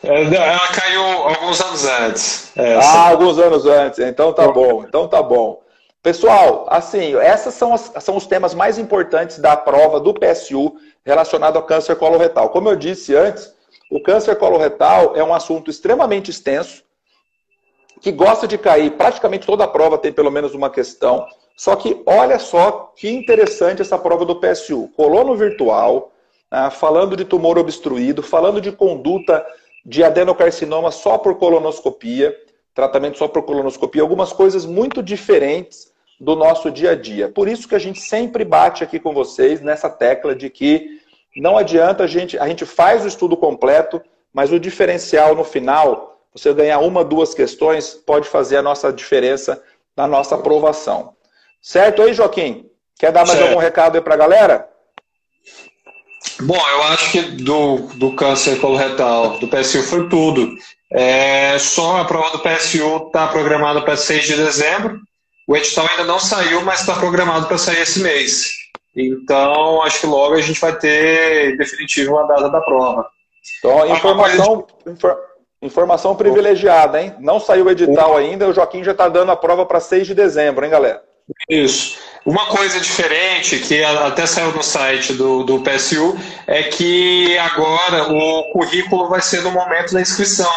É, 0.09 0.23
ela 0.23 0.68
caiu 0.68 1.03
alguns 1.03 1.61
anos 1.61 1.87
antes. 1.87 2.53
Essa. 2.57 2.88
Ah, 2.88 3.09
alguns 3.11 3.38
anos 3.38 3.66
antes. 3.66 3.99
Então 3.99 4.33
tá 4.33 4.49
bom. 4.49 4.83
Então 4.83 5.07
tá 5.07 5.23
bom. 5.23 5.62
Pessoal, 6.03 6.66
assim, 6.71 7.14
esses 7.21 7.53
são, 7.53 7.75
as, 7.75 7.92
são 8.01 8.16
os 8.16 8.27
temas 8.27 8.55
mais 8.55 8.79
importantes 8.79 9.38
da 9.38 9.55
prova 9.55 10.01
do 10.01 10.14
PSU 10.14 10.77
relacionado 11.05 11.57
ao 11.57 11.62
câncer 11.62 11.97
coloretal. 11.97 12.49
Como 12.49 12.71
eu 12.71 12.77
disse 12.77 13.14
antes, 13.14 13.53
o 13.90 14.01
câncer 14.01 14.37
coloretal 14.37 15.14
é 15.14 15.23
um 15.23 15.35
assunto 15.35 15.71
extremamente 15.71 16.31
extenso, 16.31 16.83
que 18.01 18.11
gosta 18.11 18.49
de 18.49 18.57
cair. 18.57 18.92
Praticamente 18.92 19.47
toda 19.47 19.64
a 19.64 19.68
prova 19.68 19.99
tem 19.99 20.12
pelo 20.12 20.31
menos 20.31 20.55
uma 20.55 20.71
questão. 20.71 21.27
Só 21.55 21.77
que 21.77 22.03
olha 22.07 22.38
só 22.38 22.92
que 22.97 23.11
interessante 23.11 23.83
essa 23.83 23.99
prova 23.99 24.25
do 24.25 24.37
PSU. 24.37 24.88
Colou 24.97 25.25
no 25.25 25.37
virtual, 25.37 26.12
ah, 26.51 26.71
falando 26.71 27.14
de 27.14 27.27
tumor 27.27 27.59
obstruído, 27.59 28.23
falando 28.23 28.61
de 28.61 28.73
conduta 28.73 29.45
de 29.85 30.05
adenocarcinoma 30.05 30.91
só 30.91 31.18
por 31.18 31.37
colonoscopia, 31.37 32.37
tratamento 32.74 33.18
só 33.18 33.26
por 33.26 33.43
colonoscopia, 33.43 34.03
algumas 34.03 34.33
coisas 34.33 34.64
muito 34.64 35.03
diferentes 35.03 35.93
do 36.20 36.35
nosso 36.35 36.70
dia 36.70 36.93
a 36.93 36.95
dia. 36.95 37.29
Por 37.29 37.49
isso 37.49 37.68
que 37.68 37.74
a 37.74 37.79
gente 37.79 38.01
sempre 38.01 38.45
bate 38.45 38.83
aqui 38.83 38.99
com 38.99 39.12
vocês 39.12 39.61
nessa 39.61 39.89
tecla 39.89 40.35
de 40.35 40.51
que 40.51 41.01
não 41.37 41.57
adianta 41.57 42.05
a 42.05 42.07
gente, 42.07 42.39
a 42.39 42.49
gente 42.49 42.66
faz 42.66 43.05
o 43.05 43.09
estudo 43.09 43.37
completo, 43.37 44.03
mas 44.33 44.53
o 44.53 44.59
diferencial 44.59 45.35
no 45.35 45.45
final, 45.45 46.20
você 46.33 46.53
ganhar 46.53 46.79
uma, 46.81 47.05
duas 47.05 47.35
questões, 47.35 47.95
pode 47.95 48.29
fazer 48.29 48.57
a 48.57 48.62
nossa 48.62 48.93
diferença 48.93 49.62
na 49.97 50.07
nossa 50.07 50.35
aprovação. 50.35 51.14
Certo 51.61 52.03
aí, 52.03 52.12
Joaquim? 52.12 52.70
Quer 52.99 53.12
dar 53.12 53.24
mais 53.24 53.39
certo. 53.39 53.51
algum 53.51 53.61
recado 53.61 53.97
aí 53.97 54.01
para 54.01 54.14
a 54.14 54.18
galera? 54.18 54.68
Bom, 56.43 56.55
eu 56.57 56.82
acho 56.84 57.11
que 57.11 57.20
do, 57.20 57.78
do 57.95 58.14
câncer 58.14 58.61
coloretal, 58.61 59.39
do 59.39 59.49
PSU, 59.49 59.82
foi 59.82 60.09
tudo. 60.09 60.55
É, 60.91 61.59
só 61.59 62.01
a 62.01 62.05
prova 62.05 62.30
do 62.30 62.39
PSU 62.39 63.09
está 63.09 63.26
programada 63.26 63.82
para 63.82 63.97
6 63.97 64.26
de 64.26 64.36
dezembro. 64.36 65.01
O 65.47 65.57
edital 65.57 65.86
ainda 65.91 66.05
não 66.05 66.20
saiu, 66.20 66.62
mas 66.62 66.80
está 66.80 66.95
programado 66.95 67.47
para 67.47 67.59
sair 67.59 67.80
esse 67.80 68.01
mês. 68.01 68.51
Então, 68.95 69.82
acho 69.82 70.01
que 70.01 70.07
logo 70.07 70.34
a 70.34 70.41
gente 70.41 70.61
vai 70.61 70.76
ter 70.76 71.57
definitivo 71.57 72.18
a 72.18 72.24
data 72.24 72.49
da 72.49 72.61
prova. 72.61 73.07
Então, 73.59 73.89
informação, 73.89 74.66
informação 75.62 76.16
privilegiada, 76.16 77.01
hein? 77.01 77.14
Não 77.18 77.41
saiu 77.41 77.66
o 77.66 77.70
edital 77.70 78.16
ainda, 78.16 78.49
o 78.49 78.53
Joaquim 78.53 78.84
já 78.84 78.93
está 78.93 79.09
dando 79.09 79.32
a 79.32 79.36
prova 79.36 79.64
para 79.64 79.80
6 79.80 80.07
de 80.07 80.14
dezembro, 80.14 80.64
hein, 80.64 80.70
galera? 80.70 81.03
Isso. 81.49 81.99
Uma 82.24 82.47
coisa 82.47 82.81
diferente, 82.81 83.59
que 83.59 83.83
até 83.83 84.26
saiu 84.26 84.53
no 84.53 84.62
site 84.62 85.14
do, 85.14 85.45
do 85.45 85.62
PSU, 85.62 86.16
é 86.47 86.62
que 86.62 87.39
agora 87.39 88.12
o 88.12 88.53
currículo 88.53 89.09
vai 89.09 89.20
ser 89.22 89.43
no 89.43 89.51
momento 89.51 89.95
da 89.95 90.01
inscrição. 90.01 90.51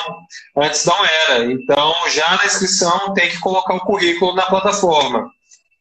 Antes 0.55 0.85
não 0.85 1.05
era. 1.05 1.45
Então, 1.45 1.93
já 2.09 2.37
na 2.37 2.45
inscrição 2.45 3.13
tem 3.13 3.29
que 3.29 3.39
colocar 3.39 3.75
o 3.75 3.81
currículo 3.81 4.35
na 4.35 4.43
plataforma. 4.43 5.29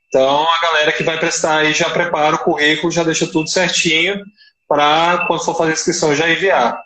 Então, 0.08 0.46
a 0.48 0.60
galera 0.60 0.92
que 0.92 1.04
vai 1.04 1.18
prestar 1.18 1.58
aí 1.58 1.72
já 1.72 1.88
prepara 1.88 2.36
o 2.36 2.40
currículo, 2.40 2.92
já 2.92 3.04
deixa 3.04 3.26
tudo 3.26 3.48
certinho 3.48 4.20
para, 4.68 5.24
quando 5.26 5.44
for 5.44 5.56
fazer 5.56 5.70
a 5.70 5.74
inscrição, 5.74 6.14
já 6.14 6.28
enviar. 6.28 6.80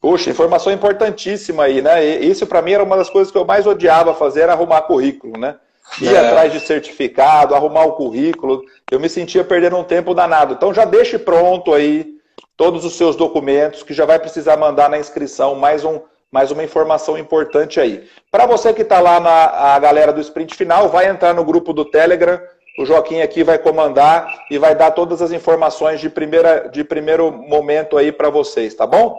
Puxa, 0.00 0.30
informação 0.30 0.72
importantíssima 0.72 1.64
aí, 1.64 1.82
né? 1.82 2.02
Isso 2.20 2.46
para 2.46 2.62
mim 2.62 2.72
era 2.72 2.84
uma 2.84 2.96
das 2.96 3.10
coisas 3.10 3.30
que 3.30 3.36
eu 3.36 3.44
mais 3.44 3.66
odiava 3.66 4.14
fazer, 4.14 4.40
era 4.40 4.52
arrumar 4.52 4.82
currículo, 4.82 5.38
né? 5.38 5.56
Ir 6.00 6.14
é. 6.14 6.18
atrás 6.18 6.52
de 6.52 6.60
certificado, 6.60 7.54
arrumar 7.54 7.84
o 7.84 7.92
currículo. 7.92 8.62
Eu 8.90 9.00
me 9.00 9.08
sentia 9.08 9.42
perdendo 9.42 9.76
um 9.76 9.84
tempo 9.84 10.14
danado. 10.14 10.54
Então 10.54 10.72
já 10.72 10.84
deixe 10.84 11.18
pronto 11.18 11.72
aí 11.72 12.20
todos 12.56 12.84
os 12.84 12.94
seus 12.96 13.16
documentos, 13.16 13.82
que 13.82 13.94
já 13.94 14.04
vai 14.04 14.18
precisar 14.18 14.56
mandar 14.56 14.90
na 14.90 14.98
inscrição 14.98 15.54
mais, 15.54 15.84
um, 15.84 16.00
mais 16.30 16.50
uma 16.50 16.62
informação 16.62 17.16
importante 17.16 17.80
aí. 17.80 18.06
Para 18.30 18.46
você 18.46 18.72
que 18.72 18.82
está 18.82 19.00
lá 19.00 19.18
na 19.18 19.74
a 19.74 19.78
galera 19.78 20.12
do 20.12 20.20
sprint 20.20 20.54
final, 20.54 20.88
vai 20.88 21.08
entrar 21.08 21.34
no 21.34 21.44
grupo 21.44 21.72
do 21.72 21.84
Telegram. 21.84 22.38
O 22.78 22.84
Joaquim 22.84 23.20
aqui 23.20 23.42
vai 23.42 23.58
comandar 23.58 24.44
e 24.50 24.58
vai 24.58 24.74
dar 24.74 24.90
todas 24.90 25.20
as 25.20 25.32
informações 25.32 26.00
de, 26.00 26.08
primeira, 26.08 26.68
de 26.68 26.84
primeiro 26.84 27.32
momento 27.32 27.96
aí 27.96 28.12
para 28.12 28.30
vocês, 28.30 28.74
tá 28.74 28.86
bom? 28.86 29.16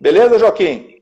Beleza, 0.00 0.38
Joaquim? 0.38 0.96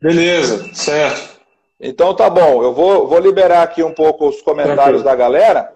Beleza, 0.00 0.74
certo. 0.74 1.33
Então 1.80 2.14
tá 2.14 2.30
bom, 2.30 2.62
eu 2.62 2.72
vou, 2.72 3.06
vou 3.06 3.18
liberar 3.18 3.62
aqui 3.62 3.82
um 3.82 3.92
pouco 3.92 4.28
os 4.28 4.40
comentários 4.40 5.02
Tranquilo. 5.02 5.02
da 5.02 5.14
galera, 5.14 5.72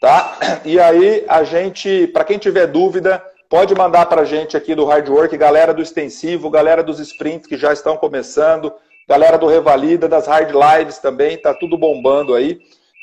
tá? 0.00 0.38
E 0.64 0.80
aí 0.80 1.24
a 1.28 1.44
gente, 1.44 2.06
para 2.08 2.24
quem 2.24 2.38
tiver 2.38 2.66
dúvida, 2.66 3.22
pode 3.48 3.74
mandar 3.74 4.06
para 4.06 4.22
a 4.22 4.24
gente 4.24 4.56
aqui 4.56 4.74
do 4.74 4.84
Hard 4.84 5.08
Work, 5.08 5.36
galera 5.36 5.74
do 5.74 5.82
extensivo, 5.82 6.50
galera 6.50 6.82
dos 6.82 6.98
sprints 6.98 7.46
que 7.46 7.56
já 7.56 7.72
estão 7.72 7.96
começando, 7.96 8.72
galera 9.08 9.36
do 9.36 9.46
Revalida, 9.46 10.08
das 10.08 10.26
Hard 10.26 10.50
Lives 10.50 10.98
também, 10.98 11.36
tá 11.36 11.54
tudo 11.54 11.76
bombando 11.76 12.34
aí. 12.34 12.58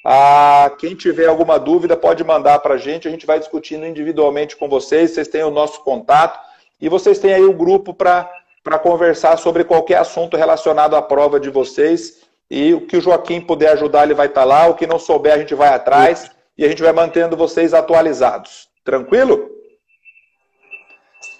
Ah, 0.06 0.70
quem 0.80 0.96
tiver 0.96 1.28
alguma 1.28 1.58
dúvida 1.58 1.96
pode 1.96 2.24
mandar 2.26 2.60
para 2.60 2.74
a 2.74 2.78
gente, 2.78 3.08
a 3.08 3.12
gente 3.12 3.26
vai 3.26 3.40
discutindo 3.40 3.86
individualmente 3.86 4.58
com 4.58 4.68
vocês, 4.68 5.12
vocês 5.12 5.30
têm 5.30 5.44
o 5.44 5.52
nosso 5.52 5.82
contato 5.84 6.38
e 6.82 6.90
vocês 6.90 7.20
têm 7.20 7.34
aí 7.34 7.44
o 7.44 7.54
grupo 7.54 7.94
para 7.94 8.30
para 8.64 8.80
conversar 8.80 9.38
sobre 9.38 9.66
qualquer 9.66 9.98
assunto 9.98 10.38
relacionado 10.38 10.96
à 10.96 11.02
prova 11.02 11.38
de 11.38 11.50
vocês. 11.50 12.23
E 12.56 12.72
o 12.72 12.86
que 12.86 12.97
o 12.97 13.01
Joaquim 13.01 13.41
puder 13.41 13.72
ajudar, 13.72 14.04
ele 14.04 14.14
vai 14.14 14.28
estar 14.28 14.41
tá 14.41 14.45
lá. 14.45 14.68
O 14.68 14.76
que 14.76 14.86
não 14.86 14.99
souber, 14.99 15.34
a 15.34 15.39
gente 15.39 15.56
vai 15.56 15.70
atrás 15.70 16.30
e 16.56 16.64
a 16.64 16.70
gente 16.70 16.84
vai 16.84 16.93
mantendo 16.93 17.36
vocês 17.36 17.74
atualizados. 17.74 18.70
Tranquilo? 18.84 19.49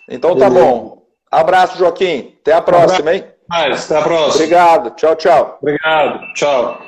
Então 0.10 0.36
tá 0.36 0.50
bom. 0.50 1.06
Abraço, 1.30 1.78
Joaquim. 1.78 2.36
Até 2.42 2.54
a 2.54 2.62
próxima, 2.64 3.14
hein? 3.14 3.32
Mais, 3.48 3.86
até 3.86 4.00
a 4.00 4.04
próxima. 4.04 4.34
Obrigado. 4.34 4.96
Tchau, 4.96 5.16
tchau. 5.16 5.60
Obrigado. 5.62 6.34
Tchau. 6.34 6.82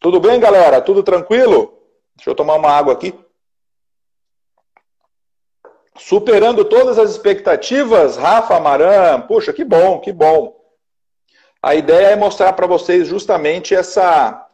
Tudo 0.00 0.18
bem, 0.18 0.40
galera? 0.40 0.80
Tudo 0.80 1.04
tranquilo? 1.04 1.78
Deixa 2.16 2.30
eu 2.30 2.34
tomar 2.34 2.56
uma 2.56 2.72
água 2.72 2.92
aqui. 2.92 3.14
Superando 5.98 6.64
todas 6.64 6.98
as 6.98 7.10
expectativas, 7.10 8.16
Rafa 8.16 8.56
Amaran, 8.56 9.20
puxa, 9.22 9.52
que 9.52 9.64
bom, 9.64 9.98
que 9.98 10.12
bom. 10.12 10.56
A 11.60 11.74
ideia 11.74 12.08
é 12.08 12.16
mostrar 12.16 12.52
para 12.52 12.68
vocês 12.68 13.08
justamente 13.08 13.74
essa, 13.74 14.46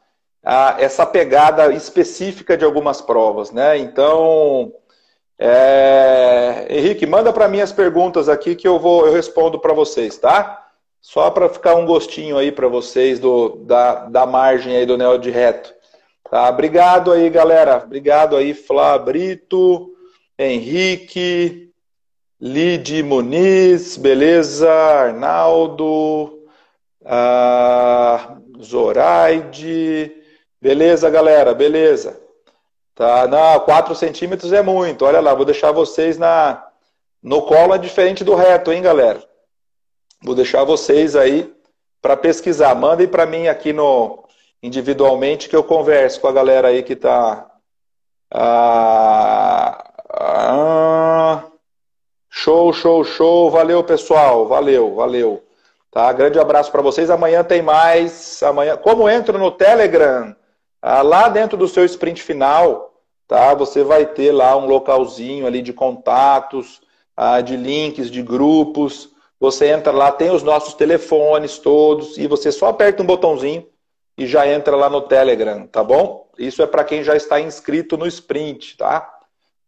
a, 0.43 0.77
essa 0.79 1.05
pegada 1.05 1.73
específica 1.73 2.57
de 2.57 2.65
algumas 2.65 3.03
provas, 3.03 3.51
né? 3.51 3.77
Então, 3.77 4.73
é... 5.39 6.67
Henrique, 6.71 7.07
manda 7.07 7.31
para 7.31 7.47
mim 7.47 7.61
as 7.61 7.73
perguntas 7.73 8.29
aqui 8.29 8.55
que 8.55 8.67
eu 8.67 8.79
vou, 8.79 9.07
eu 9.07 9.13
respondo 9.13 9.59
para 9.59 9.75
vocês, 9.75 10.17
tá? 10.17 10.67
Só 10.99 11.31
para 11.31 11.51
ficar 11.51 11.75
um 11.75 11.85
gostinho 11.85 12.39
aí 12.39 12.51
para 12.51 12.69
vocês 12.69 13.21
do, 13.21 13.57
da, 13.67 14.07
da 14.07 14.25
margem 14.25 14.75
aí 14.75 14.87
do 14.87 14.97
Neo 14.97 15.19
de 15.19 15.31
Reto. 15.31 15.75
Tá? 16.31 16.49
Obrigado 16.49 17.13
aí, 17.13 17.29
galera. 17.29 17.83
Obrigado 17.85 18.35
aí, 18.35 18.55
Flá 18.55 18.97
Brito. 18.99 19.94
Henrique, 20.39 21.73
Lide 22.41 23.03
Muniz, 23.03 23.97
beleza? 23.97 24.71
Arnaldo, 24.71 26.45
ah, 27.05 28.37
Zoraide, 28.63 30.13
beleza, 30.61 31.09
galera? 31.09 31.55
Beleza. 31.55 32.21
Tá, 32.95 33.27
não, 33.27 33.61
4 33.61 33.95
centímetros 33.95 34.53
é 34.53 34.63
muito. 34.63 35.05
Olha 35.05 35.21
lá, 35.21 35.35
vou 35.35 35.45
deixar 35.45 35.73
vocês 35.73 36.17
na 36.17 36.65
no 37.23 37.41
colo 37.41 37.75
é 37.75 37.79
diferente 37.79 38.23
do 38.23 38.35
reto, 38.35 38.71
hein, 38.71 38.83
galera? 38.83 39.23
Vou 40.23 40.35
deixar 40.35 40.63
vocês 40.63 41.17
aí 41.17 41.51
para 42.03 42.19
pesquisar. 42.19 42.75
Mandem 42.75 43.09
para 43.09 43.25
mim 43.25 43.49
aqui 43.49 43.73
no 43.73 44.25
individualmente 44.63 45.49
que 45.49 45.57
eu 45.57 45.65
converso 45.65 46.21
com 46.21 46.29
a 46.29 46.33
galera 46.33 46.69
aí 46.69 46.83
que 46.83 46.93
está 46.93 47.51
ah, 48.31 49.14
ah, 50.47 51.45
show, 52.29 52.73
show, 52.73 53.03
show. 53.03 53.51
Valeu, 53.51 53.83
pessoal. 53.83 54.47
Valeu, 54.47 54.95
valeu. 54.95 55.43
Tá? 55.91 56.13
Grande 56.13 56.39
abraço 56.39 56.71
para 56.71 56.83
vocês. 56.83 57.09
Amanhã 57.09 57.43
tem 57.43 57.63
mais. 57.63 58.43
Amanhã, 58.43 58.77
como 58.77 59.09
entro 59.09 59.39
no 59.39 59.51
Telegram, 59.51 60.37
ah, 60.83 61.01
lá 61.01 61.31
dentro 61.31 61.57
do 61.57 61.67
seu 61.67 61.85
sprint 61.87 62.23
final, 62.23 63.01
tá? 63.27 63.55
Você 63.55 63.83
vai 63.83 64.05
ter 64.05 64.33
lá 64.33 64.55
um 64.57 64.67
localzinho 64.67 65.47
ali 65.47 65.63
de 65.63 65.73
contatos, 65.73 66.83
ah, 67.17 67.41
de 67.41 67.57
links, 67.57 68.11
de 68.11 68.23
grupos. 68.23 69.11
Você 69.41 69.69
entra 69.69 69.93
lá, 69.93 70.13
tem 70.13 70.31
os 70.31 70.43
nossos 70.43 70.75
telefones 70.75 71.59
todos 71.59 72.19
e 72.19 72.27
você 72.27 72.53
só 72.53 72.69
aperta 72.69 73.03
um 73.03 73.07
botãozinho 73.07 73.67
e 74.17 74.27
já 74.27 74.47
entra 74.47 74.77
lá 74.77 74.91
no 74.91 75.01
Telegram, 75.01 75.67
tá 75.67 75.83
bom? 75.83 76.29
Isso 76.39 76.63
é 76.63 76.67
para 76.67 76.85
quem 76.85 77.03
já 77.03 77.17
está 77.17 77.41
inscrito 77.41 77.97
no 77.97 78.07
sprint, 78.07 78.77
tá? 78.77 79.14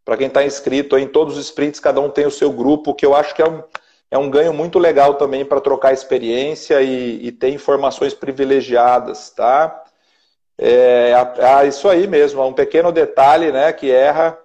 Para 0.07 0.17
quem 0.17 0.29
está 0.29 0.45
inscrito 0.45 0.97
em 0.97 1.09
todos 1.09 1.37
os 1.37 1.47
sprints, 1.47 1.81
cada 1.81 2.01
um 2.01 2.09
tem 2.09 2.25
o 2.25 2.31
seu 2.31 2.53
grupo, 2.53 2.95
que 2.95 3.05
eu 3.05 3.13
acho 3.13 3.35
que 3.35 3.43
é 3.43 3.49
um, 3.49 3.61
é 4.09 4.17
um 4.17 4.31
ganho 4.31 4.55
muito 4.55 4.79
legal 4.79 5.15
também 5.15 5.45
para 5.45 5.61
trocar 5.61 5.93
experiência 5.93 6.81
e, 6.81 7.27
e, 7.27 7.33
ter 7.33 7.49
informações 7.51 8.15
privilegiadas, 8.15 9.31
tá? 9.31 9.83
É, 10.57 11.13
isso 11.67 11.89
aí 11.89 12.07
mesmo, 12.07 12.41
um 12.47 12.53
pequeno 12.53 12.93
detalhe 12.93 13.51
né, 13.51 13.73
que 13.73 13.91
erra. 13.91 14.39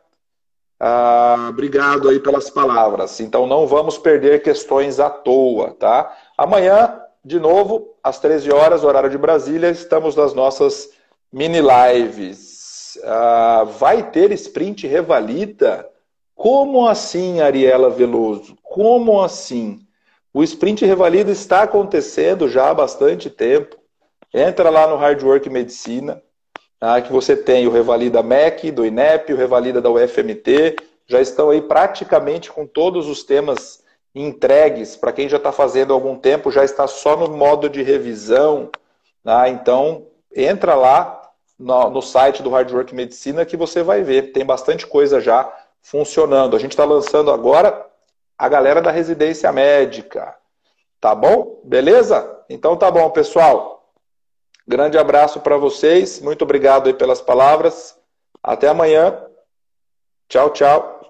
Ah, 0.79 1.49
obrigado 1.51 2.09
aí 2.09 2.19
pelas 2.19 2.49
palavras. 2.49 3.19
Então 3.19 3.45
não 3.45 3.67
vamos 3.67 3.99
perder 3.99 4.41
questões 4.41 4.99
à 4.99 5.11
toa, 5.11 5.75
tá? 5.79 6.11
Amanhã, 6.35 6.99
de 7.23 7.39
novo, 7.39 7.93
às 8.03 8.19
13 8.19 8.51
horas, 8.51 8.83
horário 8.83 9.11
de 9.11 9.17
Brasília, 9.17 9.69
estamos 9.69 10.15
nas 10.15 10.33
nossas 10.33 10.89
mini 11.31 11.61
lives. 11.61 12.50
Ah, 13.03 13.63
vai 13.63 14.11
ter 14.11 14.31
sprint 14.31 14.87
revalida? 14.87 15.87
Como 16.35 16.87
assim, 16.87 17.39
Ariela 17.39 17.89
Veloso? 17.89 18.57
Como 18.63 19.21
assim? 19.21 19.85
O 20.33 20.41
sprint 20.43 20.85
revalida 20.85 21.31
está 21.31 21.63
acontecendo 21.63 22.47
já 22.47 22.69
há 22.69 22.73
bastante 22.73 23.29
tempo. 23.29 23.77
Entra 24.33 24.69
lá 24.69 24.87
no 24.87 24.95
Hard 24.95 25.21
Work 25.21 25.49
Medicina, 25.49 26.21
tá? 26.79 27.01
que 27.01 27.11
você 27.11 27.35
tem 27.35 27.67
o 27.67 27.71
Revalida 27.71 28.23
MEC, 28.23 28.71
do 28.71 28.85
INEP, 28.85 29.33
o 29.33 29.37
Revalida 29.37 29.81
da 29.81 29.89
UFMT, 29.89 30.77
já 31.05 31.19
estão 31.19 31.49
aí 31.49 31.61
praticamente 31.61 32.49
com 32.49 32.65
todos 32.65 33.09
os 33.09 33.23
temas 33.23 33.83
entregues. 34.15 34.95
Para 34.95 35.11
quem 35.11 35.27
já 35.27 35.35
está 35.35 35.51
fazendo 35.51 35.91
há 35.91 35.95
algum 35.95 36.15
tempo, 36.15 36.49
já 36.49 36.63
está 36.63 36.87
só 36.87 37.17
no 37.17 37.35
modo 37.35 37.69
de 37.69 37.83
revisão. 37.83 38.69
Tá? 39.21 39.49
Então, 39.49 40.07
entra 40.33 40.75
lá, 40.75 41.20
no, 41.61 41.89
no 41.89 42.01
site 42.01 42.41
do 42.41 42.49
Hard 42.49 42.71
Work 42.71 42.93
Medicina 42.93 43.45
que 43.45 43.55
você 43.55 43.83
vai 43.83 44.01
ver. 44.03 44.31
Tem 44.33 44.45
bastante 44.45 44.87
coisa 44.87 45.21
já 45.21 45.51
funcionando. 45.81 46.55
A 46.55 46.59
gente 46.59 46.71
está 46.71 46.85
lançando 46.85 47.31
agora 47.31 47.85
a 48.37 48.49
galera 48.49 48.81
da 48.81 48.91
residência 48.91 49.51
médica. 49.51 50.35
Tá 50.99 51.13
bom? 51.15 51.61
Beleza? 51.63 52.39
Então 52.49 52.75
tá 52.75 52.89
bom, 52.89 53.09
pessoal. 53.09 53.93
Grande 54.67 54.97
abraço 54.97 55.39
para 55.39 55.57
vocês. 55.57 56.19
Muito 56.19 56.43
obrigado 56.43 56.87
aí 56.87 56.93
pelas 56.93 57.21
palavras. 57.21 57.97
Até 58.43 58.67
amanhã. 58.67 59.25
Tchau, 60.27 60.49
tchau. 60.51 61.00